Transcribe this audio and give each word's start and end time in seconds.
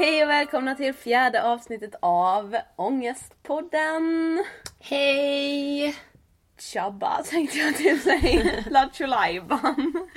Hej 0.00 0.22
och 0.22 0.30
välkomna 0.30 0.74
till 0.74 0.94
fjärde 0.94 1.42
avsnittet 1.42 1.94
av 2.00 2.56
Ångestpodden! 2.76 4.44
Hej! 4.78 5.96
Tjabba 6.58 7.22
tänkte 7.22 7.58
jag 7.58 7.76
typ 7.76 8.02
säga. 8.02 8.64
Lattjo 8.70 9.06
lajban. 9.06 10.08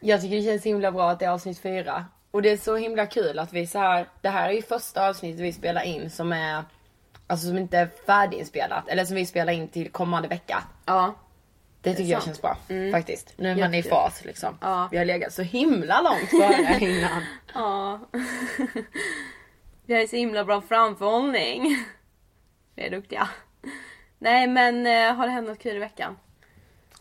Jag 0.00 0.20
tycker 0.20 0.36
det 0.36 0.42
känns 0.42 0.66
himla 0.66 0.92
bra 0.92 1.10
att 1.10 1.18
det 1.18 1.24
är 1.24 1.30
avsnitt 1.30 1.58
fyra. 1.58 2.04
Och 2.30 2.42
det 2.42 2.50
är 2.50 2.56
så 2.56 2.76
himla 2.76 3.06
kul 3.06 3.38
att 3.38 3.52
vi 3.52 3.66
så 3.66 3.78
här, 3.78 4.08
det 4.20 4.28
här 4.28 4.48
är 4.48 4.52
ju 4.52 4.62
första 4.62 5.08
avsnittet 5.08 5.40
vi 5.40 5.52
spelar 5.52 5.82
in 5.82 6.10
som 6.10 6.32
är, 6.32 6.64
alltså 7.26 7.46
som 7.46 7.58
inte 7.58 7.78
är 7.78 7.90
färdiginspelat. 8.06 8.88
Eller 8.88 9.04
som 9.04 9.16
vi 9.16 9.26
spelar 9.26 9.52
in 9.52 9.68
till 9.68 9.90
kommande 9.90 10.28
vecka. 10.28 10.64
Ja. 10.86 11.14
Det 11.84 11.94
tycker 11.94 12.10
jag 12.10 12.22
sant. 12.22 12.24
känns 12.24 12.42
bra 12.42 12.56
faktiskt. 12.92 13.32
Nu 13.36 13.50
är 13.50 13.56
man 13.56 13.74
i 13.74 13.82
fas 13.82 14.24
liksom. 14.24 14.58
Ja. 14.60 14.88
Vi 14.90 14.98
har 14.98 15.04
legat 15.04 15.32
så 15.32 15.42
himla 15.42 16.00
långt 16.00 16.30
före 16.30 16.78
innan. 16.80 17.22
Ja. 17.54 18.00
Vi 19.86 19.94
har 19.94 20.00
ju 20.00 20.08
så 20.08 20.16
himla 20.16 20.44
bra 20.44 20.60
framförhållning. 20.60 21.84
Vi 22.74 22.82
är 22.82 22.90
duktiga. 22.90 23.28
Nej 24.18 24.46
men 24.46 24.86
eh, 24.86 25.14
har 25.14 25.26
det 25.26 25.32
hänt 25.32 25.48
något 25.48 25.58
kul 25.58 25.76
i 25.76 25.78
veckan? 25.78 26.16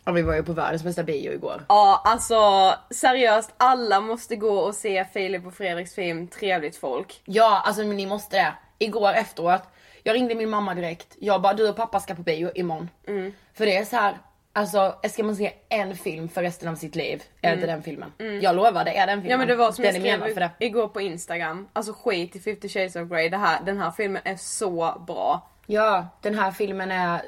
Och 0.03 0.18
vi 0.18 0.21
var 0.21 0.35
ju 0.35 0.44
på 0.44 0.53
världens 0.53 0.83
bästa 0.83 1.03
bio 1.03 1.33
igår. 1.33 1.65
Ja 1.69 2.01
alltså 2.06 2.74
seriöst 2.89 3.53
alla 3.57 4.01
måste 4.01 4.36
gå 4.36 4.57
och 4.59 4.75
se 4.75 5.06
Filip 5.06 5.45
och 5.45 5.53
Fredriks 5.53 5.95
film 5.95 6.27
Trevligt 6.27 6.77
folk. 6.77 7.21
Ja, 7.25 7.62
alltså 7.65 7.83
ni 7.83 8.06
måste 8.06 8.36
det. 8.38 8.53
Igår 8.77 9.13
efteråt, 9.13 9.62
jag 10.03 10.15
ringde 10.15 10.36
min 10.36 10.50
mamma 10.50 10.74
direkt. 10.75 11.15
Jag 11.19 11.41
bara, 11.41 11.53
du 11.53 11.69
och 11.69 11.75
pappa 11.75 12.00
ska 12.00 12.15
på 12.15 12.21
bio 12.21 12.51
imorgon. 12.56 12.89
Mm. 13.07 13.33
För 13.53 13.65
det 13.65 13.77
är 13.77 13.86
så 13.86 13.95
här, 13.95 14.18
alltså 14.53 14.95
ska 15.09 15.23
man 15.23 15.35
se 15.35 15.53
en 15.69 15.95
film 15.95 16.29
för 16.29 16.41
resten 16.41 16.69
av 16.69 16.75
sitt 16.75 16.95
liv, 16.95 17.23
är 17.41 17.55
det 17.55 17.65
den 17.65 17.83
filmen. 17.83 18.11
Jag 18.41 18.55
lovar, 18.55 18.85
det 18.85 18.97
är 18.97 19.07
den 19.07 19.21
filmen. 19.21 19.25
Mm. 19.25 19.31
Ja 19.31 19.38
men 19.38 19.47
det 19.47 19.55
var 19.55 19.71
som 19.71 19.83
den 19.83 20.05
jag 20.05 20.31
skrev 20.31 20.50
igår 20.59 20.88
på 20.88 21.01
Instagram. 21.01 21.67
Alltså 21.73 21.94
skit 21.94 22.35
i 22.35 22.39
50 22.39 22.69
shades 22.69 22.95
of 22.95 23.09
Grey. 23.09 23.29
Det 23.29 23.38
här, 23.38 23.59
den 23.65 23.77
här 23.77 23.91
filmen 23.91 24.21
är 24.25 24.35
så 24.35 25.03
bra. 25.07 25.50
Ja, 25.65 26.07
den 26.21 26.35
här 26.35 26.51
filmen 26.51 26.91
är... 26.91 27.21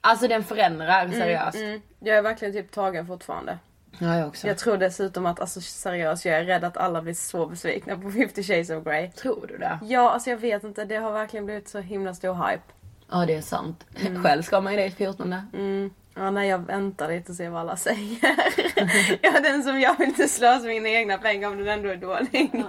Alltså 0.00 0.28
den 0.28 0.44
förändrar 0.44 1.08
seriöst. 1.08 1.56
Mm. 1.56 1.82
Jag 2.00 2.16
är 2.16 2.22
verkligen 2.22 2.54
typ 2.54 2.70
tagen 2.70 3.06
fortfarande. 3.06 3.58
Ja, 3.98 4.16
jag 4.16 4.28
också. 4.28 4.46
Jag 4.46 4.58
tror 4.58 4.76
dessutom 4.76 5.26
att, 5.26 5.40
alltså 5.40 5.60
seriöst, 5.60 6.24
jag 6.24 6.38
är 6.38 6.44
rädd 6.44 6.64
att 6.64 6.76
alla 6.76 7.02
blir 7.02 7.14
så 7.14 7.46
besvikna 7.46 7.98
på 7.98 8.10
50 8.10 8.42
shades 8.42 8.70
of 8.70 8.84
Grey. 8.84 9.10
Tror 9.10 9.46
du 9.46 9.58
det? 9.58 9.78
Ja, 9.82 10.10
alltså 10.10 10.30
jag 10.30 10.36
vet 10.36 10.64
inte. 10.64 10.84
Det 10.84 10.96
har 10.96 11.12
verkligen 11.12 11.44
blivit 11.46 11.68
så 11.68 11.78
himla 11.78 12.14
stor 12.14 12.34
hype. 12.34 12.62
Ja, 13.10 13.26
det 13.26 13.34
är 13.34 13.40
sant. 13.40 13.86
Mm. 14.00 14.22
Själv 14.22 14.42
ska 14.42 14.60
man 14.60 14.72
ju 14.72 14.78
det 14.78 14.90
14. 14.90 15.34
Ja, 16.14 16.30
nej 16.30 16.48
jag 16.48 16.58
väntar 16.58 17.08
lite 17.08 17.32
och 17.32 17.36
ser 17.36 17.50
vad 17.50 17.60
alla 17.60 17.76
säger. 17.76 18.24
är 19.22 19.42
den 19.42 19.62
som 19.62 19.80
jag 19.80 19.98
vill 19.98 20.08
inte 20.08 20.28
slösa 20.28 20.66
mina 20.66 20.88
egna 20.88 21.18
pengar 21.18 21.48
om 21.48 21.58
den 21.58 21.68
ändå 21.68 21.88
är 21.88 21.96
dålig. 21.96 22.64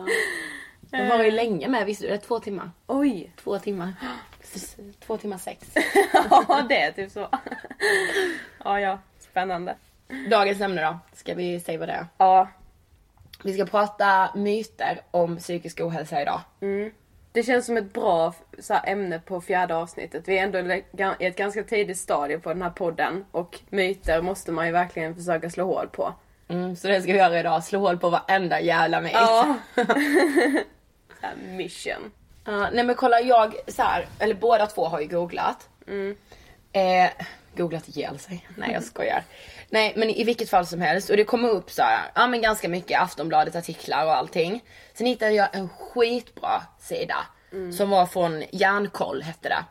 Den 0.80 1.08
var 1.10 1.24
ju 1.24 1.32
länge 1.32 1.68
med, 1.68 1.86
visste 1.86 2.06
du 2.06 2.10
det? 2.10 2.18
Två 2.18 2.40
timmar. 2.40 2.72
Oj! 2.88 3.32
Två 3.44 3.60
timmar. 3.60 3.94
Två 5.06 5.18
timmar 5.18 5.38
sex. 5.38 5.68
ja, 6.30 6.66
det 6.70 6.82
är 6.82 6.92
typ 6.92 7.12
så. 7.12 7.20
ja, 8.64 8.80
ja. 8.80 9.00
Spännande. 9.20 9.76
Dagens 10.30 10.62
ämne 10.62 10.82
då, 10.82 11.00
ska 11.14 11.34
vi 11.34 11.60
säga 11.60 11.80
vad 11.80 11.90
det 11.90 11.94
är? 11.94 12.08
Ja. 12.18 12.48
Vi 13.44 13.54
ska 13.54 13.66
prata 13.66 14.32
myter 14.36 15.02
om 15.12 15.38
psykisk 15.38 15.80
ohälsa 15.82 16.22
idag. 16.22 16.42
Det 17.32 17.44
känns 17.44 17.66
som 17.66 17.78
ett 17.78 17.94
bra 17.94 18.34
så 18.60 18.74
här, 18.74 18.92
ämne 18.92 19.20
på 19.20 19.42
fjärde 19.42 19.76
avsnittet. 19.76 20.28
Vi 20.28 20.38
är 20.38 20.44
ändå 20.44 20.74
i 21.20 21.26
ett 21.26 21.36
ganska 21.36 21.64
tidigt 21.64 21.98
stadie 21.98 22.40
på 22.40 22.50
den 22.50 22.62
här 22.62 22.70
podden. 22.70 23.26
Och 23.32 23.60
myter 23.70 24.22
måste 24.22 24.52
man 24.52 24.66
ju 24.66 24.72
verkligen 24.72 25.16
försöka 25.16 25.50
slå 25.50 25.66
hål 25.66 25.88
på. 25.88 26.14
Mm, 26.48 26.76
så 26.76 26.88
det 26.88 27.02
ska 27.02 27.12
vi 27.12 27.18
göra 27.18 27.40
idag, 27.40 27.64
slå 27.64 27.80
hål 27.80 27.98
på 27.98 28.10
varenda 28.10 28.62
jävla 28.62 29.02
myt. 29.02 29.12
Ja. 29.14 29.58
Mission. 31.58 32.12
Ja, 32.46 32.70
nej 32.74 32.84
men 32.84 32.96
kolla 32.96 33.22
jag 33.22 33.56
så 33.68 33.82
här, 33.82 34.08
eller 34.20 34.36
båda 34.36 34.68
två 34.68 34.86
har 34.86 35.00
ju 35.00 35.08
googlat. 35.08 35.70
Eh, 36.74 37.10
googlat 37.56 37.88
ihjäl 37.88 38.20
sig. 38.20 38.48
Nej 38.56 38.72
jag 38.74 38.84
skojar. 38.84 39.24
Nej 39.70 39.94
men 39.96 40.10
i 40.10 40.24
vilket 40.24 40.50
fall 40.50 40.66
som 40.66 40.82
helst 40.82 41.10
och 41.10 41.18
det 41.18 41.24
kommer 41.24 41.50
upp 41.50 41.72
så 41.72 41.82
här, 41.82 42.12
ja 42.16 42.28
men 42.28 42.42
ganska 42.42 42.70
mycket 42.70 43.02
Aftonbladet 43.02 43.56
artiklar 43.56 44.06
och 44.06 44.16
allting. 44.16 44.64
Sen 44.94 45.08
hittade 45.08 45.32
jag 45.32 45.56
en 45.56 45.70
skitbra 45.70 46.64
sida. 46.80 47.16
Som 47.78 47.90
var 47.90 48.06
från 48.06 48.44
Järnkoll 48.52 49.22
hette 49.22 49.50
det. 49.50 49.66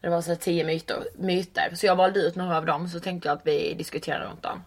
Det 0.00 0.08
var 0.08 0.22
så 0.22 0.30
här 0.30 0.36
tio 0.36 0.64
myter, 0.64 1.04
myter. 1.16 1.74
Så 1.74 1.86
jag 1.86 1.96
valde 1.96 2.20
ut 2.20 2.36
några 2.36 2.56
av 2.56 2.66
dem 2.66 2.88
så 2.88 3.00
tänkte 3.00 3.28
jag 3.28 3.36
att 3.36 3.46
vi 3.46 3.74
diskuterar 3.74 4.28
runt 4.28 4.42
dem. 4.42 4.64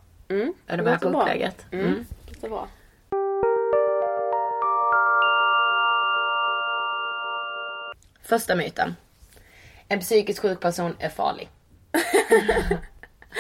Är 0.68 0.78
du 0.78 0.84
med 0.84 0.94
låter 0.94 1.12
på 1.12 1.22
upplägget? 1.22 1.66
Mm. 1.72 2.06
Det 2.40 2.48
är 2.48 2.50
bra. 2.50 2.68
Första 8.24 8.56
myten. 8.56 8.96
En 9.88 10.00
psykiskt 10.00 10.40
sjuk 10.40 10.60
person 10.60 10.96
är 11.00 11.10
farlig. 11.10 11.50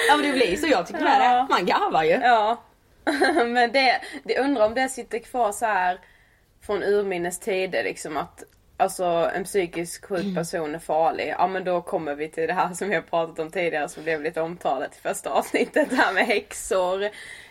ja 0.07 0.17
men 0.17 0.21
det 0.21 0.31
blir 0.31 0.57
så, 0.57 0.67
jag 0.67 0.87
tycker 0.87 1.03
med 1.03 1.21
det. 1.21 1.47
Man 1.49 1.65
garvar 1.65 2.03
ju. 2.03 2.11
Ja. 2.11 2.63
Men 3.45 3.71
det, 3.71 4.01
det 4.23 4.39
undrar 4.39 4.65
om 4.65 4.73
det 4.73 4.89
sitter 4.89 5.19
kvar 5.19 5.51
så 5.51 5.65
här 5.65 5.99
från 6.69 6.83
urminnes 6.83 7.39
tider 7.39 7.83
liksom 7.83 8.17
att 8.17 8.43
Alltså 8.77 9.31
en 9.35 9.43
psykisk 9.43 10.05
sjuk 10.05 10.35
person 10.35 10.75
är 10.75 10.79
farlig. 10.79 11.33
Ja 11.37 11.47
men 11.47 11.63
då 11.63 11.81
kommer 11.81 12.15
vi 12.15 12.29
till 12.29 12.47
det 12.47 12.53
här 12.53 12.73
som 12.73 12.89
vi 12.89 12.95
har 12.95 13.01
pratat 13.01 13.39
om 13.39 13.51
tidigare 13.51 13.89
som 13.89 14.03
blev 14.03 14.21
lite 14.21 14.41
omtalat 14.41 14.97
i 14.97 15.01
första 15.01 15.29
avsnittet. 15.29 15.89
Det 15.89 15.95
här 15.95 16.13
med 16.13 16.25
häxor. 16.25 17.03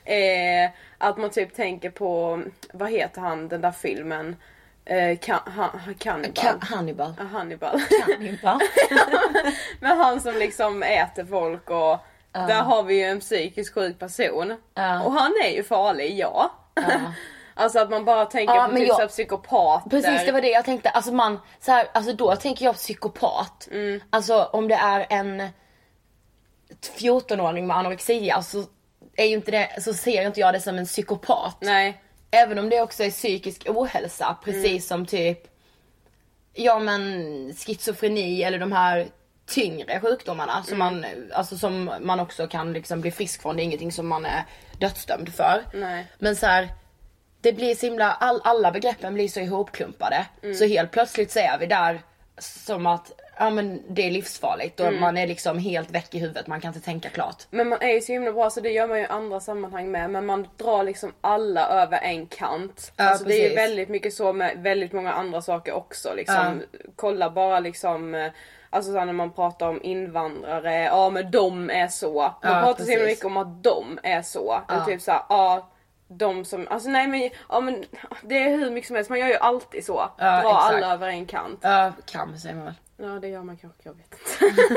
Eh, 0.05 0.71
att 0.99 1.17
man 1.19 1.31
typ 1.31 1.55
tänker 1.55 1.91
på, 1.91 2.43
vad 2.73 2.91
heter 2.91 3.21
han 3.21 3.49
den 3.49 3.61
där 3.61 3.73
filmen? 3.73 4.37
Eh, 4.85 5.19
kan, 5.19 5.39
han, 5.45 5.95
Cannibal. 5.99 6.45
Ka- 6.45 6.65
Hannibal. 6.65 7.15
Ja, 7.19 7.25
Hannibal. 7.25 7.81
Men 9.81 9.99
han 9.99 10.21
som 10.21 10.35
liksom 10.35 10.83
äter 10.83 11.25
folk 11.25 11.71
och 11.71 11.99
där 12.33 12.63
har 12.63 12.83
vi 12.83 12.95
ju 12.95 13.03
en 13.05 13.21
psykiskt 13.21 13.75
sjuk 13.75 13.99
person. 13.99 14.57
Ja. 14.75 15.03
Och 15.03 15.13
han 15.13 15.33
är 15.45 15.51
ju 15.51 15.63
farlig, 15.63 16.19
ja. 16.19 16.51
Alltså 17.59 17.79
att 17.79 17.91
man 17.91 18.05
bara 18.05 18.25
tänker 18.27 18.55
Ja, 18.55 18.69
på 18.71 18.77
typ 18.77 18.89
jag- 18.89 18.97
så 18.97 19.01
här 19.01 19.09
psykopater. 19.09 19.91
Precis 19.91 20.27
det 20.27 20.33
var 20.33 20.41
det 20.41 20.49
jag 20.51 20.65
tänkte. 20.65 20.91
Alltså 20.91 21.13
man, 21.13 21.41
så 21.61 21.73
här, 21.73 21.89
alltså 21.95 22.13
då 22.13 22.37
tänker 22.37 22.65
jag 22.65 22.75
psykopat. 22.75 23.69
Alltså 24.11 24.43
om 24.53 24.69
det 24.69 24.75
är 24.75 25.07
en 25.11 25.49
14-åring 26.99 27.67
med 27.67 27.77
anorexia 27.77 28.43
så 28.43 28.65
är 29.17 29.25
ju 29.25 29.35
inte 29.35 29.51
det, 29.51 29.83
så 29.83 29.95
ser 29.95 30.27
inte 30.27 30.41
jag 30.41 30.55
det 30.55 30.61
som 30.61 30.79
en 30.79 30.87
psykopat. 30.87 31.57
Nej. 31.61 32.01
Även 32.31 32.59
om 32.59 32.69
det 32.69 32.81
också 32.83 33.05
är 33.05 33.11
psykisk 33.11 33.63
ohälsa, 33.69 34.37
precis 34.45 34.87
som 34.87 35.07
typ 35.07 35.39
Ja 36.53 36.79
men 36.79 37.03
schizofreni 37.55 38.43
eller 38.43 38.59
de 38.59 38.73
här 38.73 39.07
tyngre 39.47 40.01
sjukdomarna 40.01 40.63
som, 40.63 40.79
man, 40.79 41.07
alltså, 41.35 41.59
som 41.59 41.91
man 42.01 42.21
också 42.21 42.47
kan 42.47 42.73
liksom 42.73 43.01
bli 43.01 43.11
frisk 43.11 43.43
från. 43.43 43.57
Det 43.57 43.63
är 43.63 43.65
ingenting 43.65 43.93
som 43.93 44.09
man 44.09 44.27
är 44.27 44.45
dödsdömd 44.79 45.35
för. 45.35 45.65
Nej. 45.75 46.07
Men 46.19 46.37
så 46.37 46.47
här, 46.47 46.69
det 47.41 47.53
blir 47.53 47.75
så 47.75 47.87
himla, 47.87 48.13
all, 48.13 48.41
alla 48.45 48.71
begreppen 48.71 49.15
blir 49.15 49.29
så 49.29 49.41
ihopklumpade. 49.41 50.27
Så 50.59 50.65
helt 50.65 50.91
plötsligt 50.91 51.31
så 51.31 51.39
är 51.39 51.59
vi 51.59 51.67
där 51.67 52.01
som 52.39 52.87
att 52.87 53.13
ja, 53.39 53.51
men 53.51 53.83
det 53.89 54.07
är 54.07 54.11
livsfarligt 54.11 54.81
och 54.81 54.93
man 54.93 55.17
är 55.17 55.27
liksom 55.27 55.59
helt 55.59 55.91
väck 55.91 56.15
i 56.15 56.19
huvudet, 56.19 56.47
man 56.47 56.61
kan 56.61 56.69
inte 56.75 56.85
tänka 56.85 57.09
klart. 57.09 57.43
Men 57.51 57.69
man 57.69 57.83
är 57.83 57.89
ju 57.93 58.01
så 58.01 58.13
himla 58.13 58.33
bra 58.33 58.51
så 58.51 58.61
det 58.61 58.71
gör 58.71 58.87
man 58.87 58.99
ju 58.99 59.05
i 59.05 59.07
andra 59.07 59.41
sammanhang 59.41 59.91
med. 59.91 60.11
Men 60.11 60.27
man 60.27 60.49
drar 60.57 60.83
liksom 60.83 61.13
alla 61.21 61.69
över 61.69 61.99
en 61.99 62.27
kant. 62.27 62.93
Ja, 62.97 63.05
alltså 63.05 63.25
det 63.25 63.45
är 63.45 63.49
ju 63.51 63.55
väldigt 63.57 63.89
mycket 63.89 64.15
så 64.15 64.33
med 64.33 64.59
väldigt 64.59 64.93
många 64.93 65.13
andra 65.13 65.43
saker 65.43 65.73
också. 65.73 66.15
Liksom, 66.15 66.63
Kolla 66.97 67.31
bara 67.31 67.61
liksom 67.61 68.15
eh, 68.15 68.31
Alltså 68.71 68.93
så 68.93 69.05
när 69.05 69.13
man 69.13 69.33
pratar 69.33 69.69
om 69.69 69.83
invandrare, 69.83 70.85
ja 70.85 71.11
men 71.11 71.31
de 71.31 71.71
är 71.71 71.89
så. 71.89 72.15
Man 72.23 72.33
Ja, 72.43 72.61
pratar 72.61 72.85
så 72.85 72.91
precis. 72.91 73.07
mycket 73.07 73.25
om 73.25 73.37
att 73.37 73.63
de 73.63 73.99
är 74.03 74.23
så. 74.23 74.61
Eller 74.69 74.85
typ 74.85 75.03
såhär, 75.03 75.23
ja 75.29 75.69
de 76.09 76.45
som, 76.45 76.69
alltså 76.71 76.89
nej 76.89 77.07
men, 77.07 77.31
ja, 77.49 77.61
men 77.61 77.85
det 78.23 78.43
är 78.43 78.49
hur 78.49 78.71
mycket 78.71 78.87
som 78.87 78.97
helst, 78.97 79.11
man 79.11 79.19
gör 79.19 79.29
ju 79.29 79.37
alltid 79.37 79.85
så. 79.85 80.11
Ja, 80.19 80.25
Dra 80.25 80.39
exakt. 80.39 80.75
alla 80.75 80.93
över 80.93 81.09
en 81.09 81.27
kant. 81.27 81.59
Ja, 81.63 81.93
kam 82.07 82.39
säger 82.39 82.55
man 82.55 82.65
väl. 82.65 82.75
Ja 82.97 83.07
det 83.07 83.29
gör 83.29 83.43
man 83.43 83.57
kanske, 83.57 83.81
jag 83.83 83.95
vet 83.95 84.13
inte. 84.13 84.75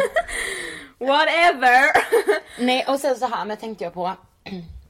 Whatever! 1.05 1.83
Nej 2.59 2.85
och 2.87 2.99
sen 2.99 3.15
så 3.15 3.25
här, 3.27 3.45
men 3.45 3.57
tänkte 3.57 3.83
jag 3.83 3.93
på 3.93 4.11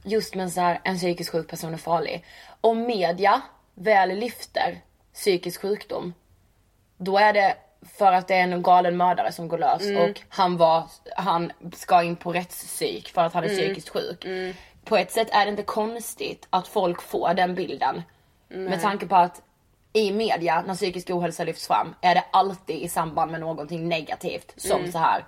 just 0.04 0.34
med 0.34 0.52
så 0.52 0.60
här, 0.60 0.80
en 0.84 0.96
psykiskt 0.96 1.32
sjuk 1.32 1.48
person 1.48 1.74
är 1.74 1.78
farlig. 1.78 2.24
Om 2.60 2.86
media 2.86 3.40
väl 3.74 4.08
lyfter 4.18 4.80
psykisk 5.14 5.60
sjukdom, 5.60 6.14
då 6.96 7.18
är 7.18 7.32
det 7.32 7.56
för 7.98 8.12
att 8.12 8.28
det 8.28 8.34
är 8.34 8.42
en 8.42 8.62
galen 8.62 8.96
mördare 8.96 9.32
som 9.32 9.48
går 9.48 9.58
lös 9.58 9.82
och 9.82 10.20
han 10.28 10.56
var, 10.56 10.84
han 11.16 11.52
ska 11.74 12.02
in 12.02 12.16
på 12.16 12.32
rättspsyk 12.32 13.08
för 13.14 13.24
att 13.24 13.34
han 13.34 13.44
är 13.44 13.48
psykiskt 13.48 13.88
sjuk. 13.88 14.24
På 14.84 14.96
ett 14.96 15.12
sätt 15.12 15.28
är 15.32 15.44
det 15.44 15.50
inte 15.50 15.62
konstigt 15.62 16.46
att 16.50 16.68
folk 16.68 17.02
får 17.02 17.34
den 17.34 17.54
bilden. 17.54 18.02
Med 18.48 18.82
tanke 18.82 19.06
på 19.06 19.16
att 19.16 19.42
i 19.92 20.12
media 20.12 20.64
när 20.66 20.74
psykisk 20.74 21.10
ohälsa 21.10 21.44
lyfts 21.44 21.66
fram 21.66 21.94
är 22.00 22.14
det 22.14 22.24
alltid 22.30 22.76
i 22.76 22.88
samband 22.88 23.30
med 23.30 23.40
någonting 23.40 23.88
negativt. 23.88 24.54
Som 24.56 24.92
så 24.92 24.98
här, 24.98 25.24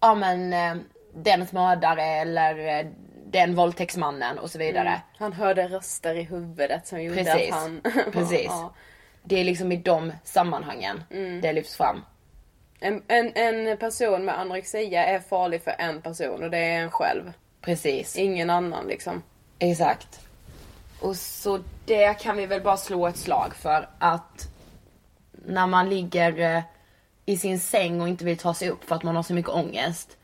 ja 0.00 0.14
men 0.14 0.52
eh, 0.52 0.82
dens 1.14 1.52
mördare 1.52 2.02
eller 2.02 2.78
eh, 2.78 2.86
den 3.26 3.54
våldtäktsmannen 3.54 4.38
och 4.38 4.50
så 4.50 4.58
vidare. 4.58 5.00
Han 5.18 5.32
hörde 5.32 5.68
röster 5.68 6.14
i 6.14 6.22
huvudet 6.22 6.86
som 6.86 7.02
gjorde 7.02 7.24
Precis. 7.24 7.52
att 7.52 7.60
han... 7.60 7.80
Precis. 8.12 8.46
Ja. 8.46 8.74
Det 9.22 9.40
är 9.40 9.44
liksom 9.44 9.72
i 9.72 9.76
de 9.76 10.12
sammanhangen 10.24 11.02
det 11.42 11.52
lyfts 11.52 11.76
fram. 11.76 12.04
En, 12.80 13.02
en, 13.08 13.32
en 13.34 13.76
person 13.76 14.24
med 14.24 14.38
anorexia 14.38 15.06
är 15.06 15.20
farlig 15.20 15.62
för 15.62 15.74
en 15.78 16.02
person 16.02 16.42
och 16.44 16.50
det 16.50 16.58
är 16.58 16.82
en 16.82 16.90
själv. 16.90 17.32
Precis. 17.68 18.16
Ingen 18.16 18.50
annan 18.50 18.86
liksom. 18.86 19.22
Exakt. 19.58 20.20
Och 21.00 21.16
så 21.16 21.60
det 21.84 22.14
kan 22.20 22.36
vi 22.36 22.46
väl 22.46 22.60
bara 22.60 22.76
slå 22.76 23.06
ett 23.06 23.16
slag 23.16 23.54
för 23.54 23.88
att 23.98 24.48
när 25.32 25.66
man 25.66 25.88
ligger 25.88 26.56
eh, 26.56 26.62
i 27.26 27.36
sin 27.36 27.60
säng 27.60 28.00
och 28.00 28.08
inte 28.08 28.24
vill 28.24 28.38
ta 28.38 28.54
sig 28.54 28.70
upp 28.70 28.84
för 28.84 28.94
att 28.96 29.02
man 29.02 29.16
har 29.16 29.22
så 29.22 29.34
mycket 29.34 29.50
ångest 29.50 30.16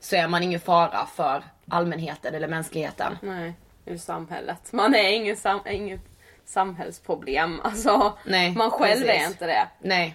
så 0.00 0.16
är 0.16 0.28
man 0.28 0.42
ingen 0.42 0.60
fara 0.60 1.06
för 1.06 1.44
allmänheten 1.68 2.34
eller 2.34 2.48
mänskligheten. 2.48 3.18
Nej, 3.22 3.54
i 3.84 3.98
samhället. 3.98 4.72
Man 4.72 4.94
är 4.94 5.08
ingen, 5.12 5.36
sam, 5.36 5.60
inget 5.66 6.00
samhällsproblem. 6.44 7.60
Alltså, 7.64 8.18
Nej, 8.26 8.54
man 8.56 8.70
själv 8.70 9.02
är 9.02 9.06
precis. 9.06 9.28
inte 9.28 9.46
det. 9.46 9.68
Nej. 9.78 10.14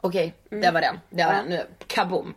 Okej, 0.00 0.34
det 0.48 0.70
var 0.70 0.80
den. 0.80 1.00
Det 1.10 1.24
var 1.24 1.32
den. 1.32 1.46
Nu, 1.46 1.66
kaboom. 1.86 2.34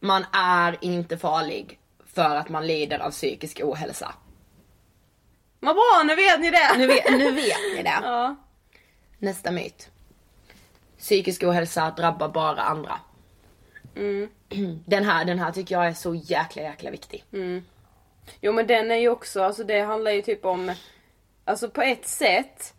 Man 0.00 0.24
är 0.32 0.78
inte 0.80 1.18
farlig 1.18 1.78
för 2.14 2.36
att 2.36 2.48
man 2.48 2.66
lider 2.66 2.98
av 2.98 3.10
psykisk 3.10 3.60
ohälsa. 3.64 4.14
Vad 5.60 5.74
bra, 5.74 6.02
nu 6.04 6.14
vet 6.14 6.40
ni 6.40 6.50
det! 6.50 6.78
Nu 6.78 6.86
vet, 6.86 7.10
nu 7.10 7.32
vet 7.32 7.58
ni 7.76 7.82
det. 7.82 7.98
Ja. 8.02 8.36
Nästa 9.18 9.50
myt. 9.50 9.90
Psykisk 10.98 11.42
ohälsa 11.42 11.90
drabbar 11.96 12.28
bara 12.28 12.62
andra. 12.62 12.98
Den, 14.86 15.04
här, 15.04 15.24
den 15.24 15.38
här 15.38 15.52
tycker 15.52 15.74
jag 15.74 15.86
är 15.86 15.92
så 15.92 16.14
jäkla 16.14 16.62
jäkla 16.62 16.90
viktig. 16.90 17.24
Jo 18.40 18.52
men 18.52 18.66
den 18.66 18.90
är 18.90 18.96
ju 18.96 19.08
också, 19.08 19.42
alltså 19.42 19.64
det 19.64 19.80
handlar 19.80 20.10
ju 20.10 20.22
typ 20.22 20.44
om, 20.44 20.72
alltså 21.44 21.70
på 21.70 21.82
ett 21.82 22.06
sätt 22.06 22.74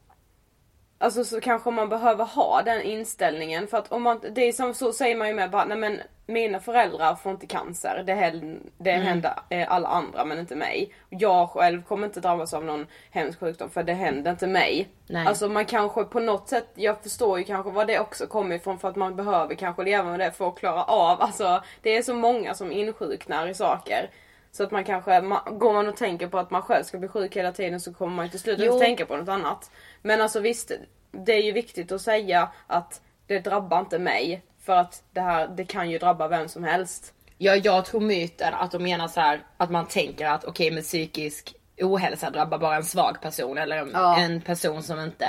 Alltså 0.97 1.23
så 1.23 1.41
kanske 1.41 1.71
man 1.71 1.89
behöver 1.89 2.25
ha 2.25 2.61
den 2.61 2.81
inställningen 2.81 3.67
för 3.67 3.77
att 3.77 3.91
om 3.91 4.03
man, 4.03 4.21
det 4.31 4.41
är 4.41 4.51
som 4.51 4.73
så 4.73 4.93
säger 4.93 5.15
man 5.15 5.27
ju 5.27 5.33
med 5.33 5.51
bara, 5.51 5.65
nej 5.65 5.77
men 5.77 6.01
mina 6.25 6.59
föräldrar 6.59 7.15
får 7.15 7.31
inte 7.31 7.47
cancer, 7.47 8.03
det, 8.05 8.13
händer, 8.13 8.59
det 8.77 8.91
händer 8.91 9.33
eh, 9.49 9.71
alla 9.71 9.87
andra 9.87 10.25
men 10.25 10.39
inte 10.39 10.55
mig. 10.55 10.93
Jag 11.09 11.49
själv 11.49 11.83
kommer 11.83 12.07
inte 12.07 12.19
drabbas 12.19 12.53
av 12.53 12.65
någon 12.65 12.87
hemsk 13.11 13.39
sjukdom 13.39 13.69
för 13.69 13.83
det 13.83 13.93
händer 13.93 14.31
inte 14.31 14.47
mig. 14.47 14.87
Nej. 15.07 15.27
Alltså 15.27 15.49
man 15.49 15.65
kanske 15.65 16.03
på 16.03 16.19
något 16.19 16.49
sätt, 16.49 16.67
jag 16.75 17.03
förstår 17.03 17.37
ju 17.39 17.43
kanske 17.45 17.71
var 17.71 17.85
det 17.85 17.99
också 17.99 18.27
kommer 18.27 18.55
ifrån 18.55 18.79
för 18.79 18.87
att 18.89 18.95
man 18.95 19.15
behöver 19.15 19.55
kanske 19.55 19.83
leva 19.83 20.09
med 20.09 20.19
det 20.19 20.31
för 20.31 20.47
att 20.47 20.57
klara 20.57 20.83
av, 20.83 21.21
alltså 21.21 21.63
det 21.81 21.97
är 21.97 22.01
så 22.01 22.13
många 22.13 22.53
som 22.53 22.71
insjuknar 22.71 23.47
i 23.47 23.53
saker. 23.53 24.09
Så 24.51 24.63
att 24.63 24.71
man 24.71 24.83
kanske, 24.83 25.11
ma- 25.11 25.57
går 25.57 25.73
man 25.73 25.87
och 25.87 25.97
tänker 25.97 26.27
på 26.27 26.37
att 26.39 26.51
man 26.51 26.61
själv 26.61 26.83
ska 26.83 26.97
bli 26.97 27.07
sjuk 27.07 27.37
hela 27.37 27.51
tiden 27.51 27.79
så 27.79 27.93
kommer 27.93 28.15
man 28.15 28.25
ju 28.25 28.31
till 28.31 28.39
slut 28.39 28.59
inte 28.59 28.79
tänka 28.79 29.05
på 29.05 29.17
något 29.17 29.29
annat. 29.29 29.71
Men 30.01 30.21
alltså 30.21 30.39
visst, 30.39 30.71
det 31.11 31.33
är 31.33 31.41
ju 31.41 31.51
viktigt 31.51 31.91
att 31.91 32.01
säga 32.01 32.49
att 32.67 33.01
det 33.27 33.39
drabbar 33.39 33.79
inte 33.79 33.99
mig. 33.99 34.41
För 34.65 34.73
att 34.75 35.03
det 35.13 35.21
här, 35.21 35.47
det 35.47 35.65
kan 35.65 35.89
ju 35.91 35.97
drabba 35.97 36.27
vem 36.27 36.47
som 36.47 36.63
helst. 36.63 37.13
Ja, 37.37 37.55
jag 37.55 37.85
tror 37.85 38.01
myten 38.01 38.53
att 38.53 38.71
de 38.71 38.83
menar 38.83 39.07
så 39.07 39.19
här 39.19 39.43
att 39.57 39.71
man 39.71 39.85
tänker 39.87 40.25
att 40.27 40.43
okej 40.45 40.71
men 40.71 40.83
psykisk 40.83 41.55
ohälsa 41.81 42.29
drabbar 42.29 42.57
bara 42.57 42.75
en 42.75 42.83
svag 42.83 43.21
person 43.21 43.57
eller 43.57 43.77
en, 43.77 43.91
Ja. 43.93 44.17
en 44.19 44.41
person 44.41 44.83
som 44.83 44.99
inte 44.99 45.27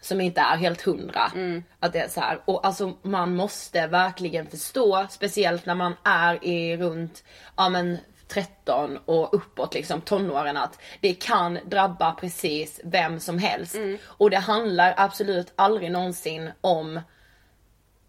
som 0.00 0.20
inte 0.20 0.40
är 0.40 0.56
helt 0.56 0.82
hundra. 0.82 1.32
Att 1.80 1.92
det 1.92 1.98
är 1.98 2.08
så 2.08 2.20
här. 2.20 2.40
Och 2.44 2.66
alltså 2.66 2.92
man 3.02 3.36
måste 3.36 3.86
verkligen 3.86 4.46
förstå, 4.46 5.06
speciellt 5.10 5.66
när 5.66 5.74
man 5.74 5.94
är 6.04 6.44
i 6.44 6.76
runt, 6.76 7.24
ja 7.56 7.68
men 7.68 7.98
13 8.28 8.98
och 9.04 9.34
uppåt 9.34 9.74
liksom 9.74 10.00
tonåren 10.00 10.56
att 10.56 10.78
det 11.00 11.14
kan 11.14 11.58
drabba 11.66 12.12
precis 12.12 12.80
vem 12.84 13.20
som 13.20 13.38
helst. 13.38 13.76
Och 14.06 14.30
det 14.30 14.38
handlar 14.38 14.94
absolut 14.96 15.52
aldrig 15.56 15.90
någonsin 15.92 16.50
om 16.60 17.00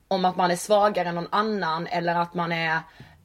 om 0.07 0.25
att 0.25 0.35
man 0.35 0.51
är 0.51 0.55
svagare 0.55 1.09
än 1.09 1.15
någon 1.15 1.27
annan 1.29 1.87
eller 1.87 2.15
att 2.15 2.33
man 2.33 2.51
är 2.51 2.79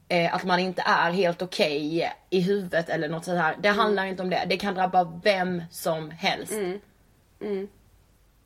eh, 0.07 0.35
att 0.35 0.43
man 0.43 0.59
inte 0.59 0.83
är 0.85 1.11
helt 1.11 1.41
okej 1.41 2.11
i 2.29 2.39
huvudet 2.41 2.89
eller 2.89 3.09
något 3.09 3.25
sånt 3.25 3.39
här. 3.39 3.55
Det 3.59 3.69
handlar 3.69 4.05
inte 4.05 4.23
om 4.23 4.29
det. 4.29 4.45
Det 4.49 4.57
kan 4.57 4.73
drabba 4.75 5.03
vem 5.23 5.63
som 5.71 6.11
helst. 6.11 6.53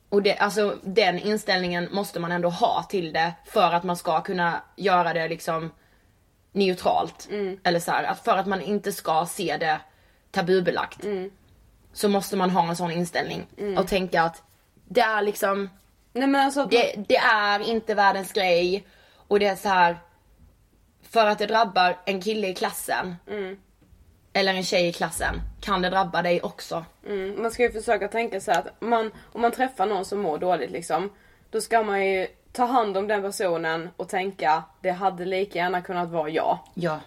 Och 0.08 0.22
det, 0.22 0.36
alltså 0.36 0.78
den 0.82 1.18
inställningen 1.18 1.88
måste 1.92 2.20
man 2.20 2.32
ändå 2.32 2.48
ha 2.48 2.82
till 2.82 3.12
det 3.12 3.32
för 3.44 3.72
att 3.72 3.84
man 3.84 3.96
ska 3.96 4.20
kunna 4.20 4.60
göra 4.76 5.12
det 5.12 5.28
liksom 5.28 5.70
neutralt. 6.52 7.28
Eller 7.62 7.80
så 7.80 7.90
här, 7.90 8.04
att 8.04 8.24
för 8.24 8.36
att 8.36 8.46
man 8.46 8.60
inte 8.62 8.92
ska 8.92 9.26
se 9.28 9.56
det 9.56 9.80
tabubelagt. 10.30 11.04
Så 11.92 12.08
måste 12.08 12.36
man 12.36 12.50
ha 12.50 12.68
en 12.68 12.76
sån 12.76 12.90
inställning 12.90 13.46
och 13.78 13.88
tänka 13.88 14.22
att 14.22 14.42
det 14.88 15.00
är 15.00 15.22
liksom 15.22 15.70
Nej 16.16 16.28
men 16.28 16.40
alltså 16.40 16.64
det, 16.64 16.94
det 17.08 17.16
är 17.16 17.60
inte 17.60 17.94
världens 17.94 18.32
grej. 18.32 18.86
Och 19.28 19.40
det 19.40 19.46
är 19.46 19.56
så 19.56 19.68
här. 19.68 19.96
För 21.10 21.26
att 21.26 21.38
det 21.38 21.46
drabbar 21.46 21.98
en 22.04 22.20
kille 22.20 22.48
i 22.48 22.54
klassen. 22.54 23.16
Eller 24.32 24.54
en 24.54 24.64
tjej 24.64 24.88
i 24.88 24.92
klassen. 24.92 25.40
Kan 25.60 25.82
det 25.82 25.90
drabba 25.90 26.22
dig 26.22 26.42
också. 26.42 26.84
Mm, 27.06 27.42
man 27.42 27.50
ska 27.50 27.62
ju 27.62 27.72
försöka 27.72 28.08
tänka 28.08 28.40
så 28.40 28.52
att 28.52 28.80
man, 28.80 29.10
om 29.32 29.40
man 29.40 29.52
träffar 29.52 29.86
någon 29.86 30.04
som 30.04 30.18
mår 30.18 30.38
dåligt 30.38 30.70
liksom. 30.70 31.10
Då 31.50 31.60
ska 31.60 31.82
man 31.82 32.06
ju 32.06 32.26
ta 32.52 32.64
hand 32.64 32.96
om 32.96 33.08
den 33.08 33.22
personen 33.22 33.88
och 33.96 34.08
tänka 34.08 34.62
det 34.80 34.90
hade 34.90 35.24
lika 35.24 35.58
gärna 35.58 35.82
kunnat 35.82 36.08
vara 36.08 36.28
jag. 36.28 36.58
Ja. 36.74 37.00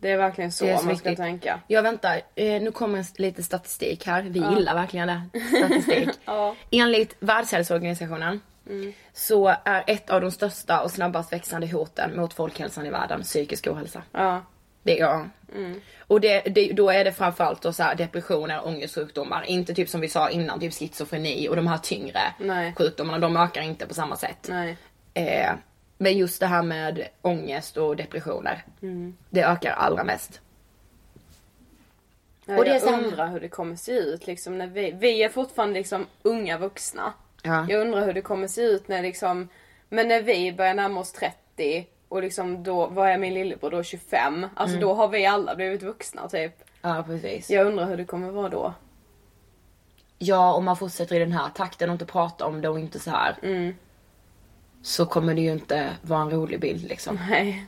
Det 0.00 0.10
är 0.10 0.16
verkligen 0.16 0.52
så, 0.52 0.64
Det 0.64 0.70
är 0.70 0.76
så 0.76 0.86
man 0.86 0.96
ska 0.96 1.08
viktigt. 1.08 1.24
tänka. 1.24 1.60
Jag 1.66 1.82
väntar, 1.82 2.20
eh, 2.34 2.62
nu 2.62 2.70
kommer 2.72 3.20
lite 3.20 3.42
statistik 3.42 4.06
här. 4.06 4.22
Vi 4.22 4.38
gillar 4.54 4.74
verkligen 4.74 5.08
det. 5.08 5.22
Statistik. 5.58 6.08
Ja. 6.24 6.54
Enligt 6.70 7.16
Världshälsoorganisationen 7.20 8.40
så 9.12 9.54
är 9.64 9.84
ett 9.86 10.10
av 10.10 10.20
de 10.20 10.30
största 10.30 10.80
och 10.82 10.90
snabbast 10.90 11.32
växande 11.32 11.66
hoten 11.66 12.16
mot 12.16 12.34
folkhälsan 12.34 12.86
i 12.86 12.90
världen 12.90 13.22
psykisk 13.22 13.66
ohälsa. 13.66 14.02
Ja. 14.12 14.42
Det, 14.82 14.96
ja. 14.96 15.26
Och 16.00 16.20
det, 16.20 16.40
det, 16.40 16.72
då 16.72 16.90
är 16.90 17.04
det 17.04 17.12
framförallt 17.12 17.62
då 17.62 17.72
så 17.72 17.82
här 17.82 17.94
depressioner, 17.94 18.66
ångestsjukdomar. 18.66 19.44
Inte 19.46 19.74
typ 19.74 19.88
som 19.88 20.00
vi 20.00 20.08
sa 20.08 20.30
innan, 20.30 20.60
typ 20.60 20.74
schizofreni 20.74 21.48
och 21.48 21.56
de 21.56 21.66
här 21.66 21.78
tyngre 21.78 22.20
Nej. 22.40 22.74
sjukdomarna. 22.78 23.18
De 23.18 23.36
ökar 23.36 23.62
inte 23.62 23.86
på 23.86 23.94
samma 23.94 24.16
sätt. 24.16 24.50
Eh, 25.14 25.50
men 25.98 26.18
just 26.18 26.40
det 26.40 26.46
här 26.46 26.62
med 26.62 27.08
ångest 27.22 27.76
och 27.76 27.96
depressioner. 27.96 28.64
Det 29.30 29.42
ökar 29.42 29.72
allra 29.72 30.04
mest. 30.04 30.40
Ja, 32.46 32.58
Och 32.58 32.64
det 32.64 32.70
är 32.70 32.86
jag 32.90 33.04
undrar 33.04 33.28
hur 33.28 33.40
det 33.40 33.48
kommer 33.48 33.76
se 33.76 33.92
ut 33.92 34.26
liksom 34.26 34.58
när 34.58 34.66
vi, 34.66 34.90
vi 34.90 35.22
är 35.22 35.28
fortfarande 35.28 35.74
liksom 35.78 36.06
unga 36.22 36.58
vuxna. 36.58 37.12
Ja. 37.42 37.66
Jag 37.68 37.80
undrar 37.80 38.06
hur 38.06 38.12
det 38.12 38.22
kommer 38.22 38.48
se 38.48 38.60
ut 38.62 38.88
när 38.88 39.02
liksom, 39.02 39.48
men 39.88 40.08
när 40.08 40.22
vi 40.22 40.52
börjar 40.52 40.74
närma 40.74 41.00
oss 41.00 41.12
30 41.12 41.86
och 42.08 42.22
liksom 42.22 42.62
då, 42.62 42.86
vad 42.86 43.08
är 43.10 43.18
min 43.18 43.34
lillebror 43.34 43.70
då 43.70 43.82
25? 43.82 44.46
Alltså 44.54 44.76
Mm. 44.76 44.88
då 44.88 44.94
har 44.94 45.08
vi 45.08 45.26
alla 45.26 45.54
blivit 45.54 45.82
vuxna 45.82 46.28
typ. 46.28 46.52
Ja 46.82 47.04
precis. 47.06 47.50
Jag 47.50 47.66
undrar 47.66 47.86
hur 47.86 47.96
det 47.96 48.04
kommer 48.04 48.30
vara 48.30 48.48
då. 48.48 48.74
Ja 50.18 50.52
om 50.52 50.64
man 50.64 50.76
fortsätter 50.76 51.16
i 51.16 51.18
den 51.18 51.32
här 51.32 51.48
takten 51.54 51.88
och 51.90 51.92
inte 51.94 52.06
pratar 52.06 52.46
om 52.46 52.60
det 52.60 52.68
och 52.68 52.78
inte 52.78 52.98
så 52.98 53.10
här. 53.10 53.36
Så 54.82 55.06
kommer 55.06 55.34
det 55.34 55.40
ju 55.40 55.52
inte 55.52 55.90
vara 56.02 56.20
en 56.20 56.30
rolig 56.30 56.60
bild 56.60 56.88
liksom. 56.88 57.18
Nej. 57.30 57.66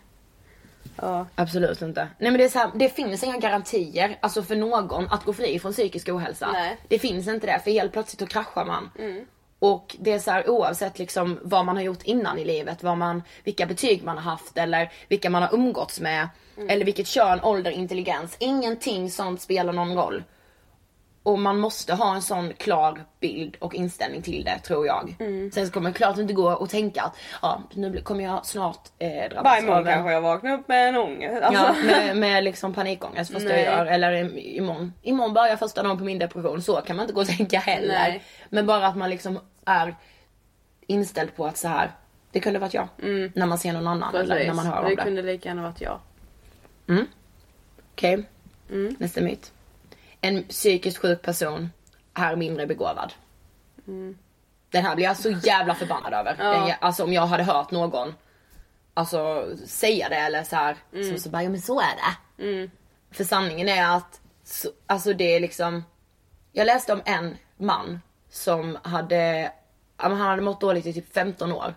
Ja. 0.97 1.27
Absolut 1.35 1.83
inte. 1.83 2.09
Nej 2.19 2.31
men 2.31 2.39
det 2.39 2.45
är 2.45 2.49
så 2.49 2.59
här, 2.59 2.71
det 2.75 2.89
finns 2.89 3.25
inga 3.25 3.39
garantier 3.39 4.19
alltså 4.21 4.43
för 4.43 4.57
någon 4.57 5.09
att 5.11 5.25
gå 5.25 5.33
fri 5.33 5.59
från 5.59 5.73
psykisk 5.73 6.09
ohälsa. 6.09 6.49
Nej. 6.53 6.77
Det 6.89 6.99
finns 6.99 7.29
inte 7.29 7.47
det 7.47 7.61
för 7.65 7.71
helt 7.71 7.93
plötsligt 7.93 8.21
då 8.21 8.27
kraschar 8.27 8.65
man. 8.65 8.91
Och 9.59 9.97
det 9.99 10.13
är 10.13 10.19
så 10.19 10.31
här 10.31 10.51
oavsett 10.51 10.99
liksom 10.99 11.39
vad 11.43 11.65
man 11.65 11.77
har 11.77 11.83
gjort 11.83 12.03
innan 12.03 12.39
i 12.39 12.45
livet, 12.45 12.83
vad 12.83 12.99
man, 12.99 13.23
vilka 13.45 13.67
betyg 13.67 14.05
man 14.05 14.19
har 14.19 14.31
haft 14.31 14.59
eller 14.59 14.93
vilka 15.09 15.31
man 15.31 15.43
har 15.43 15.55
umgåtts 15.55 16.01
med. 16.01 16.29
Eller 16.69 16.85
vilket 16.85 17.07
kön, 17.07 17.41
ålder, 17.43 17.71
intelligens. 17.71 18.37
Ingenting 18.39 19.11
sånt 19.11 19.41
spelar 19.41 19.73
någon 19.73 19.97
roll. 19.97 20.23
Och 21.23 21.39
man 21.39 21.59
måste 21.59 21.95
ha 21.95 22.15
en 22.15 22.23
sån 22.23 22.53
klar 22.53 23.05
bild 23.21 23.57
och 23.61 23.75
inställning 23.75 24.23
till 24.23 24.45
det 24.45 24.59
tror 24.59 24.87
jag. 24.87 25.17
Mm. 25.21 25.51
Sen 25.53 25.67
så 25.67 25.73
kommer 25.73 25.91
det 25.91 25.97
klart 25.97 26.19
inte 26.19 26.33
gå 26.33 26.53
och 26.53 26.71
tänka 26.71 27.03
att 27.03 27.17
ja, 27.43 27.63
nu 27.75 28.01
kommer 28.01 28.25
jag 28.25 28.47
snart 28.47 28.89
eh, 28.99 29.31
drabbas 29.31 29.65
av 29.69 29.79
en- 29.79 29.85
kanske 29.95 30.13
jag 30.13 30.21
vaknar 30.21 30.53
upp 30.59 30.69
med 30.69 30.89
en 30.89 30.97
ångest. 30.97 31.43
Alltså. 31.43 31.63
Ja, 31.63 31.75
med, 31.87 32.17
med 32.17 32.45
liksom 32.45 32.75
panikångest 32.75 33.33
första 33.33 33.49
Nej. 33.49 33.65
jag 33.65 33.75
gör. 33.79 33.87
Eller 33.87 34.13
im- 34.13 34.39
imorgon, 34.39 34.93
imorgon 35.03 35.35
börjar 35.35 35.57
första 35.57 35.83
dagen 35.83 35.99
på 35.99 36.05
min 36.05 36.19
depression. 36.19 36.63
Så 36.63 36.81
kan 36.81 36.97
man 36.97 37.03
inte 37.05 37.15
gå 37.15 37.21
och 37.21 37.27
tänka 37.27 37.59
heller. 37.59 37.89
Nej. 37.89 38.23
Men 38.49 38.67
bara 38.67 38.87
att 38.87 38.97
man 38.97 39.11
liksom 39.11 39.39
är 39.65 39.97
inställd 40.87 41.37
på 41.37 41.47
att 41.47 41.57
så 41.59 41.69
här. 41.69 41.91
det 42.33 42.41
kunde 42.41 42.59
varit 42.59 42.75
jag. 42.75 42.89
När 43.35 43.47
man 43.47 43.59
ser 43.59 43.73
någon 43.73 43.87
annan 43.89 44.15
eller 44.15 44.35
Precis. 44.35 44.47
när 44.47 44.55
man 44.55 44.67
hör 44.67 44.75
det 44.83 44.89
om 44.91 44.97
det. 44.97 45.03
kunde 45.03 45.23
lika 45.23 45.49
gärna 45.49 45.63
varit 45.63 45.81
jag. 45.81 45.99
Okej, 47.93 48.25
Mm. 48.71 48.97
nästa 48.99 49.21
myt. 49.21 49.53
En 50.21 50.45
psykiskt 50.45 50.99
sjuk 50.99 51.23
person 51.23 51.71
är 52.15 52.37
mindre 52.37 52.67
begåvad. 52.67 53.13
Den 54.71 54.85
här 54.85 54.95
blir 54.97 55.05
jag 55.05 55.17
så 55.17 55.31
jävla 55.31 55.75
förbannad 55.75 56.13
över. 56.13 56.35
Mm. 56.35 56.47
Ja. 56.47 56.67
Den, 56.67 56.75
alltså 56.81 57.05
om 57.05 57.13
jag 57.13 57.27
hade 57.27 57.43
hört 57.43 57.71
någon 57.71 58.15
alltså, 58.95 59.51
säga 59.67 60.09
det 60.09 60.17
eller 60.17 60.43
så 60.43 60.57
här, 60.57 60.77
Mm. 60.93 61.17
så, 61.17 61.23
så 61.23 61.31
bara, 61.31 61.43
ja 61.43 61.49
men 61.51 61.61
så 61.61 61.81
är 61.81 61.97
det. 61.97 62.43
För 63.11 63.25
sanningen 63.25 63.69
är 63.69 63.97
att, 63.97 64.21
så, 64.45 64.69
alltså 64.87 65.13
det 65.13 65.37
är 65.37 65.41
liksom, 65.41 65.85
jag 66.53 66.67
läste 66.67 66.93
om 66.93 67.03
en 67.05 67.37
man 67.57 68.01
som 68.29 68.79
hade, 68.83 69.53
han 69.97 70.17
hade 70.17 70.43
mått 70.43 70.61
dåligt 70.61 70.87
i 70.87 70.93
typ 70.93 71.13
15 71.15 71.53
år. 71.53 71.75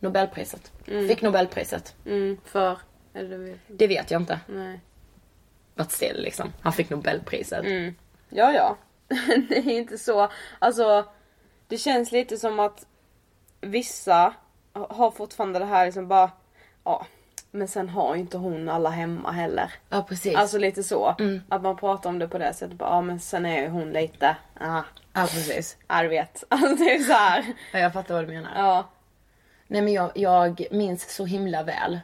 Nobelpriset. 0.00 0.72
Fick 0.84 1.22
Nobelpriset. 1.22 1.94
Mm, 2.06 2.38
för? 2.44 2.78
Eller. 3.14 3.58
Det 3.68 3.86
vet 3.86 4.10
jag 4.10 4.22
inte. 4.22 4.40
Nej. 4.46 4.80
But 5.78 5.92
still 5.92 6.22
liksom. 6.22 6.52
Han 6.62 6.72
fick 6.72 6.90
Nobelpriset. 6.90 7.64
Ja, 8.28 8.52
ja. 8.52 8.76
det 9.48 9.56
är 9.56 9.70
inte 9.70 9.98
så. 9.98 10.30
Alltså, 10.58 11.04
det 11.68 11.78
känns 11.78 12.12
lite 12.12 12.36
som 12.36 12.60
att 12.60 12.86
vissa 13.60 14.34
har 14.72 15.10
fortfarande 15.10 15.58
det 15.58 15.64
här 15.64 15.84
liksom 15.86 16.08
bara, 16.08 16.30
ja, 16.84 17.06
men 17.50 17.68
sen 17.68 17.88
har 17.88 18.14
ju 18.14 18.20
inte 18.20 18.38
hon 18.38 18.68
alla 18.68 18.90
hemma 18.90 19.30
heller. 19.30 19.72
Ja 19.88 20.02
precis. 20.02 20.36
Alltså 20.36 20.58
lite 20.58 20.82
så. 20.82 21.16
Att 21.48 21.62
man 21.62 21.76
pratar 21.76 22.10
om 22.10 22.18
det 22.18 22.28
på 22.28 22.38
det 22.38 22.54
sättet. 22.54 22.78
Bara, 22.78 22.90
ja 22.90 23.00
men 23.00 23.20
sen 23.20 23.46
är 23.46 23.62
ju 23.62 23.68
hon 23.68 23.92
lite, 23.92 24.36
ah, 24.60 24.82
ja 25.12 25.20
precis. 25.20 25.76
ja 25.88 26.02
du 26.02 26.08
vet. 26.08 26.44
Alltså 26.48 26.74
det 26.74 26.94
är 26.94 26.98
så 26.98 27.12
här. 27.12 27.44
Ja, 27.72 27.78
jag 27.78 27.92
fattar 27.92 28.14
vad 28.14 28.24
du 28.24 28.28
menar. 28.28 28.50
Ja. 28.56 28.88
Nej 29.66 29.82
men 29.82 29.92
jag, 29.92 30.10
jag 30.14 30.66
minns 30.70 31.14
så 31.14 31.24
himla 31.24 31.62
väl 31.62 32.00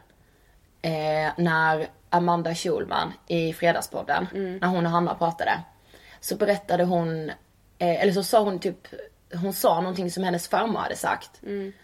eh, 0.81 1.31
när 1.37 1.87
Amanda 2.15 2.55
Schulman 2.55 3.13
i 3.27 3.53
Fredagspodden, 3.53 4.27
när 4.61 4.67
hon 4.67 4.85
och 4.85 4.91
Hanna 4.91 5.15
pratade. 5.15 5.59
Så 6.19 6.35
berättade 6.35 6.83
hon, 6.83 7.29
eh, 7.79 8.01
eller 8.01 8.13
så 8.13 8.23
sa 8.23 8.39
hon 8.43 8.59
typ, 8.59 8.87
hon 9.33 9.53
sa 9.53 9.75
någonting 9.81 10.11
som 10.11 10.23
hennes 10.23 10.47
farmor 10.47 10.79
hade 10.79 10.95
sagt. 10.95 11.31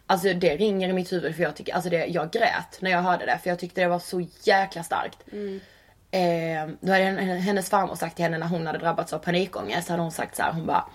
Alltså 0.07 0.33
det 0.33 0.55
ringer 0.57 0.89
i 0.89 0.93
mitt 0.93 1.11
huvud 1.13 1.35
för 1.35 1.43
jag 1.43 1.55
tycker, 1.55 1.73
alltså 1.73 1.89
det, 1.89 2.05
jag 2.05 2.31
grät 2.31 2.77
när 2.79 2.91
jag 2.91 3.01
hörde 3.01 3.25
det 3.25 3.37
för 3.43 3.49
jag 3.49 3.59
tyckte 3.59 3.81
det 3.81 3.87
var 3.87 3.99
så 3.99 4.21
jäkla 4.43 4.83
starkt. 4.83 5.17
Eh, 6.11 6.67
då 6.79 6.91
hade 6.91 7.03
hen- 7.03 7.37
hennes 7.41 7.69
farmor 7.69 7.95
sagt 7.95 8.15
till 8.15 8.25
henne 8.25 8.37
när 8.37 8.47
hon 8.47 8.67
hade 8.67 8.79
drabbats 8.79 9.13
av 9.13 9.19
panikångest, 9.19 9.89
hade 9.89 10.01
hon 10.01 10.11
sagt 10.11 10.35
så 10.35 10.43
här, 10.43 10.51
hon 10.53 10.65
bara 10.65 10.85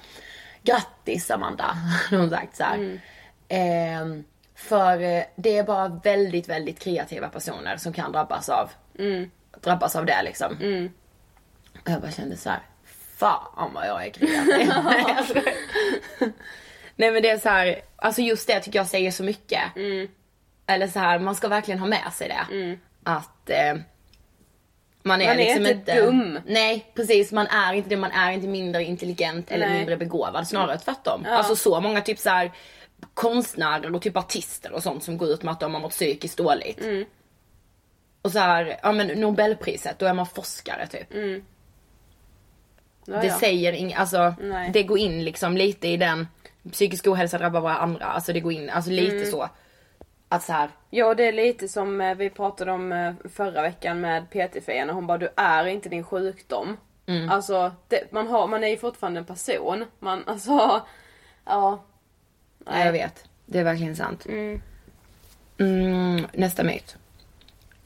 Grattis 0.63 1.31
Amanda, 1.31 1.65
hade 2.11 2.23
hon 2.23 2.31
sagt 2.31 2.57
så 2.57 2.65
här. 2.65 3.01
Ehm, 3.49 4.25
för 4.55 5.01
eh, 5.03 5.23
det 5.37 5.59
är 5.59 5.63
bara 5.65 5.89
väldigt, 5.89 6.49
väldigt 6.49 6.81
kreativa 6.81 7.29
personer 7.29 7.77
som 7.77 7.93
kan 7.93 8.13
drabbas 8.13 8.49
av, 8.49 8.71
drabbas 9.61 9.97
av 9.97 10.07
det 10.07 10.23
liksom. 10.23 10.53
Och 11.85 11.91
jag 11.91 12.01
bara 12.01 12.11
kände 12.11 12.37
så 12.37 12.51
här, 12.51 12.61
fan 13.17 13.71
vad 13.75 13.87
jag 13.89 14.07
är 14.07 14.11
kreativ. 14.11 14.73
Nej, 16.97 17.11
men 17.11 17.23
det 17.23 17.31
är 17.31 17.39
så 17.39 17.49
här, 17.49 17.81
alltså 17.97 18.23
just 18.23 18.47
det 18.47 18.61
tycker 18.61 18.79
jag 18.79 18.87
säger 18.87 19.11
så 19.11 19.23
mycket. 19.23 19.63
Eller 20.67 20.89
så 20.89 20.99
här, 20.99 21.19
man 21.19 21.35
ska 21.35 21.49
verkligen 21.49 21.81
ha 21.81 21.87
med 21.87 22.13
sig 22.13 22.29
det. 22.29 22.77
Att 23.05 23.51
eh, 23.51 23.75
man 25.03 25.21
är, 25.21 25.27
Man 25.27 25.39
är 25.39 25.57
liksom 25.57 25.67
inte 25.67 25.95
dum. 26.01 26.41
Nej 26.47 26.93
precis, 26.95 27.33
man 27.33 27.47
är 27.47 27.73
inte 27.73 27.89
det. 27.89 27.97
Man 27.97 28.11
är 28.11 28.33
inte 28.33 28.49
mindre 28.49 28.85
intelligent 28.85 29.51
eller 29.51 29.67
Nej. 29.67 29.77
mindre 29.79 29.97
begåvad. 29.97 30.49
Snarare 30.49 30.79
tvärtom. 30.79 31.27
Alltså 31.29 31.57
så 31.57 31.81
många 31.81 32.01
typ 32.01 32.19
så 32.19 32.31
här 32.31 32.53
konstnärer 33.15 33.95
och 33.95 34.03
typ 34.03 34.17
artister 34.17 34.73
och 34.73 34.83
sånt 34.83 35.05
som 35.05 35.19
går 35.19 35.29
ut 35.29 35.43
med 35.43 35.53
att 35.53 35.61
de 35.61 35.75
har 35.75 35.81
mått 35.81 35.93
psykiskt 35.93 36.39
dåligt. 36.39 36.81
Mm. 36.81 37.05
Och 38.27 38.33
så 38.33 38.39
här, 38.39 38.77
ja 38.83 38.93
men 38.93 39.07
nobelpriset, 39.07 39.99
då 39.99 40.07
är 40.07 40.15
man 40.15 40.27
forskare 40.27 40.87
typ. 40.87 41.07
Ja, 43.05 43.21
Det 43.21 43.27
ja. 43.27 43.39
säger 43.39 43.73
inget, 43.73 43.99
alltså 43.99 44.35
Nej. 44.41 44.71
det 44.73 44.83
går 44.83 44.99
in 44.99 45.25
liksom 45.25 45.57
lite 45.57 45.89
i 45.89 45.97
den 45.97 46.29
psykisk 46.73 47.07
ohälsa 47.07 47.39
drabbar 47.39 47.61
bara 47.61 47.77
andra. 47.77 48.05
Alltså 48.05 48.33
det 48.33 48.41
går 48.41 48.53
in, 48.53 48.71
alltså 48.71 48.91
lite 48.91 49.17
Mm. 49.17 49.31
så. 49.31 49.49
Att 50.29 50.43
så 50.43 50.53
här, 50.53 50.71
Ja 50.91 51.15
det 51.15 51.25
är 51.29 51.33
lite 51.33 51.69
som 51.69 52.01
eh, 52.01 52.15
vi 52.15 52.31
pratade 52.31 52.73
om 52.73 52.93
eh, 52.93 53.13
förra 53.35 53.63
veckan 53.63 54.01
med 54.01 54.31
PT-Fia 54.31 54.85
när 54.85 54.93
hon 54.93 55.07
bara 55.07 55.19
du 55.19 55.29
är 55.37 55.67
inte 55.67 55.89
din 55.89 56.05
sjukdom. 56.05 56.77
Alltså 57.31 57.73
det, 57.89 58.13
man, 58.13 58.27
har, 58.27 58.47
man 58.49 58.65
är 58.65 58.69
ju 58.69 58.77
fortfarande 58.77 59.21
en 59.21 59.27
person. 59.27 59.85
Man, 59.99 60.25
alltså, 60.27 60.51
ja. 61.45 61.85
ja, 62.67 62.85
jag 62.85 62.93
vet. 62.93 63.25
Det 63.47 63.59
är 63.59 63.65
verkligen 63.65 63.97
sant. 63.97 64.27
Mm, 65.59 66.27
nästa 66.33 66.63
myt. 66.65 66.97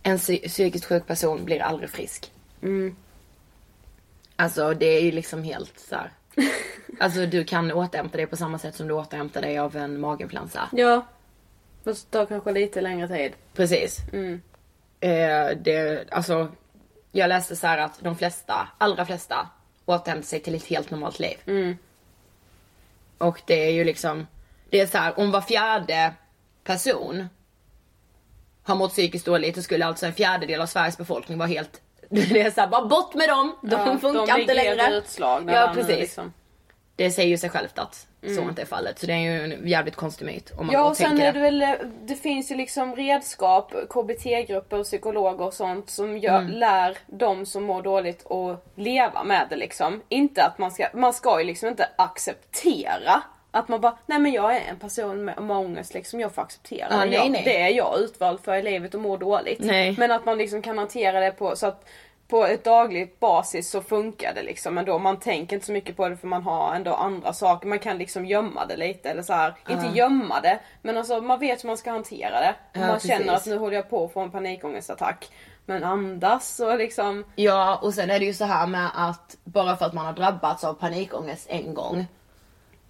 En 0.02 0.16
psy- 0.18 0.48
psykiskt 0.48 0.84
sjuk 0.84 1.06
person 1.06 1.44
blir 1.44 1.62
aldrig 1.62 1.90
frisk. 1.90 2.32
Alltså 4.36 4.74
det 4.74 4.86
är 4.86 5.00
ju 5.02 5.12
liksom 5.12 5.42
helt 5.42 5.78
så 5.78 5.96
här. 5.96 6.10
Alltså 7.00 7.26
du 7.26 7.44
kan 7.44 7.72
återhämta 7.72 8.16
dig 8.16 8.26
på 8.26 8.36
samma 8.36 8.58
sätt 8.58 8.74
som 8.74 8.88
du 8.88 8.94
återhämtar 8.94 9.42
dig 9.42 9.58
av 9.58 9.76
en 9.76 10.00
maginfluensa. 10.00 10.68
Ja. 10.72 11.06
Fast 11.84 12.12
det 12.12 12.18
tar 12.18 12.26
kanske 12.26 12.52
lite 12.52 12.80
längre 12.80 13.08
tid. 13.08 13.32
Precis. 13.54 13.98
Mm. 14.12 14.40
Eh, 15.00 15.56
det, 15.56 16.04
alltså, 16.10 16.48
jag 17.12 17.28
läste 17.28 17.56
så 17.56 17.66
här 17.66 17.78
att 17.78 18.00
de 18.00 18.16
flesta, 18.16 18.68
allra 18.78 19.06
flesta 19.06 19.48
återhämtar 19.86 20.26
sig 20.26 20.40
till 20.40 20.54
ett 20.54 20.64
helt 20.64 20.90
normalt 20.90 21.18
liv. 21.18 21.36
Mm. 21.46 21.76
Och 23.18 23.40
det 23.46 23.66
är 23.66 23.70
ju 23.70 23.84
liksom, 23.84 24.26
det 24.70 24.80
är 24.80 24.86
så 24.86 24.98
här, 24.98 25.18
om 25.18 25.30
var 25.30 25.40
fjärde 25.40 26.14
person 26.64 27.28
har 28.64 28.76
mått 28.76 28.92
psykiskt 28.92 29.26
dåligt 29.26 29.56
så 29.56 29.62
skulle 29.62 29.86
alltså 29.86 30.06
en 30.06 30.12
fjärdedel 30.12 30.60
av 30.60 30.66
Sveriges 30.66 30.98
befolkning 30.98 31.38
vara 31.38 31.48
helt, 31.48 31.80
det 32.10 32.40
är 32.40 32.50
så 32.50 32.60
här, 32.60 32.68
bara 32.68 32.84
bort 32.86 33.14
med 33.14 33.28
dem, 33.28 33.56
de 33.62 33.70
Ja, 33.70 33.98
funkar 33.98 34.34
de 34.34 34.40
inte 34.40 34.54
längre. 34.54 34.90
utslagna 34.96 35.52
ja 35.52 35.70
precis. 35.74 35.98
liksom. 35.98 36.32
Det 36.96 37.10
säger 37.10 37.28
ju 37.28 37.38
sig 37.38 37.50
självt 37.50 37.78
att 37.78 38.06
så 38.36 38.42
inte 38.42 38.62
är 38.62 38.66
fallet. 38.66 38.98
Så 38.98 39.06
det 39.06 39.12
är 39.12 39.18
ju 39.18 39.44
en 39.54 39.68
jävligt 39.68 39.96
konstig 39.96 40.24
myt. 40.26 40.52
Om 40.58 40.66
man 40.66 40.74
Ja 40.74 40.84
och 40.84 40.90
och 40.90 40.96
sen 40.96 41.08
tänker 41.08 41.26
är 41.26 41.32
det 41.32 41.40
väl, 41.40 41.64
det 42.06 42.14
finns 42.16 42.50
ju 42.50 42.54
liksom 42.56 42.96
redskap, 42.96 43.72
KBT-grupper, 43.90 44.84
psykologer 44.84 45.44
och 45.44 45.54
sånt 45.54 45.90
som 45.90 46.18
gör, 46.18 46.38
Mm. 46.38 46.50
lär 46.52 46.98
de 47.06 47.46
som 47.46 47.64
mår 47.64 47.82
dåligt 47.82 48.30
att 48.30 48.64
leva 48.76 49.24
med 49.24 49.46
det 49.50 49.56
liksom. 49.56 50.02
Inte 50.08 50.44
att 50.44 50.58
man 50.58 50.70
ska, 50.70 50.86
man 50.94 51.12
ska 51.12 51.38
ju 51.40 51.46
liksom 51.46 51.68
inte 51.68 51.88
acceptera 51.98 53.22
att 53.50 53.68
man 53.68 53.80
bara, 53.80 53.96
nej 54.06 54.18
men 54.18 54.32
jag 54.32 54.56
är 54.56 54.60
en 54.70 54.78
person 54.78 55.24
med, 55.24 55.42
med 55.42 55.56
ångest 55.56 55.94
liksom, 55.94 56.20
jag 56.20 56.32
får 56.34 56.42
acceptera 56.42 56.88
Ja, 56.90 56.96
det. 56.96 57.04
nej, 57.04 57.14
jag, 57.14 57.30
nej. 57.30 57.42
Det 57.44 57.60
är 57.60 57.68
jag 57.68 57.98
utvald 57.98 58.40
för 58.40 58.54
i 58.54 58.62
livet 58.62 58.94
och 58.94 59.00
mår 59.00 59.18
dåligt. 59.18 59.60
Nej. 59.60 59.94
Men 59.98 60.10
att 60.12 60.24
man 60.24 60.38
liksom 60.38 60.62
kan 60.62 60.78
hantera 60.78 61.20
det 61.20 61.30
på 61.30 61.56
så 61.56 61.66
att 61.66 61.84
på 62.28 62.44
ett 62.44 62.64
dagligt 62.64 63.20
basis 63.20 63.70
så 63.70 63.80
funkar 63.82 64.34
det 64.34 64.42
liksom 64.42 64.78
ändå. 64.78 64.98
Man 64.98 65.16
tänker 65.16 65.56
inte 65.56 65.66
så 65.66 65.72
mycket 65.72 65.96
på 65.96 66.08
det 66.08 66.16
för 66.16 66.26
man 66.26 66.42
har 66.42 66.74
ändå 66.74 66.94
andra 66.94 67.32
saker. 67.32 67.68
Man 67.68 67.78
kan 67.78 67.98
liksom 67.98 68.26
gömma 68.26 68.66
det 68.66 68.76
lite 68.76 69.10
eller 69.10 69.22
så 69.22 69.32
här. 69.32 69.54
Inte 69.68 69.86
gömma 69.98 70.40
det 70.40 70.58
men 70.82 70.96
alltså 70.96 71.20
man 71.20 71.38
vet 71.38 71.64
hur 71.64 71.66
man 71.66 71.76
ska 71.76 71.90
hantera 71.90 72.40
det. 72.40 72.54
Ja, 72.72 72.80
man 72.80 72.90
precis. 72.90 73.10
känner 73.10 73.34
att 73.34 73.46
nu 73.46 73.58
håller 73.58 73.76
jag 73.76 73.90
på 73.90 74.04
att 74.04 74.12
få 74.12 74.20
en 74.20 74.30
panikångestattack. 74.30 75.28
Men 75.66 75.84
andas 75.84 76.60
och 76.60 76.78
liksom. 76.78 77.24
Ja, 77.36 77.78
och 77.82 77.94
sen 77.94 78.10
är 78.10 78.18
det 78.18 78.24
ju 78.24 78.34
så 78.34 78.44
här 78.44 78.66
med 78.66 78.90
att 78.94 79.36
bara 79.44 79.76
för 79.76 79.86
att 79.86 79.94
man 79.94 80.06
har 80.06 80.12
drabbats 80.12 80.64
av 80.64 80.74
panikångest 80.74 81.46
en 81.50 81.74
gång. 81.74 82.06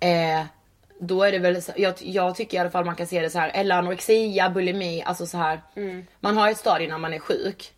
Eh, 0.00 0.44
då 0.98 1.22
är 1.22 1.32
det 1.32 1.38
väl, 1.38 1.60
jag, 1.76 1.94
jag 1.98 2.36
tycker 2.36 2.56
i 2.56 2.60
alla 2.60 2.70
fall 2.70 2.84
man 2.84 2.96
kan 2.96 3.06
se 3.06 3.22
det 3.22 3.30
så 3.30 3.38
här, 3.38 3.50
eller 3.54 3.76
anorexia, 3.76 4.50
bulimi, 4.50 5.02
alltså 5.02 5.26
så 5.26 5.38
här. 5.38 5.60
Man 6.20 6.36
har 6.36 6.50
ett 6.50 6.58
stadie 6.58 6.88
när 6.88 6.98
man 6.98 7.14
är 7.14 7.18
sjuk. 7.18 7.72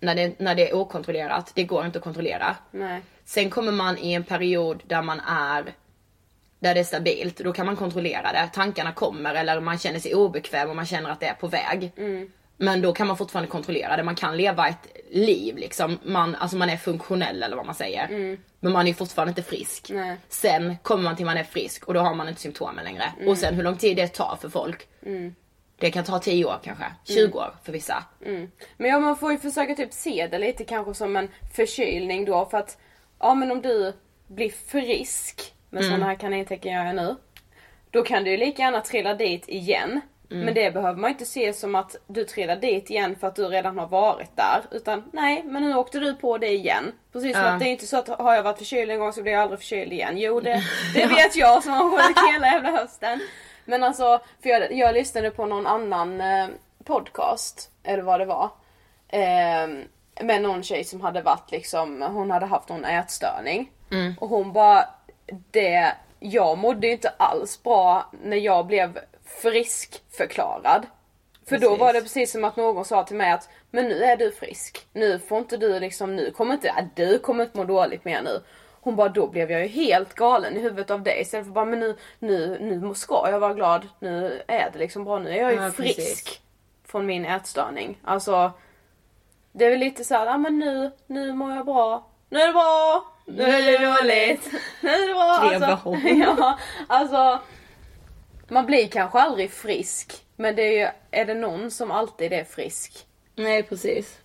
När, 0.00 0.14
det, 0.14 0.38
när 0.40 0.54
det 0.54 0.70
är 0.70 0.74
okontrollerat, 0.74 1.52
det 1.54 1.64
går 1.64 1.86
inte 1.86 1.98
att 1.98 2.04
kontrollera. 2.04 2.56
Nej. 2.70 3.00
Sen 3.24 3.50
kommer 3.50 3.72
man 3.72 3.98
i 3.98 4.12
en 4.12 4.24
period 4.24 4.82
där 4.86 5.02
man 5.02 5.20
är 5.20 5.74
där 6.58 6.74
det 6.74 6.80
är 6.80 6.84
stabilt, 6.84 7.36
då 7.38 7.52
kan 7.52 7.66
man 7.66 7.76
kontrollera 7.76 8.32
det. 8.32 8.50
Tankarna 8.52 8.92
kommer 8.92 9.34
eller 9.34 9.60
man 9.60 9.78
känner 9.78 9.98
sig 9.98 10.14
obekväm 10.14 10.70
och 10.70 10.76
man 10.76 10.86
känner 10.86 11.10
att 11.10 11.20
det 11.20 11.26
är 11.26 11.34
på 11.34 11.48
väg. 11.48 11.92
Men 12.56 12.82
då 12.82 12.92
kan 12.92 13.06
man 13.06 13.16
fortfarande 13.16 13.50
kontrollera 13.50 13.96
det. 13.96 14.02
Man 14.02 14.14
kan 14.14 14.36
leva 14.36 14.68
ett 14.68 14.96
liv 15.10 15.56
liksom. 15.56 15.98
Man, 16.02 16.34
alltså 16.34 16.56
man 16.56 16.70
är 16.70 16.76
funktionell 16.76 17.42
eller 17.42 17.56
vad 17.56 17.66
man 17.66 17.74
säger. 17.74 18.08
Men 18.60 18.72
man 18.72 18.86
är 18.86 18.94
fortfarande 18.94 19.30
inte 19.30 19.42
frisk. 19.42 19.90
Nej. 19.94 20.16
Sen 20.28 20.76
kommer 20.82 21.04
man 21.04 21.16
till 21.16 21.26
man 21.26 21.36
är 21.36 21.44
frisk 21.44 21.84
och 21.84 21.94
då 21.94 22.00
har 22.00 22.14
man 22.14 22.28
inte 22.28 22.40
symptomen 22.40 22.84
längre. 22.84 23.12
Och 23.26 23.38
sen 23.38 23.54
hur 23.54 23.62
lång 23.62 23.76
tid 23.76 23.96
det 23.96 24.08
tar 24.08 24.36
för 24.40 24.48
folk. 24.48 24.88
Det 25.78 25.90
kan 25.90 26.04
ta 26.04 26.18
10 26.18 26.44
år 26.44 26.58
kanske, 26.64 26.84
20 27.04 27.38
år 27.38 27.54
för 27.64 27.72
vissa. 27.72 28.04
Men 28.76 28.90
ja, 28.90 28.98
man 28.98 29.16
får 29.16 29.32
ju 29.32 29.38
försöka 29.38 29.74
typ 29.74 29.92
se 29.92 30.28
det 30.30 30.38
lite 30.38 30.64
kanske 30.64 30.94
som 30.94 31.16
en 31.16 31.28
förkylning 31.54 32.24
då 32.24 32.46
för 32.50 32.58
att 32.58 32.78
ja 33.18 33.34
men 33.34 33.50
om 33.50 33.62
du 33.62 33.92
bli 34.26 34.50
frisk 34.50 35.54
med 35.70 35.84
sådana 35.84 36.06
här 36.06 36.14
kanintecken 36.14 36.72
jag 36.72 36.86
är 36.86 36.92
nu. 36.92 37.16
Då 37.90 38.02
kan 38.02 38.24
du 38.24 38.30
ju 38.30 38.36
lika 38.36 38.62
gärna 38.62 38.80
trilla 38.80 39.14
dit 39.14 39.48
igen. 39.48 40.00
Men 40.34 40.54
det 40.54 40.74
behöver 40.74 41.00
man 41.00 41.10
inte 41.10 41.24
se 41.26 41.52
som 41.52 41.74
att 41.74 41.96
du 42.06 42.24
trillar 42.24 42.56
dit 42.56 42.90
igen 42.90 43.16
för 43.20 43.26
att 43.26 43.34
du 43.36 43.44
redan 43.48 43.78
har 43.78 43.86
varit 43.86 44.36
där. 44.36 44.60
Utan 44.70 45.04
nej, 45.12 45.42
men 45.44 45.62
nu 45.62 45.74
åkte 45.74 45.98
du 45.98 46.14
på 46.14 46.38
det 46.38 46.48
igen. 46.48 46.92
Precis 47.12 47.32
som 47.32 47.42
Ja. 47.44 47.48
att 47.52 47.60
det 47.60 47.68
är 47.68 47.70
inte 47.72 47.86
så 47.86 47.96
att 47.96 48.08
har 48.08 48.34
jag 48.34 48.42
varit 48.42 48.58
förkyld 48.58 48.90
en 48.90 48.98
gång 48.98 49.12
så 49.12 49.22
blir 49.22 49.32
jag 49.32 49.42
aldrig 49.42 49.60
förkyld 49.60 49.92
igen. 49.92 50.18
Jo 50.18 50.40
det, 50.40 50.62
det 50.94 51.06
vet 51.06 51.36
jag 51.36 51.62
som 51.62 51.72
har 51.72 51.90
varit 51.90 52.34
hela 52.34 52.46
jävla 52.46 52.70
hösten. 52.70 53.20
Men 53.64 53.82
alltså, 53.82 54.20
för 54.42 54.48
jag, 54.48 54.72
jag 54.72 54.94
lyssnade 54.94 55.30
på 55.30 55.46
någon 55.46 55.66
annan 55.66 56.20
eh, 56.20 56.46
podcast, 56.84 57.70
eller 57.82 58.02
vad 58.02 58.20
det 58.20 58.26
var. 58.26 58.50
Eh, 59.08 59.68
med 60.20 60.42
någon 60.42 60.62
tjej 60.62 60.84
som 60.84 61.00
hade 61.00 61.22
varit 61.22 61.50
liksom, 61.50 62.02
hon 62.02 62.30
hade 62.30 62.46
haft 62.46 62.68
någon 62.68 62.84
ätstörning. 62.84 63.70
Och 64.20 64.28
hon 64.28 64.52
bara, 64.52 64.84
det, 65.50 65.92
jag 66.20 66.58
mådde 66.58 66.88
inte 66.88 67.08
alls 67.16 67.62
bra 67.62 68.10
när 68.24 68.36
jag 68.36 68.66
blev 68.66 68.98
friskförklarad. 69.40 70.86
För 71.48 71.58
då 71.58 71.68
Precis. 71.68 71.80
var 71.80 71.92
det 71.92 72.00
precis 72.00 72.32
som 72.32 72.44
att 72.44 72.56
någon 72.56 72.84
sa 72.84 73.04
till 73.04 73.16
mig 73.16 73.32
att 73.32 73.48
men 73.70 73.88
nu 73.88 74.04
är 74.04 74.16
du 74.16 74.32
frisk. 74.32 74.86
Nu 74.92 75.18
får 75.18 75.38
inte 75.38 75.56
du 75.56 75.80
liksom, 75.80 76.16
nu 76.16 76.30
kommer 76.30 76.54
inte, 76.54 76.68
äh, 76.68 76.84
du 76.94 77.18
kommer 77.18 77.44
inte 77.44 77.58
må 77.58 77.64
dåligt 77.64 78.04
mer 78.04 78.22
nu. 78.22 78.42
Hon 78.80 78.96
bara 78.96 79.08
då 79.08 79.26
blev 79.26 79.50
jag 79.50 79.60
ju 79.60 79.66
helt 79.66 80.14
galen 80.14 80.56
i 80.56 80.60
huvudet 80.60 80.90
av 80.90 81.02
det 81.02 81.20
istället 81.20 81.46
för 81.46 81.52
bara 81.52 81.64
men 81.64 81.80
nu, 81.80 81.96
nu, 82.18 82.58
nu 82.60 82.94
ska 82.94 83.30
jag 83.30 83.40
vara 83.40 83.54
glad. 83.54 83.88
Nu 83.98 84.42
är 84.46 84.70
det 84.72 84.78
liksom 84.78 85.04
bra, 85.04 85.18
nu 85.18 85.30
är 85.30 85.36
jag 85.42 85.52
ju 85.52 85.58
Ja, 85.62 85.70
frisk. 85.70 85.96
precis. 85.96 86.40
Från 86.86 87.06
min 87.06 87.24
ätstörning. 87.26 87.98
Alltså 88.04 88.52
det 89.52 89.64
är 89.64 89.70
väl 89.70 89.78
lite 89.78 90.04
såhär, 90.04 90.26
ja 90.26 90.38
men 90.38 90.58
nu, 90.58 90.90
nu 91.06 91.32
mår 91.32 91.54
jag 91.54 91.66
bra. 91.66 92.06
Nu 92.28 92.40
är 92.40 92.46
det 92.46 92.52
bra! 92.52 93.04
Nu 93.26 93.42
är 93.42 93.80
det 93.80 93.86
dåligt! 93.86 94.50
Nu 94.80 94.88
är 94.88 95.08
det 95.08 95.14
bra! 95.58 95.68
Alltså, 95.68 96.08
ja, 96.08 96.58
alltså 96.88 97.40
man 98.52 98.66
blir 98.66 98.88
kanske 98.88 99.18
aldrig 99.18 99.50
frisk. 99.50 100.12
Men 100.36 100.56
det 100.56 100.62
är 100.62 100.80
ju, 100.80 100.88
är 101.10 101.24
det 101.24 101.34
någon 101.34 101.70
som 101.70 101.90
alltid 101.90 102.32
är 102.32 102.44
frisk? 102.44 103.06
Nej 103.34 103.62
precis. 103.62 104.18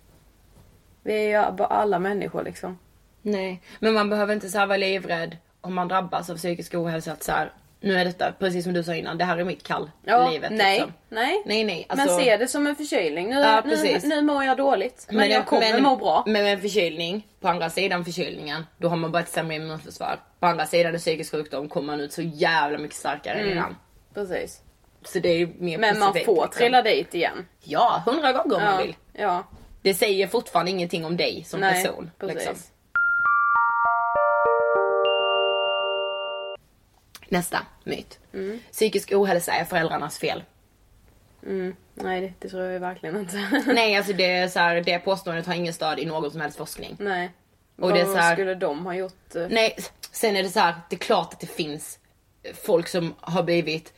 Vi 1.02 1.14
är 1.14 1.46
ju 1.46 1.52
bara 1.56 1.68
alla 1.68 1.98
människor 1.98 2.44
liksom. 2.44 2.78
Nej, 3.22 3.62
men 3.78 3.94
man 3.94 4.10
behöver 4.10 4.34
inte 4.34 4.48
så 4.48 4.58
vara 4.58 4.76
livrädd 4.76 5.36
om 5.60 5.74
man 5.74 5.88
drabbas 5.88 6.30
av 6.30 6.36
psykisk 6.36 6.74
ohälsa 6.74 7.12
att 7.12 7.22
så 7.22 7.32
här, 7.32 7.52
nu 7.80 7.98
är 7.98 8.04
detta 8.04 8.32
precis 8.38 8.64
som 8.64 8.72
du 8.72 8.84
sa 8.84 8.94
innan, 8.94 9.18
det 9.18 9.24
här 9.24 9.38
är 9.38 9.44
mitt 9.44 9.62
kall 9.62 9.90
i 10.04 10.32
livet. 10.32 10.52
nej, 10.52 10.78
liksom. 10.78 10.92
nej. 11.08 11.42
Nej, 11.46 11.64
nej. 11.64 11.86
Alltså, 11.88 12.06
men 12.06 12.24
se 12.24 12.36
det 12.36 12.48
som 12.48 12.66
en 12.66 12.76
förkylning. 12.76 13.28
Nu, 13.30 13.40
Ja, 13.40 13.62
nu, 13.64 13.98
nu 14.02 14.22
mår 14.22 14.44
jag 14.44 14.56
dåligt. 14.56 15.06
Men, 15.10 15.30
jag 15.30 15.46
kommer 15.46 15.80
må 15.80 15.96
bra. 15.96 16.22
Men 16.26 16.42
med 16.42 16.52
en 16.52 16.60
förkylning, 16.60 17.26
på 17.40 17.48
andra 17.48 17.70
sidan 17.70 18.04
förkylningen, 18.04 18.66
då 18.76 18.88
har 18.88 18.96
man 18.96 19.12
bara 19.12 19.22
ett 19.22 19.28
sämre 19.28 19.56
immunförsvar. 19.56 20.18
På 20.40 20.46
andra 20.46 20.66
sidan 20.66 20.94
en 20.94 21.00
psykisk 21.00 21.30
sjukdom 21.30 21.68
kommer 21.68 21.86
man 21.86 22.00
ut 22.00 22.12
så 22.12 22.22
jävla 22.22 22.78
mycket 22.78 22.96
starkare 22.96 23.38
än 23.38 23.50
innan. 23.52 23.76
Precis. 24.26 24.62
Så 25.04 25.18
det 25.18 25.28
är 25.28 25.46
mer 25.58 25.78
Men 25.78 25.98
man 25.98 26.12
får 26.12 26.18
liksom. 26.18 26.48
trilla 26.50 26.82
dit 26.82 27.14
igen. 27.14 27.46
Ja, 27.64 28.02
hundra 28.06 28.32
gånger 28.32 28.56
om 28.56 28.62
man 28.62 28.72
Ja, 28.74 28.82
vill. 28.82 28.96
ja. 29.12 29.44
Det 29.82 29.94
säger 29.94 30.26
fortfarande 30.26 30.70
ingenting 30.70 31.04
om 31.04 31.16
dig 31.16 31.44
som 31.44 31.60
Nej, 31.60 31.84
person. 31.84 32.10
Liksom. 32.20 32.54
Nästa 37.28 37.58
myt. 37.84 38.18
Mm. 38.34 38.60
Psykisk 38.72 39.12
ohälsa 39.12 39.52
är 39.52 39.64
föräldrarnas 39.64 40.18
fel. 40.18 40.44
Nej 41.94 42.20
det, 42.20 42.32
det 42.38 42.48
tror 42.48 42.62
jag 42.64 42.80
verkligen 42.80 43.16
inte. 43.16 43.62
Nej, 43.66 43.96
alltså 43.96 44.12
det, 44.12 44.24
är 44.36 44.48
så 44.48 44.58
här, 44.58 44.80
det 44.80 44.98
påståendet 44.98 45.46
har 45.46 45.54
ingen 45.54 45.72
stöd 45.72 45.98
i 45.98 46.04
någon 46.06 46.30
som 46.30 46.40
helst 46.40 46.58
forskning. 46.58 46.96
Nej. 47.00 47.30
Och 47.80 47.92
det 47.92 48.00
är 48.00 48.04
Vad 48.04 48.14
så 48.14 48.20
här- 48.20 48.34
skulle 48.34 48.54
de 48.54 48.86
ha 48.86 48.94
gjort? 48.94 49.34
eh? 49.34 49.46
Nej, 49.50 49.76
sen 50.12 50.36
är 50.36 50.42
det 50.42 50.48
så 50.48 50.60
här, 50.60 50.74
det 50.90 50.96
är 50.96 50.98
klart 51.00 51.32
att 51.34 51.40
det 51.40 51.46
finns 51.46 51.98
folk 52.64 52.88
som 52.88 53.14
har 53.20 53.42
blivit 53.42 53.92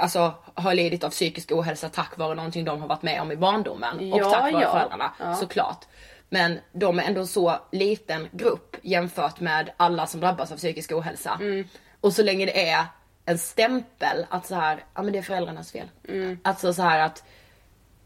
Alltså 0.00 0.34
har 0.54 0.74
lidit 0.74 1.04
av 1.04 1.10
psykisk 1.10 1.52
ohälsa 1.52 1.88
tack 1.88 2.18
vare 2.18 2.34
någonting 2.34 2.64
de 2.64 2.80
har 2.80 2.88
varit 2.88 3.02
med 3.02 3.20
om 3.22 3.32
i 3.32 3.36
barndomen. 3.36 4.12
och 4.12 4.18
Ja, 4.18 4.30
tack 4.30 4.52
vare 4.52 4.62
ja. 4.62 4.72
föräldrarna. 4.72 5.12
Ja. 5.18 5.34
Såklart. 5.34 5.84
Men 6.28 6.58
de 6.72 6.98
är 6.98 7.02
ändå 7.02 7.20
en 7.20 7.26
så 7.26 7.58
liten 7.72 8.28
grupp 8.32 8.76
jämfört 8.82 9.40
med 9.40 9.70
alla 9.76 10.06
som 10.06 10.20
drabbas 10.20 10.52
av 10.52 10.56
psykisk 10.56 10.92
ohälsa. 10.92 11.38
Mm. 11.40 11.64
Och 12.00 12.12
så 12.12 12.22
länge 12.22 12.46
det 12.46 12.68
är 12.70 12.84
en 13.24 13.38
stämpel 13.38 14.26
att 14.30 14.46
så 14.46 14.54
här, 14.54 14.84
ja 14.94 15.02
men 15.02 15.12
det 15.12 15.18
är 15.18 15.22
föräldrarnas 15.22 15.72
fel. 15.72 15.88
Mm. 16.08 16.38
Alltså 16.44 16.74
så 16.74 16.82
här 16.82 17.00
att 17.00 17.24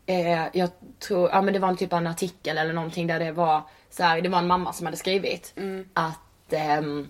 eh, 0.06 0.46
jag 0.52 0.70
tror, 0.98 1.30
ja 1.30 1.42
men 1.42 1.54
det 1.54 1.60
var 1.60 1.68
en 1.68 1.76
typ 1.76 1.92
av 1.92 1.98
en 1.98 2.06
artikel 2.06 2.58
eller 2.58 2.72
någonting 2.72 3.06
där 3.06 3.18
det 3.18 3.32
var 3.32 3.62
så 3.90 4.02
här, 4.02 4.20
det 4.20 4.28
var 4.28 4.38
en 4.38 4.46
mamma 4.46 4.72
som 4.72 4.86
hade 4.86 4.96
skrivit 4.96 5.54
att 5.94 6.52
ehm, 6.52 7.08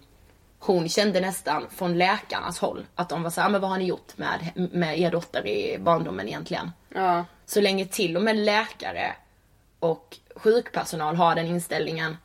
hon 0.66 0.88
kände 0.88 1.20
nästan 1.20 1.66
från 1.70 1.98
läkarnas 1.98 2.59
håll 2.59 2.87
att 2.94 3.09
de 3.09 3.22
var 3.22 3.31
så 3.31 3.40
här, 3.40 3.50
men 3.50 3.61
vad 3.61 3.70
har 3.70 3.79
ni 3.79 3.85
gjort 3.85 4.18
med, 4.18 4.50
med 4.72 5.00
er 5.00 5.11
dotter 5.11 5.46
i 5.46 5.79
barndomen 5.79 6.29
egentligen? 6.29 6.70
Ja. 6.94 7.24
Så 7.46 7.61
länge 7.61 7.87
till 7.87 8.16
och 8.16 8.22
med 8.22 8.37
läkare 8.37 9.12
och 9.79 10.16
sjukpersonal 10.37 11.16
har 11.16 11.35
den 11.35 11.46
inställningen 11.46 12.16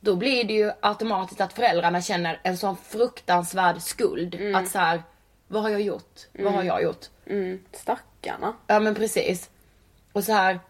då 0.00 0.16
blir 0.16 0.44
det 0.44 0.52
ju 0.52 0.72
automatiskt 0.80 1.40
att 1.40 1.52
föräldrarna 1.52 2.02
känner 2.02 2.40
en 2.42 2.56
sån 2.56 2.76
fruktansvärd 2.76 3.82
skuld. 3.82 4.54
Att 4.54 4.68
så 4.68 4.78
här, 4.78 5.02
vad 5.48 5.62
har 5.62 5.70
jag 5.70 5.80
gjort? 5.80 6.20
Vad 6.32 6.52
har 6.52 6.62
jag 6.62 6.82
gjort? 6.82 7.06
Mm. 7.26 7.64
Stackarna. 7.72 8.54
Ja 8.66 8.80
men 8.80 8.94
precis. 8.94 9.50
Och 10.12 10.24
så 10.24 10.32
här, 10.32 10.60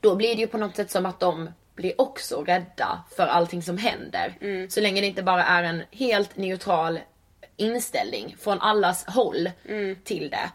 då 0.00 0.16
blir 0.16 0.34
det 0.34 0.40
ju 0.40 0.46
på 0.46 0.58
något 0.58 0.76
sätt 0.76 0.90
som 0.90 1.06
att 1.06 1.20
de 1.20 1.50
blir 1.74 2.00
också 2.00 2.44
rädda 2.44 3.04
för 3.16 3.26
allting 3.26 3.62
som 3.62 3.78
händer. 3.78 4.34
Så 4.68 4.80
länge 4.80 5.00
det 5.00 5.06
inte 5.06 5.22
bara 5.22 5.44
är 5.44 5.62
en 5.62 5.82
helt 5.90 6.36
neutral 6.36 7.00
inställning 7.56 8.36
från 8.40 8.60
allas 8.60 9.06
håll 9.06 9.50
till 10.04 10.30
det. 10.30 10.50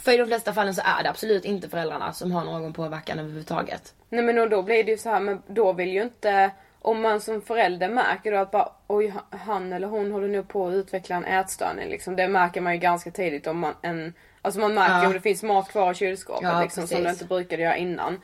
För 0.00 0.12
i 0.12 0.16
de 0.16 0.26
flesta 0.26 0.52
fallen 0.52 0.74
så 0.74 0.82
är 0.84 1.02
det 1.02 1.10
absolut 1.10 1.44
inte 1.44 1.68
föräldrarna 1.68 2.12
som 2.12 2.32
har 2.32 2.44
någon 2.44 2.72
påverkan 2.72 3.18
överhuvudtaget. 3.18 3.94
Nej 4.08 4.24
men 4.24 4.38
och 4.38 4.50
då 4.50 4.62
blir 4.62 4.84
det 4.84 4.90
ju 4.90 4.98
så 4.98 5.08
här, 5.08 5.20
men 5.20 5.42
då 5.46 5.72
vill 5.72 5.92
ju 5.92 6.02
inte 6.02 6.50
om 6.80 7.00
man 7.00 7.20
som 7.20 7.42
förälder 7.42 7.88
märker 7.88 8.32
då 8.32 8.38
att 8.38 8.50
bara 8.50 8.72
oj 8.86 9.14
han 9.30 9.72
eller 9.72 9.88
hon 9.88 10.12
håller 10.12 10.28
nu 10.28 10.42
på 10.42 10.66
att 10.66 10.74
utveckla 10.74 11.16
en 11.16 11.24
ätstörning 11.24 11.88
liksom. 11.88 12.16
Det 12.16 12.28
märker 12.28 12.60
man 12.60 12.72
ju 12.72 12.78
ganska 12.78 13.10
tidigt 13.10 13.46
om 13.46 13.58
man 13.58 13.74
en 13.82 14.14
Alltså 14.44 14.60
man 14.60 14.74
märker 14.74 14.94
Ja. 15.02 15.06
om 15.06 15.12
det 15.12 15.20
finns 15.20 15.42
mat 15.42 15.68
kvar 15.68 15.92
i 15.92 15.94
kylskåpet 15.94 16.42
Ja, 16.42 16.62
liksom 16.62 16.80
som 16.82 16.82
precis. 16.82 16.94
Mm. 16.98 17.04
det 17.04 17.10
inte 17.10 17.24
brukade 17.24 17.62
göra 17.62 17.76
innan. 17.76 18.20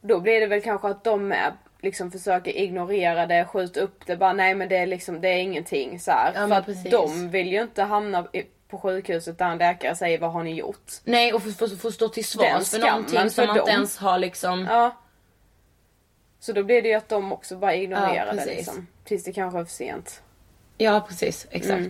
Då 0.00 0.20
blir 0.20 0.40
det 0.40 0.46
väl 0.46 0.62
kanske 0.62 0.88
att 0.88 1.04
de 1.04 1.28
med 1.28 1.52
liksom 1.82 2.10
försöker 2.10 2.50
ignorera 2.56 3.26
det, 3.26 3.44
skjuta 3.44 3.80
upp 3.80 4.06
det, 4.06 4.16
bara 4.16 4.32
nej 4.32 4.54
men 4.54 4.68
det 4.68 4.76
är 4.76 4.86
liksom, 4.86 5.20
det 5.20 5.28
är 5.28 5.38
ingenting 5.38 6.00
så. 6.00 6.10
Ja, 6.10 6.48
För 6.48 6.50
att 6.54 6.66
precis. 6.66 6.90
de 6.90 7.30
vill 7.30 7.48
ju 7.52 7.62
inte 7.62 7.82
hamna 7.82 8.26
i, 8.32 8.42
på 8.68 8.78
sjukhuset 8.78 9.38
där 9.38 9.46
en 9.50 9.58
läkare 9.58 9.96
säger 9.96 10.18
vad 10.18 10.32
har 10.32 10.42
ni 10.42 10.54
gjort? 10.54 10.92
Nej 11.04 11.32
och 11.32 11.42
få, 11.42 11.50
få, 11.50 11.76
få 11.76 11.92
stå 11.92 12.08
till 12.08 12.24
svars 12.24 12.70
för 12.70 12.78
någonting 12.78 13.30
som 13.30 13.46
man 13.46 13.58
inte 13.58 13.70
ens 13.70 13.96
har 13.98 14.18
liksom... 14.18 14.66
Ja. 14.70 14.96
Så 16.40 16.52
då 16.52 16.62
blir 16.62 16.82
det 16.82 16.88
ju 16.88 16.94
att 16.94 17.08
de 17.08 17.32
också 17.32 17.56
bara 17.56 17.74
ignorerar 17.74 18.26
Ja, 18.26 18.44
det 18.44 18.44
liksom. 18.46 18.86
Tills 19.04 19.24
det 19.24 19.32
kanske 19.32 19.58
är 19.60 19.64
för 19.64 19.72
sent. 19.72 20.22
Ja 20.78 21.04
precis, 21.08 21.46
exakt. 21.50 21.89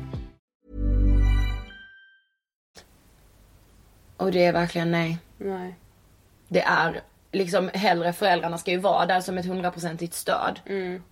Och 4.21 4.31
det 4.31 4.45
är 4.45 4.53
verkligen 4.53 4.91
nej. 4.91 5.17
Nej. 5.37 5.75
Det 6.47 6.61
är 6.61 7.01
liksom 7.31 7.69
hellre 7.73 8.13
föräldrarna 8.13 8.57
ska 8.57 8.71
ju 8.71 8.77
vara 8.77 9.05
där 9.05 9.21
som 9.21 9.37
ett 9.37 9.45
hundraprocentigt 9.45 10.13
stöd. 10.13 10.59
Mm. 10.65 11.03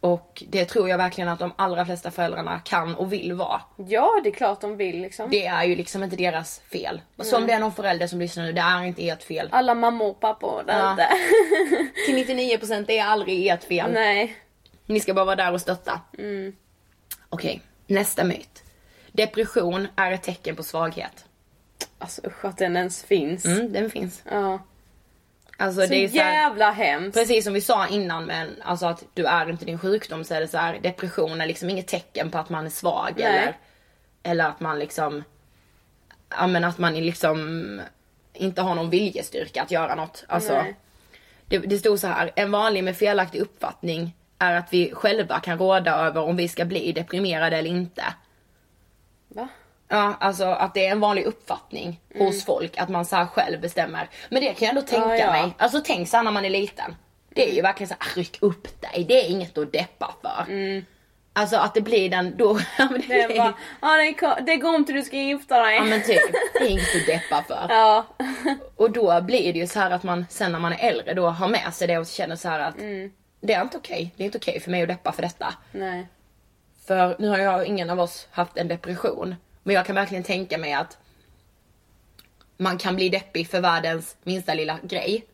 Och 0.00 0.42
det 0.48 0.64
tror 0.64 0.88
jag 0.88 0.98
verkligen 0.98 1.28
att 1.28 1.38
de 1.38 1.52
allra 1.56 1.86
flesta 1.86 2.10
föräldrarna 2.10 2.60
kan 2.60 2.94
och 2.94 3.12
vill 3.12 3.32
vara. 3.32 3.60
Ja, 3.76 4.20
det 4.24 4.28
är 4.28 4.34
klart 4.34 4.60
de 4.60 4.76
vill 4.76 5.00
liksom. 5.02 5.30
Det 5.30 5.46
är 5.46 5.64
ju 5.64 5.76
liksom 5.76 6.04
inte 6.04 6.16
deras 6.16 6.60
fel. 6.60 7.00
Och 7.16 7.26
så 7.26 7.36
om 7.36 7.46
det 7.46 7.52
är 7.52 7.60
någon 7.60 7.72
förälder 7.74 8.06
som 8.06 8.18
lyssnar 8.20 8.44
nu, 8.44 8.52
det 8.52 8.60
är 8.60 8.82
inte 8.82 9.08
ert 9.08 9.22
fel. 9.22 9.48
Alla 9.52 9.74
mammor 9.74 10.08
och 10.10 10.20
pappor 10.20 10.62
där 10.66 10.78
Ja. 10.78 10.92
ute. 10.92 11.08
Till 12.06 12.36
99% 12.58 12.84
det 12.86 12.98
är 12.98 13.04
aldrig 13.04 13.46
ert 13.46 13.64
fel. 13.64 13.92
Nej. 13.92 14.36
Ni 14.86 15.00
ska 15.00 15.14
bara 15.14 15.24
vara 15.24 15.36
där 15.36 15.52
och 15.52 15.60
stötta. 15.60 16.00
Mm. 16.18 16.56
Okej, 17.28 17.62
nästa 17.86 18.24
myt. 18.24 18.62
Depression 19.12 19.88
är 19.96 20.12
ett 20.12 20.22
tecken 20.22 20.56
på 20.56 20.62
svaghet. 20.62 21.24
Alltså 21.98 22.26
usch 22.26 22.44
att 22.44 22.56
den 22.56 22.76
ens 22.76 23.02
finns. 23.02 23.44
Mm, 23.44 23.72
den 23.72 23.90
finns. 23.90 24.22
Ja. 24.30 24.58
Alltså, 25.56 25.80
Så 25.80 25.86
det 25.86 26.04
är 26.04 26.08
så 26.08 26.18
här, 26.18 26.32
jävla 26.32 26.70
hemskt. 26.70 27.18
Precis 27.18 27.44
som 27.44 27.54
vi 27.54 27.60
sa 27.60 27.86
innan 27.86 28.24
men 28.24 28.62
alltså 28.62 28.86
att 28.86 29.04
du 29.14 29.26
är 29.26 29.50
inte 29.50 29.64
din 29.64 29.78
sjukdom 29.78 30.24
så 30.24 30.34
är 30.34 30.40
det 30.40 30.48
så 30.48 30.58
här, 30.58 30.78
depression 30.82 31.40
är 31.40 31.46
liksom 31.46 31.70
inget 31.70 31.86
tecken 31.86 32.30
på 32.30 32.38
att 32.38 32.48
man 32.48 32.66
är 32.66 32.70
svag 32.70 33.12
Nej. 33.16 33.26
eller 33.26 33.56
eller 34.22 34.44
att 34.44 34.60
man 34.60 34.78
liksom 34.78 35.24
ja 36.28 36.46
men 36.46 36.64
att 36.64 36.78
man 36.78 36.94
liksom 36.94 37.80
inte 38.32 38.62
har 38.62 38.74
någon 38.74 38.90
viljestyrka 38.90 39.62
att 39.62 39.70
göra 39.70 39.94
något. 39.94 40.24
Alltså 40.28 40.64
det, 41.46 41.58
det 41.58 41.78
stod 41.78 42.00
så 42.00 42.06
här, 42.06 42.30
en 42.36 42.50
vanlig 42.50 42.84
med 42.84 42.96
felaktig 42.96 43.40
uppfattning 43.40 44.16
är 44.38 44.54
att 44.54 44.72
vi 44.72 44.90
själva 44.94 45.40
kan 45.40 45.58
råda 45.58 45.92
över 45.92 46.20
om 46.20 46.36
vi 46.36 46.48
ska 46.48 46.64
bli 46.64 46.92
deprimerade 46.92 47.56
eller 47.56 47.70
inte. 47.70 48.04
Va? 49.28 49.48
Ja, 49.88 50.16
alltså 50.20 50.44
att 50.44 50.74
det 50.74 50.86
är 50.86 50.92
en 50.92 51.00
vanlig 51.00 51.24
uppfattning 51.24 52.00
hos 52.18 52.44
folk 52.44 52.78
att 52.78 52.88
man 52.88 53.04
så 53.04 53.16
själv 53.16 53.60
bestämmer. 53.60 54.08
Men 54.28 54.42
det 54.42 54.46
kan 54.54 54.66
jag 54.66 54.68
ändå 54.68 54.82
tänka 54.82 55.04
Mm. 55.04 55.18
Ja, 55.18 55.24
ja. 55.26 55.32
mig. 55.32 55.54
Alltså 55.58 55.80
tänk 55.84 56.08
så 56.08 56.16
här 56.16 56.24
när 56.24 56.30
man 56.30 56.44
är 56.44 56.50
liten. 56.50 56.96
Det 57.34 57.50
är 57.50 57.54
ju 57.54 57.62
verkligen 57.62 57.88
så 57.88 57.94
här, 57.98 58.14
ryck 58.14 58.38
upp 58.40 58.80
dig. 58.80 59.04
Det 59.08 59.24
är 59.24 59.30
inget 59.30 59.58
att 59.58 59.72
deppa 59.72 60.14
för. 60.22 60.44
Alltså 61.32 61.56
att 61.56 61.74
det 61.74 61.80
blir 61.80 62.10
den 62.10 62.36
då. 62.36 62.54
Det, 63.08 63.22
Mm. 63.24 63.30
Är 63.30 63.36
bara, 63.38 63.54
ja, 63.80 64.36
det, 64.36 64.42
det 64.46 64.56
går 64.56 64.74
inte 64.76 64.92
du 64.92 65.02
ska 65.02 65.16
gifta 65.16 65.58
dig. 65.62 65.76
ja 65.76 65.84
men 65.84 66.02
typ. 66.02 66.22
Det 66.52 66.58
är 66.64 66.68
inget 66.68 66.96
att 66.96 67.06
deppa 67.06 67.42
för. 67.42 67.66
Ja. 67.74 68.06
Och 68.76 68.90
då 68.90 69.20
blir 69.20 69.52
det 69.52 69.58
ju 69.58 69.66
så 69.66 69.78
här 69.80 69.90
att 69.90 70.02
man 70.02 70.26
sen 70.30 70.52
när 70.52 70.58
man 70.58 70.72
är 70.72 70.88
äldre 70.88 71.14
då 71.14 71.26
har 71.28 71.48
med 71.48 71.74
sig 71.74 71.88
det 71.88 71.98
och 71.98 72.06
känner 72.06 72.36
så 72.36 72.48
här 72.48 72.60
att 72.60 72.74
det 73.40 73.52
är 73.52 73.62
inte 73.62 73.76
okej. 73.76 74.14
Det 74.16 74.22
är 74.22 74.24
inte 74.24 74.38
okej 74.38 74.60
för 74.60 74.70
mig 74.70 74.82
att 74.82 74.88
deppa 74.88 75.12
för 75.12 75.22
detta. 75.22 75.54
Nej. 75.72 76.06
För 76.86 77.16
nu 77.18 77.28
har 77.28 77.38
jag 77.38 77.66
ingen 77.66 77.90
av 77.90 78.00
oss 78.00 78.28
haft 78.30 78.56
en 78.56 78.68
depression. 78.68 79.36
Men 79.68 79.74
jag 79.74 79.86
kan 79.86 79.94
verkligen 79.94 80.24
tänka 80.24 80.58
mig 80.58 80.72
att 80.72 80.98
man 82.56 82.78
kan 82.78 82.96
bli 82.96 83.08
deppig 83.08 83.48
för 83.48 83.60
världens 83.60 84.16
minsta 84.22 84.54
lilla 84.54 84.78
grej. 84.82 85.26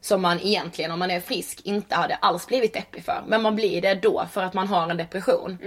Som 0.00 0.22
man 0.22 0.40
egentligen 0.40 0.90
om 0.90 0.98
man 0.98 1.10
är 1.10 1.20
frisk 1.20 1.60
inte 1.64 1.94
hade 1.94 2.14
alls 2.14 2.46
blivit 2.46 2.74
deppig 2.74 3.04
för. 3.04 3.24
Men 3.26 3.42
man 3.42 3.56
blir 3.56 3.82
det 3.82 3.94
då 3.94 4.26
för 4.30 4.42
att 4.42 4.54
man 4.54 4.68
har 4.68 4.90
en 4.90 4.96
depression. 4.96 5.58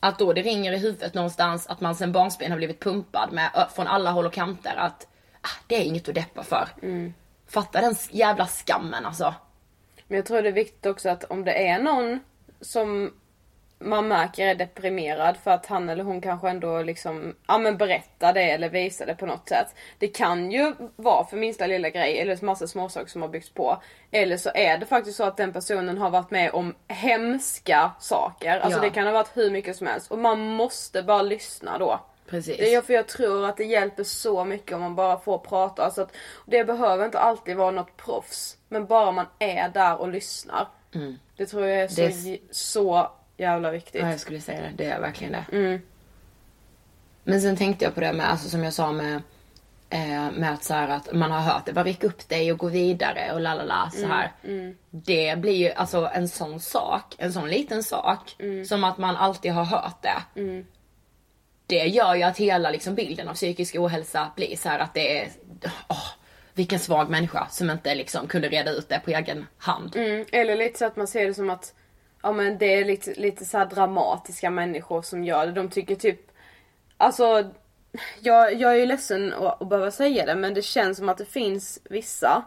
Att 0.00 0.18
då 0.18 0.32
det 0.32 0.42
ringer 0.42 0.72
i 0.72 0.78
huvudet 0.78 1.14
någonstans 1.14 1.66
att 1.66 1.80
man 1.80 1.94
sen 1.94 2.12
barnsben 2.12 2.50
har 2.50 2.58
blivit 2.58 2.80
pumpad 2.80 3.32
med 3.32 3.68
från 3.74 3.86
alla 3.86 4.10
håll 4.10 4.26
och 4.26 4.32
kanter 4.32 4.74
att 4.76 5.06
ah, 5.40 5.62
det 5.66 5.76
är 5.76 5.84
inget 5.84 6.08
att 6.08 6.14
deppa 6.14 6.42
för. 6.42 6.68
Fatta 7.48 7.80
den 7.80 7.94
jävla 8.10 8.46
skammen 8.46 9.06
alltså. 9.06 9.34
Men 10.08 10.16
jag 10.16 10.26
tror 10.26 10.42
det 10.42 10.48
är 10.48 10.52
viktigt 10.52 10.86
också 10.86 11.08
att 11.08 11.24
om 11.24 11.44
det 11.44 11.68
är 11.68 11.78
någon 11.78 12.20
som 12.60 13.12
man 13.78 14.08
märker 14.08 14.46
är 14.46 14.54
deprimerad 14.54 15.36
för 15.36 15.50
att 15.50 15.66
han 15.66 15.88
eller 15.88 16.04
hon 16.04 16.20
kanske 16.20 16.48
ändå 16.48 16.82
liksom, 16.82 17.34
ja 17.48 17.58
men 17.58 17.76
berättar 17.76 18.32
det 18.32 18.42
eller 18.50 18.68
visar 18.68 19.06
det 19.06 19.14
på 19.14 19.26
något 19.26 19.48
sätt. 19.48 19.66
Det 19.98 20.08
kan 20.08 20.50
ju 20.52 20.74
vara 20.96 21.24
för 21.24 21.36
minsta 21.36 21.66
lilla 21.66 21.90
grej 21.90 22.20
eller 22.20 22.44
massa 22.44 22.66
småsaker 22.66 23.10
som 23.10 23.22
har 23.22 23.28
byggts 23.28 23.50
på. 23.50 23.82
Eller 24.10 24.36
så 24.36 24.50
är 24.54 24.78
det 24.78 24.86
faktiskt 24.86 25.16
så 25.16 25.24
att 25.24 25.36
den 25.36 25.52
personen 25.52 25.98
har 25.98 26.10
varit 26.10 26.30
med 26.30 26.50
om 26.52 26.74
hemska 26.88 27.90
saker. 28.00 28.60
Alltså 28.60 28.78
Ja. 28.78 28.82
det 28.84 28.90
kan 28.90 29.06
ha 29.06 29.12
varit 29.12 29.30
hur 29.36 29.50
mycket 29.50 29.76
som 29.76 29.86
helst 29.86 30.10
och 30.10 30.18
man 30.18 30.40
måste 30.40 31.02
bara 31.02 31.22
lyssna 31.22 31.78
då. 31.78 32.00
Precis. 32.30 32.56
Det 32.56 32.74
är 32.74 32.82
för 32.82 32.94
jag 32.94 33.08
tror 33.08 33.44
att 33.46 33.56
det 33.56 33.64
hjälper 33.64 34.04
så 34.04 34.44
mycket 34.44 34.72
om 34.72 34.80
man 34.80 34.94
bara 34.94 35.18
får 35.18 35.38
prata. 35.38 35.84
Alltså 35.84 36.02
att, 36.02 36.12
det 36.46 36.64
behöver 36.64 37.04
inte 37.04 37.18
alltid 37.18 37.56
vara 37.56 37.70
något 37.70 37.96
proffs. 37.96 38.56
Men 38.68 38.86
bara 38.86 39.12
man 39.12 39.26
är 39.38 39.68
där 39.68 40.00
och 40.00 40.08
lyssnar. 40.08 40.68
Det 41.36 41.46
tror 41.46 41.66
jag 41.66 41.82
är 41.82 41.88
så, 41.88 42.00
Mm. 42.02 42.32
Är 42.32 42.38
så 42.54 43.10
jävla 43.36 43.70
viktigt. 43.70 44.00
Ja, 44.02 44.10
jag 44.10 44.20
skulle 44.20 44.40
säga 44.40 44.60
det. 44.60 44.72
Det 44.76 44.84
är 44.84 45.00
verkligen 45.00 45.32
det. 45.32 45.44
Mm. 45.52 45.80
Men 47.24 47.40
sen 47.40 47.56
tänkte 47.56 47.84
jag 47.84 47.94
på 47.94 48.00
det 48.00 48.12
med, 48.12 48.30
alltså 48.30 48.48
som 48.48 48.64
jag 48.64 48.72
sa 48.72 48.92
med, 48.92 49.22
eh, 49.90 50.30
med 50.32 50.52
att 50.52 50.64
så 50.64 50.74
att 50.74 51.12
man 51.12 51.30
har 51.30 51.40
hört 51.40 51.66
det, 51.66 51.72
bara 51.72 51.84
ryck 51.84 52.04
upp 52.04 52.28
dig 52.28 52.52
och 52.52 52.58
gå 52.58 52.68
vidare 52.68 53.32
och 53.32 53.40
la 53.40 53.54
la 53.54 53.62
la 53.62 53.90
så 53.90 54.06
här. 54.06 54.32
Det 54.90 55.38
blir 55.38 55.56
ju 55.56 55.72
alltså 55.72 56.10
en 56.14 56.28
sån 56.28 56.60
sak, 56.60 57.14
en 57.18 57.32
sån 57.32 57.48
liten 57.48 57.82
sak, 57.82 58.36
som 58.68 58.84
att 58.84 58.98
man 58.98 59.16
alltid 59.16 59.52
har 59.52 59.64
hört 59.64 60.02
det. 60.02 60.22
Det 61.66 61.84
gör 61.86 62.14
ju 62.14 62.22
att 62.22 62.38
hela 62.38 62.70
liksom 62.70 62.94
bilden 62.94 63.28
av 63.28 63.34
psykisk 63.34 63.76
ohälsa 63.76 64.30
blir 64.36 64.56
så 64.56 64.68
här 64.68 64.78
att 64.78 64.94
det 64.94 65.18
är, 65.18 65.28
åh, 65.88 66.08
vilken 66.54 66.78
svag 66.78 67.10
människa 67.10 67.46
som 67.50 67.70
inte 67.70 67.94
liksom 67.94 68.26
kunde 68.26 68.48
reda 68.48 68.70
ut 68.70 68.88
det 68.88 69.00
på 69.04 69.10
egen 69.10 69.46
hand. 69.58 69.96
Mm, 69.96 70.26
eller 70.32 70.56
lite 70.56 70.78
så 70.78 70.84
att 70.84 70.96
man 70.96 71.06
ser 71.06 71.26
det 71.26 71.34
som 71.34 71.50
att 71.50 71.74
ja, 72.24 72.32
men 72.32 72.58
det 72.58 72.74
är 72.74 72.84
lite, 72.84 73.14
lite 73.14 73.44
så 73.44 73.58
här 73.58 73.66
dramatiska 73.66 74.50
människor 74.50 75.02
som 75.02 75.24
gör 75.24 75.46
det. 75.46 75.52
De 75.52 75.68
tycker 75.68 75.94
typ... 75.94 76.20
Alltså, 76.96 77.50
jag, 78.20 78.54
jag 78.54 78.72
är 78.72 78.76
ju 78.76 78.86
ledsen 78.86 79.32
att, 79.32 79.62
att 79.62 79.68
behöva 79.68 79.90
säga 79.90 80.26
det 80.26 80.34
men 80.34 80.54
det 80.54 80.62
känns 80.62 80.98
som 80.98 81.08
att 81.08 81.18
det 81.18 81.24
finns 81.24 81.80
vissa 81.84 82.44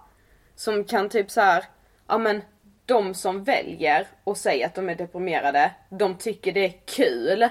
som 0.56 0.84
kan 0.84 1.10
typ 1.10 1.32
så 1.32 1.42
här, 1.42 1.64
ja 2.08 2.18
men 2.18 2.42
de 2.86 3.14
som 3.14 3.44
väljer 3.44 4.08
och 4.24 4.38
säger 4.38 4.66
att 4.66 4.76
de 4.76 4.90
är 4.90 4.96
deprimerade, 4.96 5.72
de 5.90 6.16
tycker 6.16 6.52
det 6.52 6.66
är 6.66 6.74
kul 6.86 7.50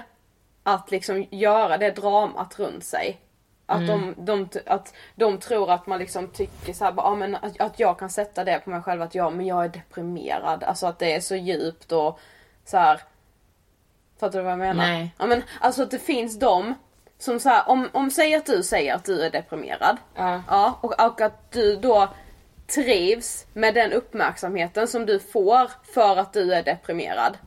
att 0.63 0.91
liksom 0.91 1.25
göra 1.31 1.77
det 1.77 1.91
dramat 1.91 2.59
runt 2.59 2.83
sig. 2.83 3.21
Att, 3.69 3.87
de, 3.87 4.15
de, 4.17 4.49
att 4.65 4.93
de 5.15 5.37
tror 5.37 5.71
att 5.71 5.87
man 5.87 5.99
liksom 5.99 6.27
tycker 6.27 6.73
så 6.73 6.85
här, 6.85 6.93
ja, 6.97 7.15
men 7.15 7.35
att, 7.35 7.61
att 7.61 7.79
jag 7.79 7.99
kan 7.99 8.09
sätta 8.09 8.43
det 8.43 8.59
på 8.59 8.69
mig 8.69 8.81
själv 8.81 9.01
att 9.01 9.15
ja 9.15 9.29
men 9.29 9.45
jag 9.45 9.65
är 9.65 9.69
deprimerad. 9.69 10.63
Alltså 10.63 10.87
att 10.87 10.99
det 10.99 11.15
är 11.15 11.19
så 11.19 11.35
djupt 11.35 11.91
och 11.91 12.19
så 12.65 12.77
här. 12.77 13.01
Fattar 14.19 14.39
du 14.39 14.43
vad 14.43 14.51
jag 14.51 14.59
menar? 14.59 14.87
Nej. 14.87 15.15
Ja 15.17 15.25
men 15.25 15.43
alltså 15.61 15.83
att 15.83 15.91
det 15.91 15.99
finns 15.99 16.39
de 16.39 16.73
som 17.17 17.39
så 17.39 17.49
här, 17.49 17.69
om, 17.69 17.89
om 17.91 18.11
säg 18.11 18.35
att 18.35 18.45
du 18.45 18.63
säger 18.63 18.95
att 18.95 19.05
du 19.05 19.21
är 19.21 19.29
deprimerad. 19.29 19.97
Ja. 20.15 20.41
Ja, 20.47 20.79
och, 20.81 21.05
och 21.05 21.21
att 21.21 21.51
du 21.51 21.75
då 21.75 22.09
trivs 22.67 23.45
med 23.53 23.73
den 23.73 23.93
uppmärksamheten 23.93 24.87
som 24.87 25.05
du 25.05 25.19
får 25.19 25.71
för 25.93 26.17
att 26.17 26.33
du 26.33 26.53
är 26.53 26.63
deprimerad. 26.63 27.37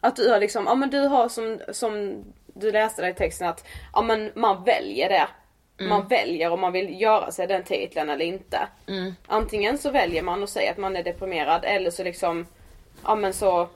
Att 0.00 0.16
du 0.16 0.30
har 0.30 0.40
liksom, 0.40 0.64
ja 0.66 0.74
men 0.74 0.90
du 0.90 1.00
har 1.00 1.28
som, 1.28 1.60
som 1.72 2.24
du 2.46 2.72
läste 2.72 3.02
där 3.02 3.08
i 3.08 3.14
texten 3.14 3.48
att, 3.48 3.66
ja 3.92 4.02
men 4.02 4.32
man 4.34 4.64
väljer 4.64 5.08
det. 5.08 5.28
Man 5.78 6.08
väljer 6.08 6.50
om 6.50 6.60
man 6.60 6.72
vill 6.72 7.00
göra 7.00 7.30
sig 7.30 7.46
den 7.46 7.62
titeln 7.62 8.10
eller 8.10 8.24
inte. 8.24 8.68
Antingen 9.26 9.78
så 9.78 9.90
väljer 9.90 10.22
man 10.22 10.42
och 10.42 10.48
säger 10.48 10.70
att 10.70 10.78
man 10.78 10.96
är 10.96 11.02
deprimerad 11.02 11.64
eller 11.64 11.90
så 11.90 12.04
liksom, 12.04 12.46
ja 13.04 13.14
men 13.14 13.32
så 13.32 13.68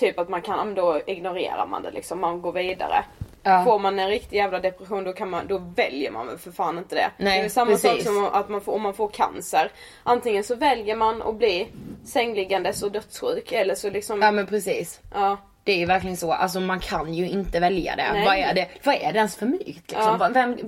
Typ 0.00 0.18
att 0.18 0.28
man 0.28 0.42
kan, 0.42 0.58
ja, 0.58 0.64
men 0.64 0.74
då 0.74 1.00
ignorerar 1.06 1.66
man 1.66 1.82
det 1.82 1.90
liksom, 1.90 2.20
man 2.20 2.42
går 2.42 2.52
vidare. 2.52 3.04
Ja. 3.42 3.64
Får 3.64 3.78
man 3.78 3.98
en 3.98 4.08
riktig 4.08 4.36
jävla 4.36 4.60
depression 4.60 5.04
då 5.04 5.12
kan 5.12 5.30
man, 5.30 5.46
då 5.46 5.58
väljer 5.58 6.10
man 6.10 6.26
väl 6.26 6.38
för 6.38 6.50
fan 6.50 6.78
inte 6.78 6.94
det. 6.94 7.10
Nej, 7.16 7.38
det 7.38 7.44
är 7.44 7.48
samma 7.48 7.76
sak 7.76 7.90
precis. 7.90 8.06
som 8.06 8.24
att 8.24 8.48
man 8.48 8.60
får, 8.60 8.72
om 8.72 8.82
man 8.82 8.94
får 8.94 9.08
cancer. 9.08 9.70
Antingen 10.02 10.44
så 10.44 10.54
väljer 10.54 10.96
man 10.96 11.22
att 11.22 11.34
bli 11.34 11.68
sängliggandes 12.04 12.82
och 12.82 12.92
dödssjuk 12.92 13.52
eller 13.52 13.74
så 13.74 13.90
liksom, 13.90 14.22
Ja 14.22 14.30
men 14.30 14.46
precis. 14.46 15.00
ja. 15.14 15.36
Det 15.70 15.74
är 15.74 15.78
ju 15.78 15.86
verkligen 15.86 16.16
så, 16.16 16.32
alltså 16.32 16.60
man 16.60 16.80
kan 16.80 17.14
ju 17.14 17.28
inte 17.28 17.60
välja 17.60 17.96
det. 17.96 18.12
Nej. 18.12 18.24
Vad 18.24 18.36
är 18.36 18.54
det, 18.54 18.68
vad 18.84 18.94
är 18.94 19.12
det 19.12 19.18
ens 19.18 19.36
för 19.36 19.46
myt 19.46 19.66
liksom? 19.90 20.16
Ja. 20.20 20.28
Vem, 20.34 20.58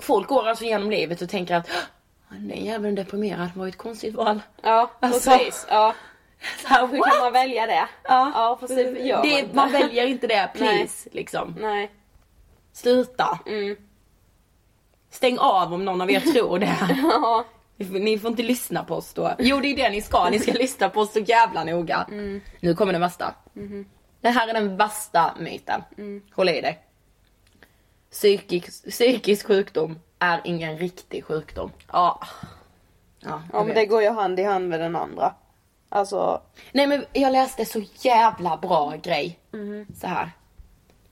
folk 0.00 0.28
går 0.28 0.48
alltså 0.48 0.64
genom 0.64 0.90
livet 0.90 1.22
och 1.22 1.28
tänker 1.28 1.54
att 1.54 1.68
"Ah, 2.28 2.34
den 2.34 2.64
jäveln 2.64 2.94
deprimerad 2.94 3.48
var 3.54 3.64
ju 3.64 3.68
ett 3.68 3.76
konstigt 3.78 4.14
val. 4.14 4.40
Ja, 4.62 4.90
Alltså. 5.00 5.30
precis. 5.30 5.66
Ja. 5.70 5.94
Så 6.68 6.86
Hur 6.86 7.02
kan 7.02 7.18
man 7.20 7.32
välja 7.32 7.66
det? 7.66 7.88
Ja, 8.04 8.32
Ja, 8.34 8.56
fast 8.60 8.76
det 8.76 8.84
man 9.14 9.22
det, 9.22 9.54
man 9.54 9.72
väljer 9.72 10.06
inte 10.06 10.26
det, 10.26 10.50
please. 10.54 11.08
Liksom. 11.12 11.56
Nej. 11.60 11.90
Sluta. 12.72 13.38
Mm. 13.46 13.76
Stäng 15.10 15.38
av 15.38 15.74
om 15.74 15.84
någon 15.84 16.00
av 16.00 16.10
er 16.10 16.20
tror 16.20 16.58
det. 16.58 16.76
Ja. 17.02 17.44
Ni 17.76 18.18
får- 18.18 18.30
inte 18.30 18.42
lyssna 18.42 18.84
på 18.84 18.94
oss 18.94 19.12
då. 19.14 19.32
Jo 19.38 19.60
det 19.60 19.68
är 19.68 19.76
det 19.76 19.90
ni 19.90 20.02
ska, 20.02 20.30
ni 20.30 20.38
ska 20.38 20.52
lyssna 20.64 20.88
på 20.88 21.00
oss 21.00 21.12
så 21.12 21.18
jävla 21.18 21.64
noga. 21.64 22.06
Mm. 22.10 22.40
Nu 22.60 22.74
kommer 22.74 22.92
den 22.92 23.02
värsta. 23.02 23.34
Mhm. 23.52 23.86
Det 24.22 24.30
här 24.30 24.48
är 24.48 24.54
den 24.54 24.76
värsta 24.76 25.34
myten. 25.40 25.82
Mm. 25.98 26.22
Håll 26.32 26.48
i 26.48 26.60
dig. 26.60 26.84
Psykisk, 28.10 28.90
psykisk 28.90 29.46
sjukdom 29.46 29.98
är 30.18 30.40
ingen 30.44 30.78
riktig 30.78 31.24
sjukdom. 31.24 31.70
Ja. 31.92 32.20
Ja, 33.20 33.42
Ja 33.52 33.58
men 33.58 33.66
vet. 33.66 33.74
det 33.74 33.86
går 33.86 34.02
ju 34.02 34.10
hand 34.10 34.40
i 34.40 34.42
hand 34.42 34.68
med 34.68 34.80
den 34.80 34.96
andra. 34.96 35.34
Alltså, 35.88 36.42
Nej 36.72 36.86
men 36.86 37.04
jag 37.12 37.32
läste 37.32 37.64
så 37.64 37.82
jävla 37.94 38.56
bra 38.56 38.94
grej. 39.02 39.38
Så 40.00 40.06
här. 40.06 40.30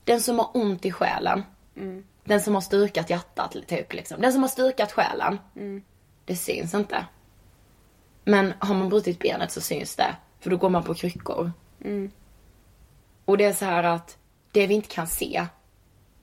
Den 0.03 0.21
som 0.21 0.39
har 0.39 0.49
ont 0.53 0.85
i 0.85 0.91
själen. 0.91 1.43
Den 2.23 2.41
som 2.41 2.53
har 2.53 2.61
stukat 2.61 3.09
hjärtat 3.09 3.55
typ 3.67 3.93
liksom. 3.93 4.21
Den 4.21 4.33
som 4.33 4.41
har 4.41 4.49
stukat 4.49 4.91
själen. 4.91 5.39
Det 6.25 6.35
syns 6.35 6.73
inte. 6.73 7.05
Men 8.23 8.53
har 8.59 8.75
man 8.75 8.89
brutit 8.89 9.19
benet 9.19 9.51
så 9.51 9.61
syns 9.61 9.95
det. 9.95 10.15
För 10.39 10.49
då 10.49 10.57
går 10.57 10.69
man 10.69 10.83
på 10.83 10.93
kryckor. 10.93 11.51
Och 13.31 13.37
det 13.37 13.45
är 13.45 13.53
så 13.53 13.65
här 13.65 13.83
att 13.83 14.17
det 14.51 14.67
vi 14.67 14.73
inte 14.73 14.87
kan 14.87 15.07
se, 15.07 15.45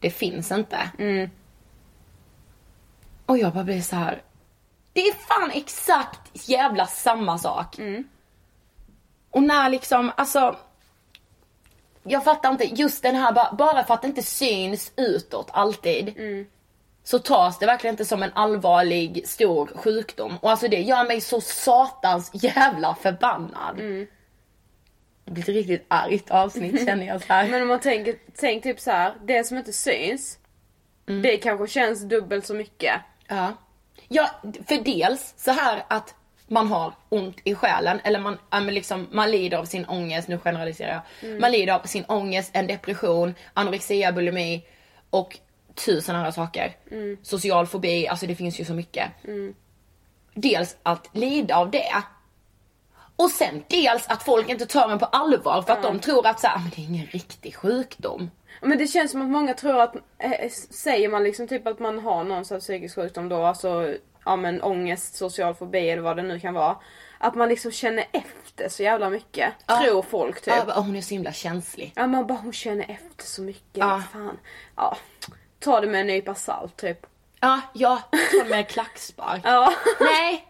det 0.01 0.11
finns 0.11 0.53
inte. 0.53 0.91
Och 3.27 3.39
jag 3.39 3.53
bara 3.53 3.65
blir 3.65 3.81
så 3.81 3.97
här. 3.97 4.23
Det 4.93 5.01
är 5.01 5.13
fan 5.15 5.51
exakt 5.51 6.49
jävla 6.49 6.87
samma 6.87 7.39
sak. 7.39 7.77
Och 9.31 9.43
när 9.43 9.71
liksom, 9.71 10.13
alltså. 10.17 10.57
Jag 12.03 12.25
fattar 12.25 12.51
inte, 12.51 12.65
just 12.65 13.03
den 13.03 13.17
här, 13.17 13.55
bara, 13.57 13.85
för 13.85 13.95
att 13.95 14.03
det 14.03 14.09
inte 14.09 14.23
syns 14.23 14.93
utåt 14.97 15.51
alltid. 15.53 16.15
Så 17.05 17.19
tas 17.19 17.59
det 17.59 17.67
verkligen 17.67 17.95
inte 17.95 18.05
som 18.05 18.23
en 18.23 18.33
allvarlig, 18.35 19.29
stor 19.29 19.67
sjukdom. 19.75 20.37
Och 20.41 20.51
alltså 20.51 20.69
det 20.69 20.81
gör 20.81 21.05
mig 21.05 21.21
så 21.21 21.41
satans 21.41 22.31
jävla 22.35 22.95
förbannad. 22.95 23.81
Det 25.29 25.35
blir 25.35 25.43
ett 25.43 25.49
riktigt 25.49 25.85
argt 25.89 26.31
avsnitt 26.31 26.85
känner 26.87 27.07
jag 27.07 27.23
så 27.23 27.33
här. 27.33 27.49
men 27.49 27.63
om 27.63 27.69
man 27.69 27.81
tänker, 27.81 28.15
tänk 28.37 28.63
typ 28.63 28.81
så 28.81 28.91
här, 28.91 29.15
det 29.25 29.45
som 29.45 29.57
inte 29.57 29.73
syns, 29.73 30.39
det 31.23 31.37
kanske 31.37 31.67
känns 31.67 32.03
dubbelt 32.03 32.47
så 32.47 32.55
mycket. 32.55 32.95
Ja. 33.29 33.53
ja, 34.09 34.31
för 34.69 34.85
dels 34.85 35.35
så 35.37 35.51
här 35.51 35.85
att 35.89 36.15
man 36.47 36.67
har 36.67 36.93
ont 37.09 37.37
i 37.45 37.55
själen 37.55 38.01
eller 38.05 38.21
man, 38.21 38.67
liksom, 38.67 39.07
man 39.11 39.31
lider 39.31 39.59
av 39.59 39.65
sin 39.65 39.87
ångest, 39.87 40.29
nu 40.29 40.39
generaliserar 40.39 41.03
jag. 41.21 41.41
Man 41.41 41.53
lider 41.53 41.73
av 41.73 41.83
sin 41.83 42.05
ångest, 42.05 42.51
en 42.55 42.67
depression, 42.67 43.35
anorexia, 43.55 44.13
bulimi 44.13 44.67
och 45.11 45.39
tusen 45.75 46.17
andra 46.17 46.33
saker. 46.33 46.77
Social 47.23 47.67
fobi, 47.67 48.09
alltså 48.09 48.27
det 48.27 48.35
finns 48.35 48.61
ju 48.61 48.65
så 48.65 48.75
mycket. 48.75 49.09
Dels 50.35 50.77
att 50.83 51.11
lida 51.13 51.57
av 51.57 51.71
det. 51.71 51.93
Och 53.19 53.31
sen 53.31 53.65
dels 53.69 54.07
att 54.09 54.23
folk 54.23 54.49
inte 54.49 54.67
tar 54.67 54.89
en 54.91 54.99
på 54.99 55.07
allvar 55.07 55.63
för 55.63 55.73
att 55.73 55.83
de 55.83 55.99
tror 56.01 56.27
att 56.27 56.41
så 56.41 56.47
här, 56.47 56.57
"Ah, 56.57 56.59
men 56.59 56.71
det 56.77 56.83
är 56.83 56.85
ingen 56.85 57.07
riktig 57.07 57.57
sjukdom. 57.57 58.31
Men 58.63 58.79
det 58.79 58.87
känns 58.87 59.11
som 59.11 59.23
att 59.23 59.29
många 59.29 59.55
tror 59.55 59.81
att, 59.81 59.95
eh, 60.19 60.51
säger 60.71 61.09
man 61.09 61.25
liksom 61.25 61.49
typ 61.49 61.67
att 61.67 61.79
man 61.79 61.99
har 61.99 62.25
någon 62.25 62.45
sorts 62.45 62.65
psykisk 62.65 62.95
sjukdom 62.95 63.29
då, 63.29 63.43
alltså 63.45 63.95
ja 64.25 64.37
men 64.37 64.63
ångest, 64.63 65.15
social 65.17 65.55
fobi 65.55 65.91
eller 65.91 66.03
vad 66.03 66.17
det 66.17 66.23
nu 66.23 66.41
kan 66.41 66.55
vara. 66.55 66.77
Att 67.19 67.35
man 67.35 67.49
liksom 67.49 67.71
känner 67.73 68.05
efter 68.13 68.69
så 68.69 68.83
jävla 68.83 69.11
mycket. 69.11 69.53
Tror 69.83 70.03
folk 70.03 70.41
typ. 70.41 70.55
Ja, 70.57 70.65
bara, 70.65 70.79
"Åh, 70.79 70.85
hon 70.85 70.97
är 70.97 71.01
så 71.01 71.15
himla 71.15 71.33
känslig. 71.33 71.93
Ja 71.97 72.07
man 72.07 72.27
bara 72.27 72.39
hon 72.39 72.53
känner 72.53 72.83
efter 72.91 73.25
så 73.27 73.43
mycket. 73.43 73.77
Ja. 73.79 74.03
Fan. 74.13 74.39
Ja. 74.77 74.97
Ta 75.61 75.81
det 75.81 75.87
med 75.87 76.01
en 76.01 76.07
nypa 76.07 76.35
salt 76.35 76.77
typ. 76.77 77.07
Ja, 77.41 77.61
ja, 77.75 78.03
ta 78.41 78.45
med 78.49 78.59
en 78.59 78.65
klackspark. 78.65 79.41
Ja. 79.45 79.73
Nej, 80.01 80.49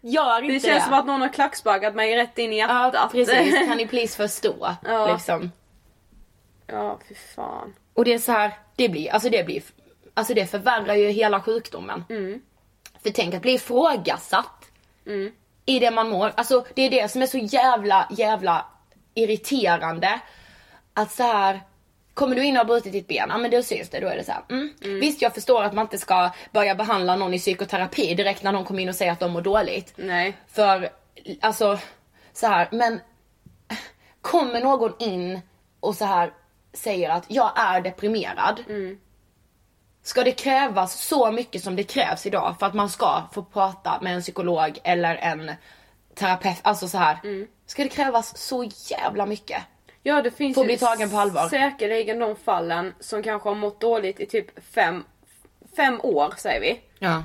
gör 0.00 0.42
inte 0.42 0.52
Det 0.52 0.58
det. 0.58 0.74
känns 0.74 0.84
som 0.84 0.92
att 0.94 1.06
någon 1.06 1.20
har 1.20 1.28
klacksparkat 1.28 1.94
mig 1.94 2.16
rätt 2.16 2.38
in 2.38 2.52
i 2.52 2.56
hjärtat. 2.56 2.94
Ja, 2.94 3.08
precis. 3.12 3.54
Kan 3.68 3.76
ni 3.76 3.86
please 3.86 4.16
förstå? 4.16 4.76
Ja. 4.84 5.12
Liksom. 5.12 5.52
Ja, 6.66 6.98
fy 7.08 7.14
fan. 7.14 7.74
Och 7.94 8.04
det 8.04 8.14
är 8.14 8.18
så 8.18 8.32
här, 8.32 8.52
det 8.76 8.88
blir, 8.88 9.10
alltså 9.12 9.28
det 9.30 9.44
blir, 9.46 9.62
alltså 10.14 10.34
det 10.34 10.46
förvärrar 10.46 10.94
ju 10.94 11.08
hela 11.10 11.40
sjukdomen. 11.40 12.04
För 13.02 13.10
tänk 13.10 13.34
att 13.34 13.42
bli 13.42 13.52
ifrågasatt 13.52 14.64
i 15.66 15.78
det 15.78 15.90
man 15.90 16.08
mår. 16.08 16.32
Alltså 16.36 16.66
det 16.74 16.82
är 16.82 16.90
det 16.90 17.08
som 17.10 17.22
är 17.22 17.26
så 17.26 17.38
jävla, 17.38 18.08
jävla 18.10 18.66
irriterande. 19.14 20.20
Att 20.94 21.10
så 21.12 21.22
här. 21.22 21.60
Kommer 22.18 22.36
du 22.36 22.44
in 22.44 22.56
och 22.56 22.58
har 22.58 22.64
brutit 22.64 22.92
ditt 22.92 23.08
ben, 23.08 23.26
ja 23.28 23.38
men 23.38 23.50
då 23.50 23.62
syns 23.62 23.88
det, 23.88 24.00
då 24.00 24.08
är 24.08 24.16
det 24.16 24.24
så 24.24 24.32
här. 24.32 24.42
Mm. 24.50 25.00
Visst 25.00 25.22
jag 25.22 25.34
förstår 25.34 25.62
att 25.62 25.72
man 25.72 25.84
inte 25.84 25.98
ska 25.98 26.30
börja 26.52 26.74
behandla 26.74 27.16
någon 27.16 27.34
i 27.34 27.38
psykoterapi 27.38 28.14
direkt 28.14 28.42
när 28.42 28.52
någon 28.52 28.64
kommer 28.64 28.82
in 28.82 28.88
och 28.88 28.94
säger 28.94 29.12
att 29.12 29.20
de 29.20 29.32
mår 29.32 29.40
dåligt. 29.40 29.92
Nej. 29.96 30.36
För, 30.48 30.88
alltså, 31.40 31.78
så 32.32 32.46
här, 32.46 32.68
men 32.72 33.00
kommer 34.20 34.60
någon 34.60 34.92
in 34.98 35.40
och 35.80 35.94
så 35.94 36.04
här 36.04 36.32
säger 36.72 37.10
att 37.10 37.24
jag 37.28 37.52
är 37.56 37.80
deprimerad. 37.80 38.64
Ska 40.02 40.24
det 40.24 40.32
krävas 40.32 41.06
så 41.06 41.32
mycket 41.32 41.62
som 41.62 41.76
det 41.76 41.84
krävs 41.84 42.26
idag 42.26 42.56
för 42.58 42.66
att 42.66 42.74
man 42.74 42.90
ska 42.90 43.22
få 43.32 43.42
prata 43.42 43.98
med 44.02 44.14
en 44.14 44.22
psykolog 44.22 44.78
eller 44.84 45.16
en 45.16 45.52
terapeut, 46.14 46.58
alltså 46.62 46.88
så 46.88 46.98
här. 46.98 47.18
Ska 47.66 47.82
det 47.82 47.88
krävas 47.88 48.38
så 48.38 48.70
jävla 48.90 49.26
mycket? 49.26 49.62
Ja 50.02 50.22
det 50.22 50.30
finns 50.30 50.54
Får 50.54 50.64
bli 50.64 50.78
tagen 50.78 51.10
på 51.10 51.16
allvar. 51.16 51.48
säkerligen 51.48 52.18
de 52.18 52.36
fallen 52.36 52.94
som 53.00 53.22
kanske 53.22 53.48
har 53.48 53.56
mått 53.56 53.80
dåligt 53.80 54.20
i 54.20 54.26
typ 54.26 54.64
fem, 54.64 55.04
fem 55.76 56.00
år 56.02 56.34
säger 56.36 56.60
vi. 56.60 56.80
Ja. 56.98 57.24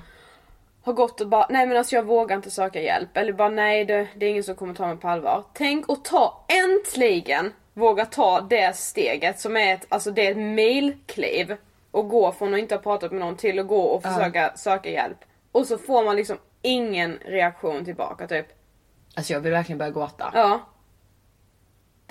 Har 0.84 0.94
gått 0.94 1.22
och 1.22 1.28
bara, 1.28 1.48
nej 1.50 1.66
men 1.68 1.78
alltså 1.78 1.96
jag 1.96 2.04
vågar 2.04 2.36
inte 2.36 2.52
söka 2.52 2.82
hjälp. 2.82 3.18
Eller 3.18 3.34
bara 3.34 3.50
nej 3.50 3.86
det, 3.86 4.08
det 4.16 4.26
är 4.26 4.30
ingen 4.30 4.44
som 4.44 4.56
kommer 4.56 4.74
ta 4.74 4.88
mig 4.88 4.98
på 4.98 5.08
allvar. 5.08 5.44
Tänk 5.54 5.90
och 5.90 6.04
ta 6.06 6.46
äntligen 6.48 7.54
våga 7.74 8.06
ta 8.06 8.42
det 8.42 8.76
steget 8.76 9.40
som 9.40 9.58
är 9.58 9.74
ett, 9.74 9.86
alltså 9.90 10.12
det 10.12 10.28
är 10.28 10.32
ett 10.32 10.38
milkliv. 10.38 11.56
Och 11.92 12.10
gå 12.10 12.32
från 12.32 12.54
att 12.54 12.60
inte 12.60 12.76
ha 12.76 12.82
pratat 12.82 13.12
med 13.12 13.20
någon 13.22 13.38
till 13.38 13.60
att 13.60 13.68
gå 13.68 13.82
och 13.82 14.04
försöka 14.04 14.54
söka 14.56 14.90
hjälp. 14.90 15.18
Och 15.52 15.68
så 15.68 15.78
får 15.78 16.04
man 16.04 16.16
liksom 16.16 16.38
ingen 16.62 17.20
reaktion 17.26 17.86
tillbaka 17.86 18.28
typ. 18.28 18.46
Alltså 19.16 19.34
jag 19.34 19.40
vill 19.40 19.52
verkligen 19.52 19.78
börja 19.80 19.92
gråta. 19.92 20.32
Ja. 20.34 20.60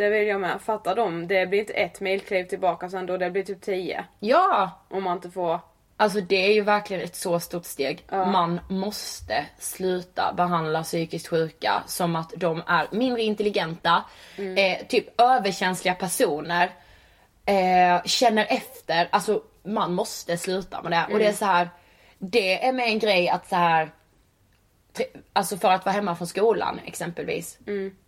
Det 0.03 0.11
vill 0.11 0.29
jag 0.29 0.41
med. 0.41 0.61
Fatta 0.61 0.95
dem. 0.95 1.29
Det 1.29 1.47
blir 1.47 1.61
inte 1.61 1.73
ett 1.73 2.01
milkliv 2.01 2.45
tillbaka 2.45 2.89
sen 2.89 3.07
då, 3.07 3.17
det 3.17 3.31
blir 3.31 3.43
typ 3.43 3.61
tio. 3.61 4.05
Ja! 4.21 4.71
Om 4.89 5.03
man 5.03 5.17
inte 5.17 5.31
får... 5.31 5.61
Alltså 5.97 6.21
det 6.21 6.47
är 6.47 6.53
ju 6.53 6.61
verkligen 6.61 7.03
ett 7.03 7.17
så 7.17 7.41
stort 7.41 7.65
steg. 7.65 8.05
Man 8.11 8.61
måste 8.69 9.47
sluta 9.59 10.33
behandla 10.37 10.83
psykiskt 10.83 11.29
sjuka 11.29 11.83
som 11.87 12.17
att 12.17 12.33
de 12.37 12.63
är 12.67 12.89
mindre 12.91 13.23
intelligenta, 13.23 14.05
eh, 14.57 14.87
typ 14.87 15.21
överkänsliga 15.21 15.95
personer, 15.95 16.71
eh, 17.47 18.03
känner 18.05 18.47
efter. 18.49 19.09
Alltså 19.11 19.43
man 19.63 19.95
måste 19.95 20.37
sluta 20.37 20.83
med 20.83 20.93
det. 20.93 21.13
Och 21.13 21.19
det 21.19 21.27
är 21.27 21.33
så 21.33 21.45
här, 21.45 21.69
det 22.19 22.65
är 22.65 22.73
med 22.73 22.87
en 22.87 22.99
grej 22.99 23.29
att 23.29 23.49
så 23.49 23.57
här 23.57 23.91
Alltså 25.33 25.57
för 25.57 25.71
att 25.71 25.85
vara 25.85 25.95
hemma 25.95 26.17
från 26.17 26.29
skolan 26.29 26.81
exempelvis. 26.85 27.59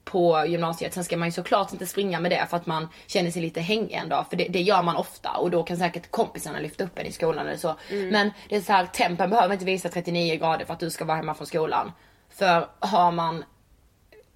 På 0.05 0.44
gymnasiet. 0.47 0.94
Sen 0.94 1.05
ska 1.05 1.16
man 1.16 1.29
ju 1.29 1.33
såklart 1.33 1.73
inte 1.73 1.87
springa 1.87 2.20
med 2.20 2.31
det 2.31 2.47
för 2.51 2.57
att 2.57 2.66
man 2.66 2.88
känner 3.07 3.31
sig 3.31 3.42
lite 3.42 3.61
hängig 3.61 3.92
en 3.92 4.09
dag. 4.09 4.27
För 4.31 4.37
det, 4.37 4.49
det 4.49 4.61
gör 4.61 4.83
man 4.83 4.97
ofta 4.97 5.31
och 5.31 5.51
då 5.51 5.62
kan 5.62 5.77
säkert 5.77 6.11
kompisarna 6.11 6.61
lyfta 6.61 6.85
upp 6.85 6.99
en 6.99 7.07
i 7.07 7.12
skolan 7.12 7.47
eller 7.47 7.59
så. 7.59 7.75
Men 8.11 8.31
det 8.49 8.57
är 8.57 8.61
så 8.61 8.73
här, 8.73 8.87
tempen 8.87 9.31
behöver 9.31 9.55
inte 9.55 9.64
visa 9.64 9.88
39 9.88 10.37
grader 10.37 10.64
för 10.64 10.73
att 10.73 10.81
du 10.81 10.90
ska 10.90 11.05
vara 11.05 11.16
hemma 11.16 11.35
från 11.35 11.47
skolan. 11.47 11.92
För 12.31 12.68
har 12.79 13.12
man 13.12 13.44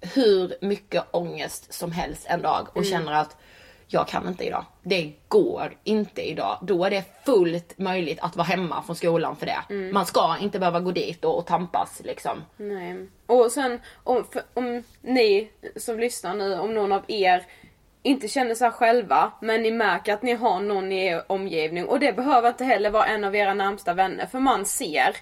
hur 0.01 0.53
mycket 0.61 1.03
ångest 1.11 1.73
som 1.73 1.91
helst 1.91 2.25
en 2.29 2.41
dag 2.41 2.67
och 2.73 2.85
känner 2.85 3.11
att 3.11 3.37
jag 3.91 4.07
kan 4.07 4.27
inte 4.27 4.43
idag. 4.43 4.65
Det 4.83 5.13
går 5.27 5.73
inte 5.83 6.21
idag. 6.21 6.57
Då 6.61 6.85
är 6.85 6.89
det 6.89 7.03
fullt 7.25 7.77
möjligt 7.77 8.19
att 8.21 8.35
vara 8.35 8.47
hemma 8.47 8.83
från 8.83 8.95
skolan 8.95 9.35
för 9.35 9.45
det. 9.45 9.91
Man 9.93 10.05
ska 10.05 10.37
inte 10.41 10.59
behöva 10.59 10.79
gå 10.79 10.91
dit 10.91 11.25
och, 11.25 11.37
och 11.37 11.45
tampas 11.45 12.01
liksom. 12.05 12.43
Nej. 12.57 13.07
Och 13.25 13.51
sen 13.51 13.79
om, 14.03 14.23
för, 14.31 14.41
om 14.53 14.83
ni 15.01 15.49
som 15.75 15.99
lyssnar 15.99 16.33
nu, 16.33 16.59
om 16.59 16.73
någon 16.73 16.91
av 16.91 17.03
er 17.07 17.45
inte 18.03 18.27
känner 18.27 18.55
så 18.55 18.63
här 18.63 18.71
själva, 18.71 19.31
men 19.41 19.61
ni 19.61 19.71
märker 19.71 20.13
att 20.13 20.21
ni 20.21 20.33
har 20.33 20.59
någon 20.59 20.91
i 20.91 21.05
er 21.05 21.23
omgivning. 21.27 21.85
Och 21.85 21.99
det 21.99 22.13
behöver 22.13 22.49
inte 22.49 22.63
heller 22.63 22.89
vara 22.89 23.05
en 23.05 23.23
av 23.23 23.35
era 23.35 23.53
närmsta 23.53 23.93
vänner, 23.93 24.25
för 24.25 24.39
man 24.39 24.65
ser. 24.65 25.15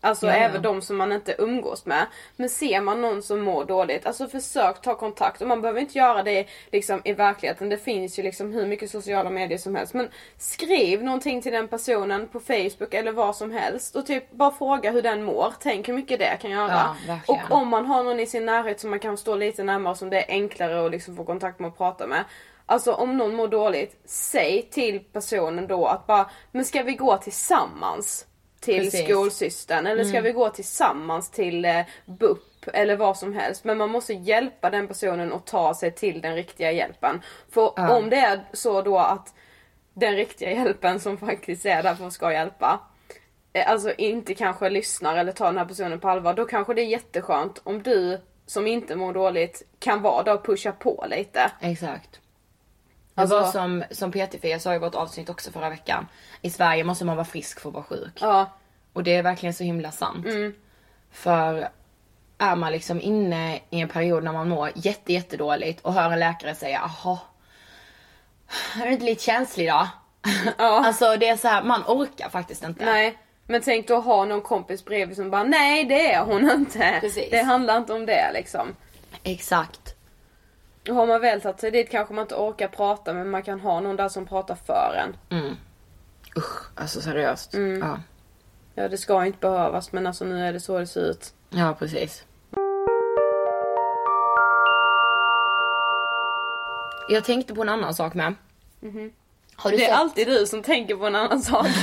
Alltså 0.00 0.26
Ja, 0.26 0.32
ja. 0.32 0.38
även 0.38 0.62
de 0.62 0.82
som 0.82 0.96
man 0.96 1.12
inte 1.12 1.34
umgås 1.38 1.86
med. 1.86 2.06
Men 2.36 2.48
ser 2.48 2.80
man 2.80 3.00
någon 3.00 3.22
som 3.22 3.40
mår 3.40 3.64
dåligt, 3.64 4.06
alltså 4.06 4.28
försök 4.28 4.82
ta 4.82 4.94
kontakt. 4.94 5.40
Och 5.40 5.48
man 5.48 5.62
behöver 5.62 5.80
inte 5.80 5.98
göra 5.98 6.22
det 6.22 6.46
liksom 6.72 7.00
i 7.04 7.12
verkligheten. 7.12 7.68
Det 7.68 7.78
finns 7.78 8.18
ju 8.18 8.22
liksom 8.22 8.52
hur 8.52 8.66
mycket 8.66 8.90
sociala 8.90 9.30
medier 9.30 9.58
som 9.58 9.74
helst. 9.74 9.94
Men 9.94 10.08
skriv 10.38 11.04
någonting 11.04 11.42
till 11.42 11.52
den 11.52 11.68
personen 11.68 12.28
på 12.28 12.40
Facebook 12.40 12.94
eller 12.94 13.12
vad 13.12 13.36
som 13.36 13.50
helst. 13.50 13.96
Och 13.96 14.06
typ 14.06 14.30
bara 14.30 14.50
fråga 14.50 14.90
hur 14.90 15.02
den 15.02 15.22
mår. 15.22 15.54
Tänk 15.60 15.88
hur 15.88 15.94
mycket 15.94 16.18
det 16.18 16.38
kan 16.40 16.50
göra. 16.50 16.96
Ja, 17.06 17.20
och 17.26 17.52
om 17.52 17.68
man 17.68 17.86
har 17.86 18.02
någon 18.02 18.20
i 18.20 18.26
sin 18.26 18.46
närhet 18.46 18.80
som 18.80 18.90
man 18.90 18.98
kan 18.98 19.16
stå 19.16 19.34
lite 19.34 19.64
närmare 19.64 19.94
som 19.94 20.10
det 20.10 20.18
är 20.18 20.30
enklare 20.30 20.86
att 20.86 20.90
liksom 20.90 21.16
få 21.16 21.24
kontakt 21.24 21.58
med 21.58 21.68
och 21.68 21.78
prata 21.78 22.06
med. 22.06 22.24
Alltså 22.66 22.92
om 22.92 23.16
någon 23.16 23.34
mår 23.34 23.48
dåligt, 23.48 24.00
säg 24.04 24.62
till 24.62 25.00
personen 25.00 25.66
då 25.66 25.86
att 25.86 26.06
bara, 26.06 26.30
men 26.52 26.64
ska 26.64 26.82
vi 26.82 26.94
gå 26.94 27.16
tillsammans? 27.16 28.26
Till 28.60 28.84
Precis. 28.84 29.04
skolsystern 29.04 29.86
eller 29.86 30.04
ska 30.04 30.20
vi 30.20 30.32
gå 30.32 30.48
tillsammans 30.48 31.30
till 31.30 31.64
eh, 31.64 31.80
BUP 32.04 32.68
eller 32.72 32.96
vad 32.96 33.16
som 33.16 33.34
helst. 33.34 33.64
Men 33.64 33.78
man 33.78 33.90
måste 33.90 34.14
hjälpa 34.14 34.70
den 34.70 34.88
personen 34.88 35.32
att 35.32 35.46
ta 35.46 35.74
sig 35.74 35.90
till 35.90 36.20
den 36.20 36.34
riktiga 36.34 36.72
hjälpen. 36.72 37.22
För 37.50 37.90
om 37.90 38.10
det 38.10 38.16
är 38.16 38.40
så 38.52 38.82
då 38.82 38.98
att 38.98 39.34
den 39.94 40.16
riktiga 40.16 40.52
hjälpen 40.52 41.00
som 41.00 41.18
faktiskt 41.18 41.66
är 41.66 41.82
där 41.82 41.94
för 41.94 42.06
att 42.06 42.12
ska 42.12 42.32
hjälpa 42.32 42.80
eh, 43.52 43.70
alltså 43.70 43.92
inte 43.92 44.34
kanske 44.34 44.70
lyssnar 44.70 45.16
eller 45.16 45.32
tar 45.32 45.46
den 45.46 45.58
här 45.58 45.64
personen 45.64 46.00
på 46.00 46.08
allvar. 46.08 46.34
Då 46.34 46.44
kanske 46.44 46.74
det 46.74 46.82
är 46.82 46.86
jätteskönt 46.86 47.60
om 47.64 47.82
du 47.82 48.20
som 48.46 48.66
inte 48.66 48.96
mår 48.96 49.12
dåligt 49.12 49.62
kan 49.78 50.02
vara 50.02 50.22
då 50.22 50.32
och 50.32 50.46
pusha 50.46 50.72
på 50.72 51.06
lite. 51.10 51.50
Exakt. 51.60 52.20
Det 53.16 53.22
Alltså- 53.22 53.40
var 53.40 53.50
som, 53.52 53.84
som 53.90 54.12
PT-Fia 54.12 54.58
sa 54.60 54.74
i 54.74 54.78
vårt 54.78 54.94
avsnitt 54.94 55.28
också 55.28 55.52
förra 55.52 55.68
veckan. 55.70 56.08
I 56.42 56.50
Sverige 56.50 56.84
måste 56.84 57.04
man 57.04 57.16
vara 57.16 57.24
frisk 57.26 57.60
för 57.60 57.68
att 57.68 57.74
vara 57.74 57.84
sjuk. 57.84 58.18
Ja. 58.20 58.50
Och 58.92 59.02
det 59.04 59.16
är 59.16 59.22
verkligen 59.22 59.54
så 59.54 59.64
himla 59.64 59.90
sant. 59.92 60.26
För 61.12 61.68
är 62.38 62.56
man 62.56 62.72
liksom 62.72 63.00
inne 63.00 63.56
i 63.70 63.80
en 63.80 63.88
period 63.88 64.24
när 64.24 64.32
man 64.32 64.48
mår 64.48 64.70
jätte, 64.74 65.12
jättedåligt 65.12 65.80
och 65.80 65.94
hör 65.94 66.10
en 66.10 66.20
läkare 66.20 66.54
säga 66.54 66.90
jaha, 67.04 67.18
är 68.82 68.86
du 68.86 68.92
inte 68.92 69.04
lite 69.04 69.22
känslig 69.22 69.68
då? 69.68 69.88
Ja. 70.58 70.86
Alltså 70.86 71.16
det 71.16 71.28
är 71.28 71.36
så 71.36 71.48
här, 71.48 71.62
man 71.62 71.82
orkar 71.86 72.28
faktiskt 72.28 72.64
inte. 72.64 72.84
Nej. 72.84 73.18
Men 73.46 73.60
tänk 73.62 73.88
då 73.88 74.00
ha 74.00 74.24
någon 74.24 74.40
kompis 74.42 74.84
bredvid 74.84 75.16
som 75.16 75.30
bara 75.30 75.42
nej 75.44 75.84
det 75.84 76.12
är 76.12 76.24
hon 76.24 76.50
inte. 76.50 76.98
Precis. 77.00 77.30
Det 77.30 77.42
handlar 77.42 77.76
inte 77.76 77.92
om 77.92 78.06
det 78.06 78.30
liksom. 78.34 78.76
Exakt. 79.22 79.95
Och 80.88 80.94
har 80.94 81.06
man 81.06 81.20
väl 81.20 81.40
tagit 81.40 81.60
sig 81.60 81.70
dit 81.70 81.90
kanske 81.90 82.14
man 82.14 82.22
inte 82.22 82.34
orkar 82.34 82.68
prata 82.68 83.12
men 83.12 83.30
man 83.30 83.42
kan 83.42 83.60
ha 83.60 83.80
någon 83.80 83.96
där 83.96 84.08
som 84.08 84.26
pratar 84.26 84.54
för 84.54 84.94
en. 85.04 85.16
Usch, 86.36 86.70
alltså 86.74 87.00
seriöst. 87.00 87.54
Ja. 87.80 88.00
Ja 88.74 88.88
det 88.88 88.98
ska 88.98 89.26
inte 89.26 89.38
behövas 89.38 89.92
men 89.92 90.06
alltså 90.06 90.24
nu 90.24 90.46
är 90.46 90.52
det 90.52 90.60
så 90.60 90.78
det 90.78 90.86
ser 90.86 91.10
ut. 91.10 91.34
ja, 91.50 91.76
precis. 91.78 92.24
Jag 97.08 97.24
tänkte 97.24 97.54
på 97.54 97.62
en 97.62 97.68
annan 97.68 97.94
sak 97.94 98.14
med. 98.14 98.34
Har 98.82 98.90
du 98.90 99.12
Det 99.64 99.74
är 99.74 99.78
sett? 99.78 99.92
alltid 99.92 100.26
du 100.28 100.46
som 100.46 100.62
tänker 100.62 100.96
på 100.96 101.06
en 101.06 101.14
annan 101.16 101.40
sak. 101.42 101.66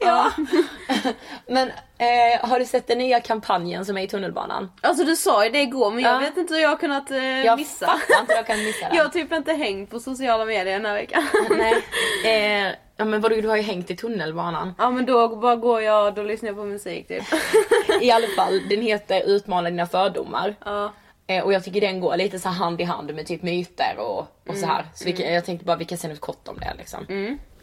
Ja. 0.00 0.30
Men 1.46 1.68
eh, 1.98 2.48
har 2.48 2.58
du 2.58 2.64
sett 2.64 2.86
den 2.86 2.98
nya 2.98 3.20
kampanjen 3.20 3.84
som 3.84 3.98
är 3.98 4.02
i 4.02 4.08
tunnelbanan? 4.08 4.72
Alltså 4.80 5.04
du 5.04 5.16
sa 5.16 5.44
ju 5.44 5.50
det 5.50 5.60
igår 5.60 5.90
men 5.90 6.04
jag 6.04 6.14
Ja. 6.14 6.18
vet 6.18 6.36
inte 6.36 6.54
hur 6.54 6.60
jag 6.60 6.68
har 6.68 6.76
kunnat 6.76 7.10
eh, 7.10 7.18
Jag 7.44 7.58
missa. 7.58 7.86
fattar 7.86 8.20
inte 8.20 8.32
jag 8.32 8.46
kan 8.46 8.58
missa 8.64 8.88
den. 8.88 8.96
Jag 8.96 9.04
har 9.04 9.10
typ 9.10 9.32
inte 9.32 9.52
hängt 9.52 9.90
på 9.90 10.00
sociala 10.00 10.44
medier 10.44 10.72
den 10.72 10.86
här 10.86 10.94
veckan. 10.94 11.22
Nej. 11.50 11.74
Eh, 12.24 12.74
ja 12.96 13.04
men 13.04 13.20
vadå, 13.20 13.34
du 13.40 13.48
har 13.48 13.56
ju 13.56 13.62
hängt 13.62 13.90
i 13.90 13.96
tunnelbanan. 13.96 14.74
Ja 14.78 14.90
men 14.90 15.06
då 15.06 15.28
bara 15.36 15.56
går 15.56 15.82
jag 15.82 16.14
då 16.14 16.22
lyssnar 16.22 16.48
jag 16.48 16.56
på 16.56 16.64
musik 16.64 17.08
typ. 17.08 17.22
I 18.00 18.10
alla 18.10 18.28
fall, 18.36 18.60
den 18.68 18.82
heter 18.82 19.22
Utmana 19.26 19.70
dina 19.70 19.86
fördomar. 19.86 20.54
Ja. 20.64 20.92
Eh, 21.30 21.44
och 21.44 21.52
jag 21.52 21.64
tycker 21.64 21.80
den 21.80 22.00
går 22.00 22.16
lite 22.16 22.38
så 22.38 22.48
hand 22.48 22.80
i 22.80 22.84
hand 22.84 23.14
med 23.14 23.26
typ 23.26 23.42
myter 23.42 23.98
och, 23.98 24.18
och 24.48 24.56
så 24.56 24.66
här. 24.66 24.86
Så 24.94 25.04
vi 25.04 25.12
kan, 25.12 25.32
jag 25.32 25.44
tänkte 25.44 25.64
bara 25.64 25.76
vi 25.76 25.84
kan 25.84 25.98
säga 25.98 26.12
något 26.12 26.20
kort 26.20 26.48
om 26.48 26.56
det 26.60 26.74
liksom. 26.78 27.06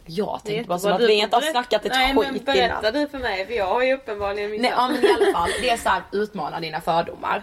Jag 0.06 0.44
tänkte 0.44 0.68
bara 0.68 0.78
som 0.78 0.92
att 0.92 1.00
vi 1.00 1.12
inte 1.12 1.36
har 1.36 1.40
snackat 1.40 1.84
ett 1.84 1.92
Nej, 1.92 2.14
men 2.14 2.24
skit 2.24 2.46
berätta 2.46 2.78
innan. 2.78 2.92
du 2.92 3.08
för 3.08 3.18
mig 3.18 3.46
för 3.46 3.54
jag 3.54 3.66
har 3.66 3.82
ju 3.82 3.94
uppenbarligen 3.94 4.50
missat. 4.50 4.62
Nej 4.62 4.72
ja, 4.76 4.88
men 4.88 5.04
i 5.04 5.14
alla 5.14 5.32
fall, 5.38 5.50
det 5.62 5.70
är 5.70 5.76
så 5.76 5.88
här 5.88 6.02
utmana 6.12 6.60
dina 6.60 6.80
fördomar. 6.80 7.42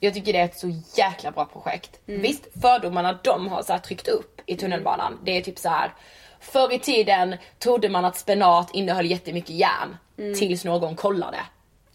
Jag 0.00 0.14
tycker 0.14 0.32
det 0.32 0.38
är 0.38 0.44
ett 0.44 0.58
så 0.58 0.80
jäkla 0.96 1.30
bra 1.30 1.44
projekt. 1.44 2.00
Visst, 2.04 2.48
fördomarna 2.62 3.18
de 3.24 3.48
har 3.48 3.62
så 3.62 3.78
tryckt 3.78 4.08
upp 4.08 4.40
i 4.46 4.56
tunnelbanan. 4.56 5.18
Det 5.24 5.36
är 5.36 5.42
typ 5.42 5.58
så 5.58 5.68
här. 5.68 5.94
Förr 6.40 6.72
i 6.72 6.78
tiden 6.78 7.36
trodde 7.58 7.88
man 7.88 8.04
att 8.04 8.16
spenat 8.16 8.70
innehöll 8.72 9.06
jättemycket 9.06 9.50
järn. 9.50 9.96
Tills 10.38 10.64
någon 10.64 10.96
kollade. 10.96 11.38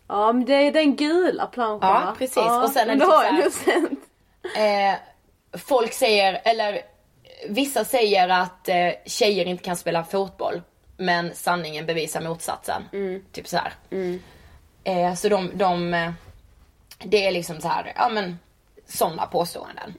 Ja 0.07 0.33
men 0.33 0.45
det 0.45 0.53
är 0.53 0.71
den 0.71 0.95
gula 0.95 1.45
planschen 1.47 1.79
Ja, 1.89 2.15
precis. 2.17 2.37
Och 2.37 2.69
sen 2.69 2.89
är 2.89 2.95
det 2.95 3.05
då 3.05 3.05
typ 3.05 3.13
har 3.13 3.23
så 3.23 3.25
jag 3.27 3.33
här- 3.33 3.43
nog 3.43 3.91
sett. 3.91 3.99
Eh, 4.57 5.59
folk 5.59 5.93
säger, 5.93 6.41
eller 6.45 6.81
vissa 7.49 7.85
säger 7.85 8.29
att 8.29 8.69
eh, 8.69 8.89
tjejer 9.05 9.45
inte 9.45 9.63
kan 9.63 9.75
spela 9.75 10.03
fotboll. 10.03 10.61
Men 10.97 11.35
sanningen 11.35 11.85
bevisar 11.85 12.21
motsatsen. 12.21 12.83
Typ 13.31 13.47
så 13.47 13.57
här. 13.57 13.73
Eh, 14.83 15.13
så 15.15 15.29
de, 15.29 15.51
de, 15.53 15.93
eh, 15.93 16.11
det 17.03 17.25
är 17.27 17.31
liksom 17.31 17.61
så 17.61 17.67
här, 17.67 17.93
ja 17.95 18.09
men 18.09 18.39
sådana 18.87 19.25
påståenden 19.25 19.93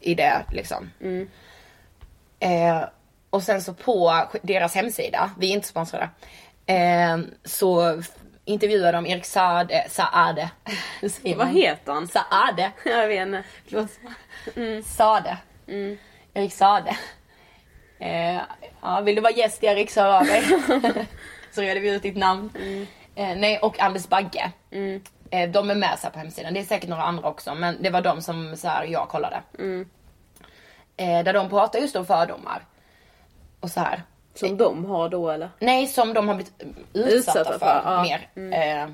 i 0.00 0.14
det 0.14 0.42
liksom. 0.52 0.90
Eh, 2.40 2.82
och 3.30 3.42
sen 3.42 3.62
så 3.62 3.74
på 3.74 4.24
deras 4.42 4.74
hemsida, 4.74 5.30
vi 5.38 5.50
är 5.50 5.54
inte 5.54 5.68
sponsrade, 5.68 6.08
eh, 6.66 7.18
så 7.44 8.02
f- 8.42 8.48
intervjuar 8.48 8.92
de 8.92 9.06
Erik 9.06 9.24
Saade, 9.24 9.86
Saade. 9.88 10.50
Vad 11.36 11.48
heter 11.48 11.92
han? 11.92 12.08
Saade. 12.08 12.72
Jag 12.84 13.08
vet 13.08 13.26
inte. 13.26 13.42
Förlåt. 13.68 13.90
Sade. 14.86 15.36
Erik 16.34 16.52
Sade. 16.52 16.96
Eh, 17.98 18.40
ja, 18.82 19.00
vill 19.00 19.14
du 19.14 19.20
vara 19.22 19.32
gäst 19.32 19.64
Erik 19.64 19.96
hör 19.96 20.18
av 20.18 20.24
dig. 20.24 20.42
så 21.52 21.60
reder 21.62 21.80
vi 21.80 21.90
ut 21.90 22.02
ditt 22.02 22.16
namn. 22.16 22.50
Eh, 23.14 23.36
nej, 23.36 23.58
och 23.58 23.80
Anders 23.80 24.08
Bagge. 24.08 24.52
Eh, 25.30 25.50
de 25.50 25.70
är 25.70 25.74
med 25.74 25.98
så 25.98 26.10
på 26.10 26.18
hemsidan. 26.18 26.54
Det 26.54 26.60
är 26.60 26.64
säkert 26.64 26.88
några 26.88 27.02
andra 27.02 27.28
också 27.28 27.54
men 27.54 27.82
det 27.82 27.90
var 27.90 28.00
de 28.02 28.22
som 28.22 28.56
så 28.56 28.68
här, 28.68 28.84
jag 28.84 29.08
kollade. 29.08 29.42
Eh, 30.96 31.24
där 31.24 31.32
de 31.32 31.48
pratar 31.48 31.78
just 31.78 31.96
om 31.96 32.06
fördomar. 32.06 32.62
Och 33.60 33.70
så 33.70 33.80
här. 33.80 34.02
Som 34.34 34.56
de 34.56 34.84
har 34.84 35.08
då 35.08 35.30
eller? 35.30 35.50
Nej, 35.58 35.86
som 35.86 36.14
de 36.14 36.28
har 36.28 36.34
blivit 36.34 36.62
utsatta, 36.92 37.40
Utsatta 37.40 37.58
för, 37.58 37.82
för, 37.82 38.02
mer. 38.02 38.28
Eh, 38.52 38.88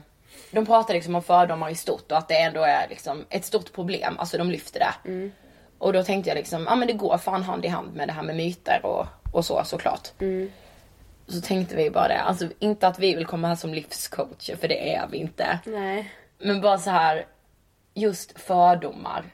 de 0.51 0.67
pratar 0.67 0.95
liksom 0.95 1.15
om 1.15 1.23
fördomar 1.23 1.71
i 1.71 1.75
stort 1.75 2.13
och 2.13 2.19
att 2.19 2.29
det 2.29 2.39
ändå 2.39 2.63
är 2.63 2.89
liksom 2.89 3.25
ett 3.29 3.45
stort 3.45 3.73
problem. 3.73 4.17
Alltså 4.19 4.39
de 4.39 4.51
lyfter 4.51 4.81
det. 4.81 5.31
Och 5.79 5.93
då 5.93 6.05
tänkte 6.05 6.31
jag 6.31 6.37
liksom, 6.37 6.65
ja 6.69 6.77
men 6.77 6.89
det 6.89 6.95
går 6.95 7.19
fan 7.19 7.43
hand 7.43 7.65
i 7.65 7.69
hand 7.69 7.95
med 7.95 8.09
det 8.09 8.13
här 8.13 8.23
med 8.23 8.37
myter 8.37 8.87
och, 8.87 9.07
och 9.33 9.45
så 9.45 9.65
såklart. 9.65 10.09
Så 11.27 11.41
tänkte 11.41 11.77
vi 11.77 11.91
bara 11.91 12.09
det, 12.09 12.21
alltså 12.21 12.49
inte 12.59 12.87
att 12.89 12.99
vi 12.99 13.15
vill 13.15 13.27
komma 13.27 13.49
här 13.49 13.57
som 13.57 13.75
livscoacher 13.75 14.57
för 14.57 14.69
det 14.69 14.95
är 14.95 15.09
vi 15.11 15.19
inte. 15.19 15.59
Nej. 15.65 16.13
Men 16.39 16.61
bara 16.61 16.79
så 16.79 16.91
här, 16.91 17.27
just 17.95 18.41
fördomar. 18.41 19.25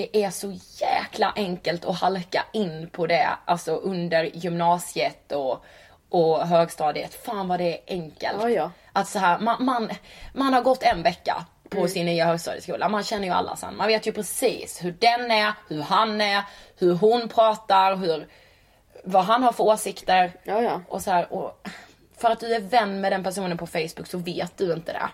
Det 0.00 0.24
är 0.24 0.30
så 0.30 0.58
jäkla 0.80 1.32
enkelt 1.36 1.84
att 1.84 2.00
halka 2.00 2.44
in 2.52 2.90
på 2.92 3.06
det, 3.06 3.28
alltså 3.44 3.72
under 3.72 4.24
gymnasiet 4.24 5.32
och, 5.32 5.64
och 6.08 6.46
högstadiet. 6.46 7.14
Fan 7.14 7.48
vad 7.48 7.60
det 7.60 7.72
är 7.72 7.80
enkelt. 7.86 8.38
Ja, 8.42 8.50
ja. 8.50 8.70
Att 8.92 9.08
så 9.08 9.18
här, 9.18 9.38
man, 9.38 9.64
man, 9.64 9.90
man 10.34 10.54
har 10.54 10.62
gått 10.62 10.82
en 10.82 11.02
vecka 11.02 11.44
på 11.68 11.88
sin 11.88 12.06
nya 12.06 12.26
högstadieskola. 12.26 12.88
Man 12.88 13.02
känner 13.02 13.24
ju 13.24 13.32
alla 13.32 13.56
sen. 13.56 13.76
Man 13.76 13.86
vet 13.86 14.06
ju 14.06 14.12
precis 14.12 14.84
hur 14.84 14.92
den 14.92 15.30
är, 15.30 15.52
hur 15.68 15.82
han 15.82 16.20
är, 16.20 16.42
hur 16.78 16.94
hon 16.94 17.28
pratar, 17.28 17.96
hur, 17.96 18.26
vad 19.04 19.24
han 19.24 19.42
har 19.42 19.52
för 19.52 19.64
åsikter. 19.64 20.32
Ja, 20.44 20.62
ja. 20.62 20.80
Och 20.88 21.02
så 21.02 21.10
här, 21.10 21.32
och 21.32 21.68
för 22.16 22.30
att 22.30 22.40
du 22.40 22.54
är 22.54 22.60
vän 22.60 23.00
med 23.00 23.12
den 23.12 23.24
personen 23.24 23.58
på 23.58 23.66
Facebook 23.66 24.06
så 24.06 24.18
vet 24.18 24.58
du 24.58 24.72
inte 24.72 24.92
det. 24.92 25.08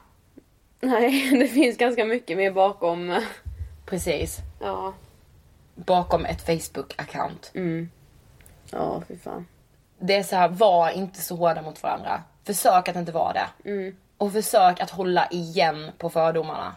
Nej, 0.80 1.30
det 1.38 1.48
finns 1.48 1.76
ganska 1.76 2.04
mycket 2.04 2.36
mer 2.36 2.50
bakom. 2.50 3.22
Precis. 3.86 4.38
Ja. 4.60 4.94
Bakom 5.74 6.24
ett 6.24 6.46
Facebook-account. 6.46 7.52
Ja, 8.70 9.02
fy 9.08 9.18
fan. 9.18 9.46
Det 9.98 10.16
är 10.16 10.22
så 10.22 10.36
här, 10.36 10.48
var 10.48 10.90
inte 10.90 11.22
så 11.22 11.36
hårda 11.36 11.62
mot 11.62 11.82
varandra. 11.82 12.22
Försök 12.44 12.88
att 12.88 12.96
inte 12.96 13.12
vara 13.12 13.32
det. 13.32 13.92
Och 14.18 14.32
försök 14.32 14.80
att 14.80 14.90
hålla 14.90 15.28
igen 15.30 15.90
på 15.98 16.10
fördomarna. 16.10 16.76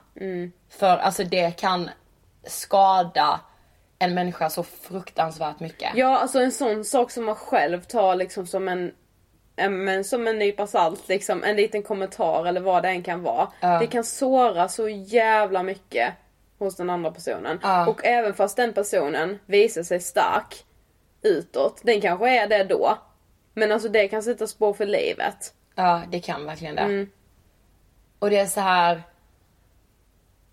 För 0.70 0.98
alltså 0.98 1.24
det 1.24 1.52
kan 1.52 1.90
skada 2.44 3.40
en 4.00 4.14
människa 4.14 4.50
så 4.50 4.64
fruktansvärt 4.64 5.60
mycket. 5.60 5.92
Ja, 5.96 6.20
alltså 6.20 6.40
en 6.40 6.52
sån 6.52 6.86
sak 6.86 7.12
som 7.12 7.26
man 7.26 7.36
själv 7.36 7.84
tar 7.84 8.16
liksom 8.16 8.48
som 8.48 8.68
en, 8.68 8.92
en 9.56 9.84
men 9.84 10.04
som 10.04 10.28
en 10.28 10.40
nypa 10.40 10.68
salt 10.68 11.08
liksom, 11.08 11.44
en 11.44 11.56
liten 11.56 11.84
kommentar 11.84 12.46
eller 12.46 12.62
vad 12.62 12.84
det 12.84 12.90
än 12.90 13.04
kan 13.04 13.24
vara. 13.24 13.80
Det 13.80 13.88
kan 13.88 14.04
såra 14.04 14.68
så 14.68 14.90
jävla 14.90 15.64
mycket 15.64 16.14
hos 16.60 16.76
den 16.76 16.90
andra 16.90 17.12
personen. 17.12 17.60
Ja. 17.64 17.88
Och 17.88 18.06
även 18.06 18.34
fast 18.34 18.58
den 18.58 18.74
personen 18.74 19.40
visar 19.46 19.84
sig 19.84 20.00
stark 20.00 20.66
utåt, 21.22 21.82
den 21.84 22.02
kanske 22.02 22.30
är 22.30 22.48
det 22.48 22.64
då. 22.64 22.98
Men 23.54 23.72
alltså 23.72 23.90
det 23.90 24.08
kan 24.08 24.24
sätta 24.24 24.48
spår 24.48 24.74
för 24.74 24.86
livet. 24.86 25.54
Ja, 25.76 26.02
det 26.12 26.20
kan 26.20 26.46
verkligen 26.46 26.76
det. 26.76 27.08
Och 28.20 28.30
det 28.30 28.38
är 28.38 28.46
så 28.46 28.62
här. 28.62 29.04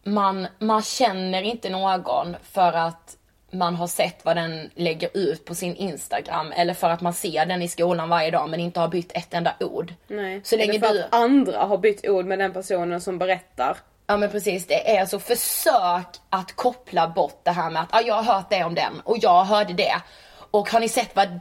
Man, 0.05 0.47
man 0.59 0.83
känner 0.83 1.43
inte 1.43 1.71
någon 1.71 2.37
för 2.43 2.73
att 2.73 3.17
man 3.51 3.75
har 3.75 3.87
sett 3.87 4.25
vad 4.25 4.37
den 4.37 4.71
lägger 4.75 5.17
ut 5.17 5.45
på 5.45 5.55
sin 5.55 5.77
Instagram 5.77 6.53
eller 6.53 6.75
för 6.75 6.91
att 6.91 7.01
man 7.01 7.15
ser 7.15 7.47
den 7.47 7.63
i 7.63 7.69
skolan 7.69 8.09
varje 8.09 8.31
dag 8.31 8.51
men 8.51 8.61
inte 8.61 8.81
har 8.81 8.89
bytt 8.89 9.13
ett 9.17 9.35
enda 9.35 9.55
ord. 9.61 9.95
Nej. 10.07 10.41
Så 10.45 10.57
länge 10.57 10.71
Eller 10.71 10.89
för 10.89 10.95
du... 10.95 11.03
att 11.03 11.15
andra 11.15 11.59
har 11.59 11.79
bytt 11.79 12.09
ord 12.09 12.25
med 12.25 12.39
den 12.39 12.53
personen 12.53 13.01
som 13.01 13.19
berättar. 13.19 13.77
Ja 14.07 14.17
men 14.17 14.31
precis, 14.31 14.67
det 14.67 14.97
är 14.97 15.07
så 15.07 15.19
försök 15.19 16.07
att 16.31 16.57
koppla 16.57 17.09
bort 17.09 17.41
det 17.43 17.51
här 17.51 17.71
med 17.71 17.83
att 17.83 17.95
ah, 17.95 18.01
jag 18.01 18.15
har 18.15 18.35
hört 18.35 18.51
det 18.51 18.65
om 18.65 18.75
den 18.75 19.01
och 19.01 19.17
jag 19.21 19.45
hörde 19.45 19.73
det. 19.73 20.03
Och 20.51 20.71
har 20.71 20.81
ni 20.81 20.89
sett 20.89 21.17
vad 21.17 21.41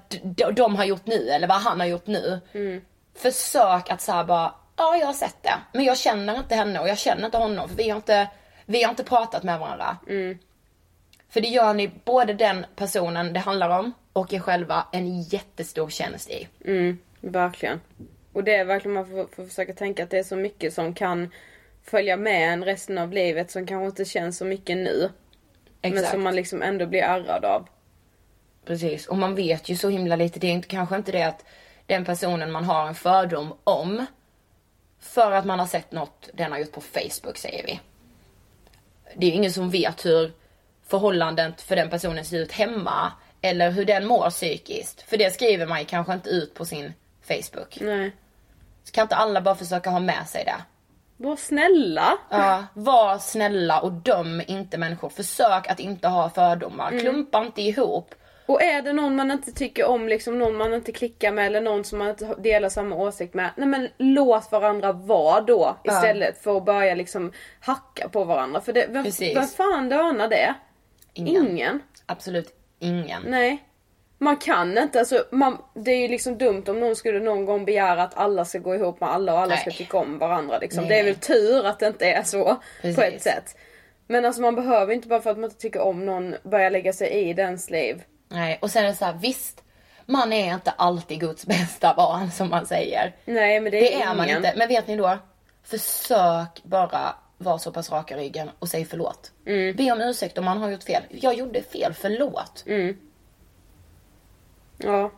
de 0.56 0.76
har 0.76 0.86
gjort 0.86 1.06
nu 1.06 1.30
eller 1.30 1.48
vad 1.48 1.58
han 1.58 1.80
har 1.80 1.88
gjort 1.88 2.08
nu? 2.08 2.42
Försök 3.16 3.90
att 3.90 4.02
säga 4.02 4.24
bara, 4.24 4.54
ja 4.78 4.98
jag 4.98 5.06
har 5.06 5.14
sett 5.14 5.44
det. 5.44 5.54
Men 5.74 5.86
jag 5.86 5.98
känner 5.98 6.38
inte 6.38 6.56
henne 6.56 6.80
och 6.80 6.88
jag 6.90 6.98
känner 6.98 7.26
inte 7.26 7.38
honom 7.38 7.70
för 7.70 7.76
vi 7.76 7.90
har 7.90 7.98
inte, 7.98 8.28
vi 8.66 8.84
har 8.84 8.90
inte 8.90 9.04
pratat 9.04 9.44
med 9.44 9.60
varandra. 9.60 9.98
För 11.30 11.42
det 11.42 11.48
gör 11.48 11.74
ni 11.74 11.92
både 12.06 12.34
den 12.34 12.66
personen 12.76 13.34
det 13.34 13.40
handlar 13.40 13.80
om 13.80 13.94
och 14.14 14.34
er 14.34 14.40
själva 14.40 14.88
en 14.92 15.22
jättestor 15.22 15.90
tjänst 15.90 16.30
i. 16.30 16.48
Mm, 16.66 16.98
verkligen. 17.22 17.82
Och 18.34 18.44
det 18.44 18.56
är 18.56 18.66
verkligen 18.66 18.94
man 18.94 19.06
får, 19.08 19.36
får 19.36 19.46
försöka 19.46 19.74
tänka 19.74 20.04
att 20.04 20.10
det 20.10 20.18
är 20.18 20.24
så 20.24 20.36
mycket 20.36 20.74
som 20.74 20.94
kan 20.94 21.32
följa 21.86 22.18
med 22.18 22.54
en 22.54 22.66
resten 22.66 22.98
av 22.98 23.14
livet 23.14 23.52
som 23.52 23.68
kanske 23.68 23.86
inte 23.86 24.06
känns 24.06 24.38
så 24.38 24.46
mycket 24.46 24.78
nu. 24.78 25.10
Men 25.82 25.94
Exakt. 25.94 26.12
som 26.12 26.24
man 26.24 26.36
liksom 26.36 26.62
ändå 26.62 26.86
blir 26.86 27.02
ärrad 27.02 27.46
av. 27.46 27.68
Precis, 28.66 29.08
och 29.08 29.18
man 29.18 29.36
vet 29.36 29.70
ju 29.70 29.76
så 29.76 29.90
himla 29.90 30.16
lite. 30.16 30.40
Det 30.40 30.48
är 30.48 30.52
inte, 30.52 30.68
kanske 30.68 30.96
inte 30.96 31.12
det 31.12 31.24
att 31.24 31.46
den 31.86 32.06
personen 32.06 32.52
man 32.52 32.64
har 32.64 32.88
en 32.88 32.96
fördom 32.96 33.54
om 33.64 34.06
för 35.00 35.32
att 35.32 35.46
man 35.46 35.60
har 35.60 35.68
sett 35.68 35.92
något 35.92 36.30
den 36.34 36.52
har 36.52 36.60
gjort 36.60 36.72
på 36.72 36.82
Facebook 36.82 37.38
säger 37.38 37.66
vi. 37.66 37.80
Det 39.16 39.26
är 39.26 39.30
ju 39.30 39.36
ingen 39.36 39.54
som 39.54 39.70
vet 39.70 40.06
hur 40.06 40.32
förhållandet 40.88 41.62
för 41.62 41.76
den 41.76 41.90
personen 41.90 42.26
ser 42.26 42.38
ut 42.38 42.52
hemma 42.52 43.12
eller 43.42 43.72
hur 43.72 43.86
den 43.86 44.06
mår 44.06 44.30
psykiskt. 44.30 45.02
För 45.02 45.18
det 45.18 45.34
skriver 45.34 45.66
man 45.66 45.80
ju 45.80 45.86
kanske 45.86 46.14
inte 46.14 46.30
ut 46.30 46.54
på 46.54 46.66
sin 46.66 46.94
Facebook. 47.22 47.78
Nej. 47.82 48.12
Så 48.84 48.92
kan 48.92 49.02
inte 49.02 49.16
alla 49.16 49.42
bara 49.42 49.56
försöka 49.56 49.90
ha 49.90 50.00
med 50.00 50.28
sig 50.28 50.44
det? 50.46 50.56
Var 51.18 51.36
snälla. 51.36 52.18
Ja, 52.30 52.64
var 52.74 53.18
snälla 53.18 53.80
och 53.80 53.92
döm 53.92 54.42
inte 54.48 54.78
människor. 54.78 55.10
Försök 55.10 55.68
att 55.68 55.80
inte 55.80 56.08
ha 56.08 56.30
fördomar. 56.30 56.88
Mm. 56.92 57.00
Klumpa 57.00 57.46
inte 57.46 57.62
ihop. 57.62 58.16
Och 58.48 58.62
är 58.64 58.82
det 58.82 58.94
någon 58.94 59.16
man 59.16 59.32
inte 59.32 59.52
tycker 59.52 59.86
om, 59.86 60.08
liksom 60.08 60.40
någon 60.40 60.56
man 60.56 60.74
inte 60.74 60.92
klickar 60.92 61.32
med 61.32 61.46
eller 61.46 61.62
någon 61.62 61.84
som 61.84 62.00
man 62.00 62.10
inte 62.10 62.36
delar 62.38 62.70
samma 62.70 62.96
åsikt 62.96 63.34
med. 63.34 63.50
Nej 63.58 63.68
men 63.68 63.90
låt 63.98 64.52
varandra 64.52 64.92
vara 64.92 65.42
då 65.42 65.76
Ja. 65.84 65.94
istället 65.94 66.44
för 66.44 66.58
att 66.58 66.66
börja 66.66 66.96
liksom 66.96 67.32
hacka 67.60 68.10
på 68.10 68.24
varandra. 68.24 68.62
För 68.62 68.74
det, 68.74 68.88
vem, 68.90 69.04
Precis. 69.04 69.38
vem 69.38 69.48
fan 69.48 69.90
dönar 69.90 70.28
det? 70.28 70.56
Ingen. 71.14 71.48
Ingen. 71.50 71.82
Absolut 72.06 72.54
ingen. 72.80 73.24
Nej. 73.28 73.64
Man 74.26 74.38
kan 74.38 74.78
inte, 74.78 75.00
alltså, 75.00 75.26
man, 75.32 75.58
det 75.74 75.92
är 75.92 75.98
ju 75.98 76.08
liksom 76.08 76.38
dumt 76.38 76.64
om 76.68 76.80
någon 76.80 76.96
skulle 76.96 77.20
någon 77.20 77.46
gång 77.46 77.66
begära 77.66 78.04
att 78.04 78.18
alla 78.18 78.46
ska 78.46 78.60
gå 78.60 78.76
ihop 78.76 79.00
med 79.00 79.10
alla 79.10 79.34
och 79.34 79.40
alla 79.40 79.58
ska 79.58 79.70
Nej. 79.70 79.78
tycka 79.78 79.98
om 79.98 80.18
varandra. 80.18 80.60
Liksom. 80.60 80.84
Nej. 80.84 80.90
Det 80.90 81.00
är 81.00 81.04
väl 81.04 81.16
tur 81.16 81.66
att 81.66 81.80
det 81.80 81.88
inte 81.88 82.06
är 82.06 82.24
så 82.24 82.44
på 82.46 82.58
Precis. 82.82 83.00
ett 83.00 83.22
sätt. 83.22 83.58
Men 84.08 84.26
alltså 84.26 84.42
man 84.42 84.56
behöver 84.56 84.94
inte 84.94 85.08
bara 85.08 85.22
för 85.22 85.30
att 85.30 85.38
man 85.38 85.44
inte 85.50 85.62
tycker 85.62 85.80
om 85.80 86.06
någon 86.06 86.36
börja 86.44 86.70
lägga 86.70 86.94
sig 86.94 87.12
i 87.12 87.34
dens 87.34 87.70
liv. 87.70 88.04
Nej, 88.30 88.60
och 88.62 88.72
sen 88.72 88.84
är 88.84 88.88
det 88.88 88.96
så 88.96 89.06
här, 89.06 89.14
visst, 89.14 89.64
man 90.06 90.34
är 90.34 90.54
inte 90.54 90.72
alltid 90.72 91.20
Guds 91.20 91.46
bästa 91.46 91.94
barn 91.94 92.32
som 92.32 92.50
man 92.50 92.66
säger. 92.66 93.16
Nej 93.26 93.60
men 93.60 93.72
det 93.72 93.78
är, 93.78 94.00
Det 94.00 94.04
är 94.04 94.16
man 94.16 94.30
inte. 94.30 94.54
Men 94.58 94.68
vet 94.68 94.88
ni 94.88 94.96
då? 94.96 95.18
Försök 95.64 96.64
bara 96.64 97.16
vara 97.38 97.58
så 97.58 97.72
pass 97.72 97.92
raka 97.92 98.16
i 98.16 98.20
ryggen 98.20 98.50
och 98.60 98.70
säg 98.70 98.86
förlåt. 98.86 99.32
Mm. 99.46 99.76
Be 99.76 99.92
om 99.92 100.02
ursäkt 100.02 100.38
om 100.38 100.46
man 100.46 100.58
har 100.58 100.70
gjort 100.70 100.84
fel. 100.84 101.04
Jag 101.10 101.34
gjorde 101.34 101.64
fel, 101.64 101.94
förlåt. 101.94 102.64
Mm. 102.68 102.98
Ja. 104.78 105.12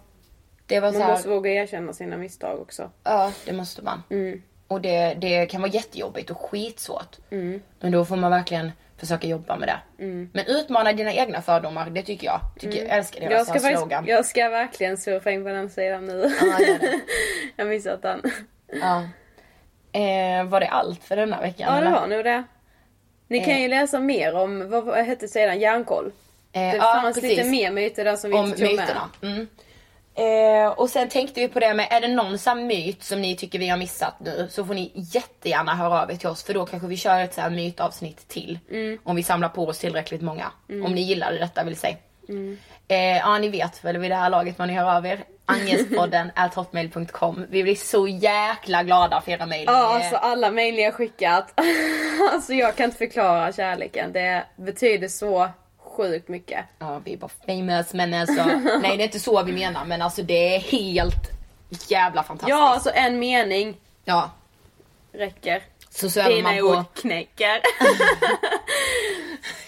Det 0.66 0.80
var 0.80 0.92
så 0.92 0.98
Man 0.98 1.08
här, 1.08 1.14
måste 1.14 1.30
våga 1.30 1.52
erkänna 1.52 1.94
sina 1.94 2.18
misstag 2.18 2.60
också. 2.60 2.92
ja 3.04 3.32
det 3.46 3.54
måste 3.54 3.82
man. 3.82 4.04
Mm. 4.10 4.42
Och 4.68 4.82
det, 4.82 5.14
det 5.14 5.46
kan 5.46 5.62
vara 5.62 5.72
jättejobbigt 5.72 6.30
och 6.30 6.38
skitsvårt. 6.42 7.18
Mm. 7.30 7.62
Men 7.80 7.92
då 7.92 8.06
får 8.06 8.16
man 8.16 8.32
verkligen 8.32 8.72
försöka 8.98 9.28
jobba 9.28 9.56
med 9.58 9.68
det. 9.68 10.04
Mm. 10.04 10.30
Men 10.34 10.46
utmana 10.48 10.94
dina 10.94 11.14
egna 11.14 11.42
fördomar, 11.42 11.90
det 11.90 12.02
tycker 12.04 12.28
jag. 12.28 12.40
Tycker, 12.60 12.86
Jag 12.86 12.98
älskar 12.98 13.20
deras 13.20 13.48
Jag 13.48 13.62
ska, 13.62 13.78
slogan. 13.78 14.06
jag 14.08 14.26
ska 14.26 14.50
verkligen 14.50 14.98
surfa 14.98 15.32
in 15.32 15.44
på 15.44 15.50
den 15.50 15.70
sidan 15.70 16.06
nu. 16.06 16.32
Ja, 16.42 16.60
gör 16.68 16.80
det. 16.80 17.00
jag 17.56 17.68
missat 17.68 18.02
den. 18.02 18.22
Ja. 18.82 19.04
Eh, 20.00 20.44
var 20.48 20.60
det 20.60 20.68
allt 20.68 21.04
för 21.04 21.16
denna 21.16 21.42
veckan? 21.42 21.76
Ja 21.76 21.82
det 21.82 21.92
var 21.92 22.08
nog 22.08 22.24
det. 22.26 22.44
Ni 23.28 23.40
kan 23.40 23.50
Eh. 23.54 23.62
ju 23.62 23.68
läsa 23.68 24.00
mer 24.00 24.36
om, 24.36 24.70
vad, 24.70 24.84
vad 24.86 25.06
hette 25.06 25.28
sidan? 25.28 25.60
Järnkoll. 25.60 26.12
Eh, 26.58 26.72
det 26.72 26.78
ja, 26.78 27.00
fanns 27.02 27.16
precis. 27.16 27.38
lite 27.38 27.50
mer 27.50 27.72
myter 27.72 28.06
där 28.06 28.16
som 28.16 28.30
vi 28.30 28.38
om 28.38 28.46
inte 28.46 28.58
tog 28.58 28.76
med. 28.76 28.80
myterna. 28.80 29.10
Mm. 29.22 29.48
Eh, 30.18 30.70
och 30.70 30.90
sen 30.90 31.10
tänkte 31.10 31.40
vi 31.40 31.48
på 31.48 31.60
det 31.60 31.74
med, 31.74 31.88
är 31.90 32.02
det 32.02 32.08
någon 32.08 32.38
sån 32.38 32.68
myt 32.68 33.04
som 33.04 33.22
ni 33.22 33.36
tycker 33.36 33.60
vi 33.60 33.70
har 33.70 33.78
missat 33.78 34.20
nu 34.20 34.48
så 34.52 34.66
får 34.66 34.74
ni 34.74 34.92
jättegärna 34.96 35.76
höra 35.76 36.02
av 36.02 36.12
er 36.12 36.16
till 36.16 36.30
oss 36.30 36.44
för 36.44 36.54
då 36.54 36.66
kanske 36.66 36.88
vi 36.88 36.98
kör 36.98 37.20
ett 37.20 37.34
så 37.34 37.42
här 37.42 37.50
mytavsnitt 37.50 38.28
till. 38.28 38.60
Mm. 38.72 39.00
Om 39.04 39.16
vi 39.16 39.24
samlar 39.24 39.50
på 39.50 39.68
oss 39.68 39.80
tillräckligt 39.80 40.22
många. 40.22 40.52
Mm. 40.70 40.86
Om 40.86 40.94
ni 40.94 41.02
gillade 41.02 41.38
detta 41.38 41.64
vill 41.64 41.78
säga. 41.78 41.98
Mm. 42.30 42.58
Eh, 42.88 43.18
ja 43.18 43.38
ni 43.38 43.50
vet 43.50 43.86
väl 43.86 43.98
vid 43.98 44.12
det 44.12 44.16
här 44.16 44.30
laget 44.30 44.60
vad 44.60 44.68
ni 44.68 44.74
hör 44.74 44.98
av 44.98 45.06
er. 45.06 45.24
Angespodden 45.46 46.32
hotmail.com. 46.56 47.46
Vi 47.50 47.64
blir 47.64 47.76
så 47.76 48.08
jäkla 48.08 48.84
glada 48.84 49.22
för 49.22 49.32
era 49.32 49.46
mejl. 49.46 49.64
Ja 49.68 49.96
alltså 49.96 50.16
alla 50.16 50.52
mejl 50.52 50.76
ni 50.76 50.84
har 50.84 50.92
skickat. 50.92 51.54
alltså 52.34 52.54
jag 52.54 52.76
kan 52.76 52.86
inte 52.86 52.98
förklara 52.98 53.54
kärleken. 53.54 54.14
Det 54.14 54.44
betyder 54.56 55.08
så 55.08 55.50
sjukt 55.98 56.28
mycket. 56.28 56.66
Ja 56.80 57.02
vi 57.06 57.14
är 57.14 57.18
bara 57.18 57.32
famous 57.46 57.94
men 57.94 58.14
alltså. 58.14 58.46
nej 58.82 58.98
det 58.98 59.04
är 59.04 59.06
inte 59.06 59.20
så 59.20 59.44
vi 59.44 59.52
menar 59.52 59.86
men 59.86 60.02
alltså 60.02 60.22
det 60.24 60.56
är 60.56 60.60
helt 60.60 61.32
jävla 61.88 62.24
fantastiskt. 62.24 62.50
Ja 62.50 62.70
alltså 62.74 62.92
en 62.94 63.20
mening 63.20 63.78
Ja. 64.06 64.32
räcker. 65.14 65.64
Så 65.90 66.10
svävar 66.10 66.30
Dina 66.30 66.50
man 66.50 66.60
på. 66.60 66.66
ord 66.68 66.84
knäcker. 66.94 67.62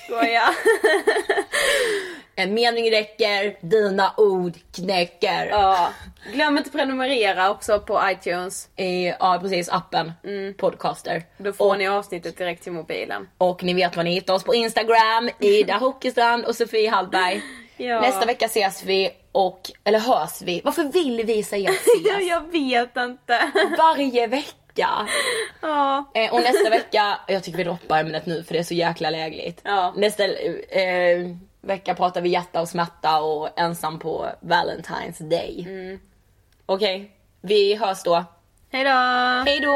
Skoja. 0.06 0.50
En 2.36 2.54
mening 2.54 2.92
räcker, 2.92 3.58
dina 3.62 4.14
ord 4.18 4.54
knäcker. 4.76 5.46
Ja. 5.52 5.90
Glöm 6.34 6.58
inte 6.58 6.70
prenumerera 6.70 7.52
också 7.52 7.80
på 7.80 8.02
iTunes. 8.12 8.70
Eh, 8.76 9.08
ja 9.08 9.40
precis, 9.42 9.70
appen. 9.70 10.12
Podcaster. 10.58 11.24
Då 11.38 11.54
får 11.54 11.72
och, 11.72 11.78
ni 11.78 11.88
avsnittet 11.88 12.38
direkt 12.38 12.64
till 12.64 12.72
mobilen. 12.72 13.28
och 13.38 13.64
ni 13.64 13.74
vet 13.74 13.96
var 13.96 14.04
ni 14.04 14.12
hittar 14.12 14.34
oss 14.34 14.44
på 14.44 14.56
Instagram, 14.56 15.30
Ida 15.40 15.78
Hockestrand 15.78 16.46
och 16.46 16.56
Sofie 16.56 16.90
Hallberg. 16.90 17.42
Ja. 17.82 18.02
Nästa 18.02 18.26
vecka 18.26 18.46
ses 18.46 18.84
vi 18.84 19.10
och, 19.32 19.62
eller 19.84 20.00
hörs 20.00 20.42
vi. 20.42 20.62
Varför 20.64 20.84
vill 20.84 21.26
vi 21.26 21.44
säga 21.44 21.70
ses? 21.70 22.28
jag 22.30 22.52
vet 22.52 22.98
inte. 22.98 23.52
Varje 23.78 24.28
vecka. 24.28 25.08
Ja. 25.62 26.12
Eh, 26.14 26.34
och 26.34 26.42
nästa 26.42 26.70
vecka, 26.70 27.20
jag 27.28 27.44
tycker 27.44 27.58
vi 27.58 27.64
droppar 27.64 28.00
ämnet 28.00 28.26
nu 28.26 28.44
för 28.44 28.54
det 28.54 28.60
är 28.60 28.64
så 28.64 28.74
jäkla 28.74 29.10
lägligt. 29.10 29.62
Ja. 29.64 29.94
Nästa 29.98 30.24
eh, 30.26 31.36
vecka 31.62 31.96
pratar 31.96 32.22
vi 32.22 32.30
hjärta 32.30 32.62
och 32.62 32.70
smärta 32.70 33.22
och 33.22 33.60
ensam 33.60 34.00
på 34.00 34.28
Valentine's 34.42 35.30
Day. 35.30 35.68
Okej, 36.72 37.12
vi 37.42 37.76
hörs 37.76 38.04
då. 38.04 38.26
Hejdå! 38.72 38.90
Hej 39.46 39.60
då! 39.60 39.76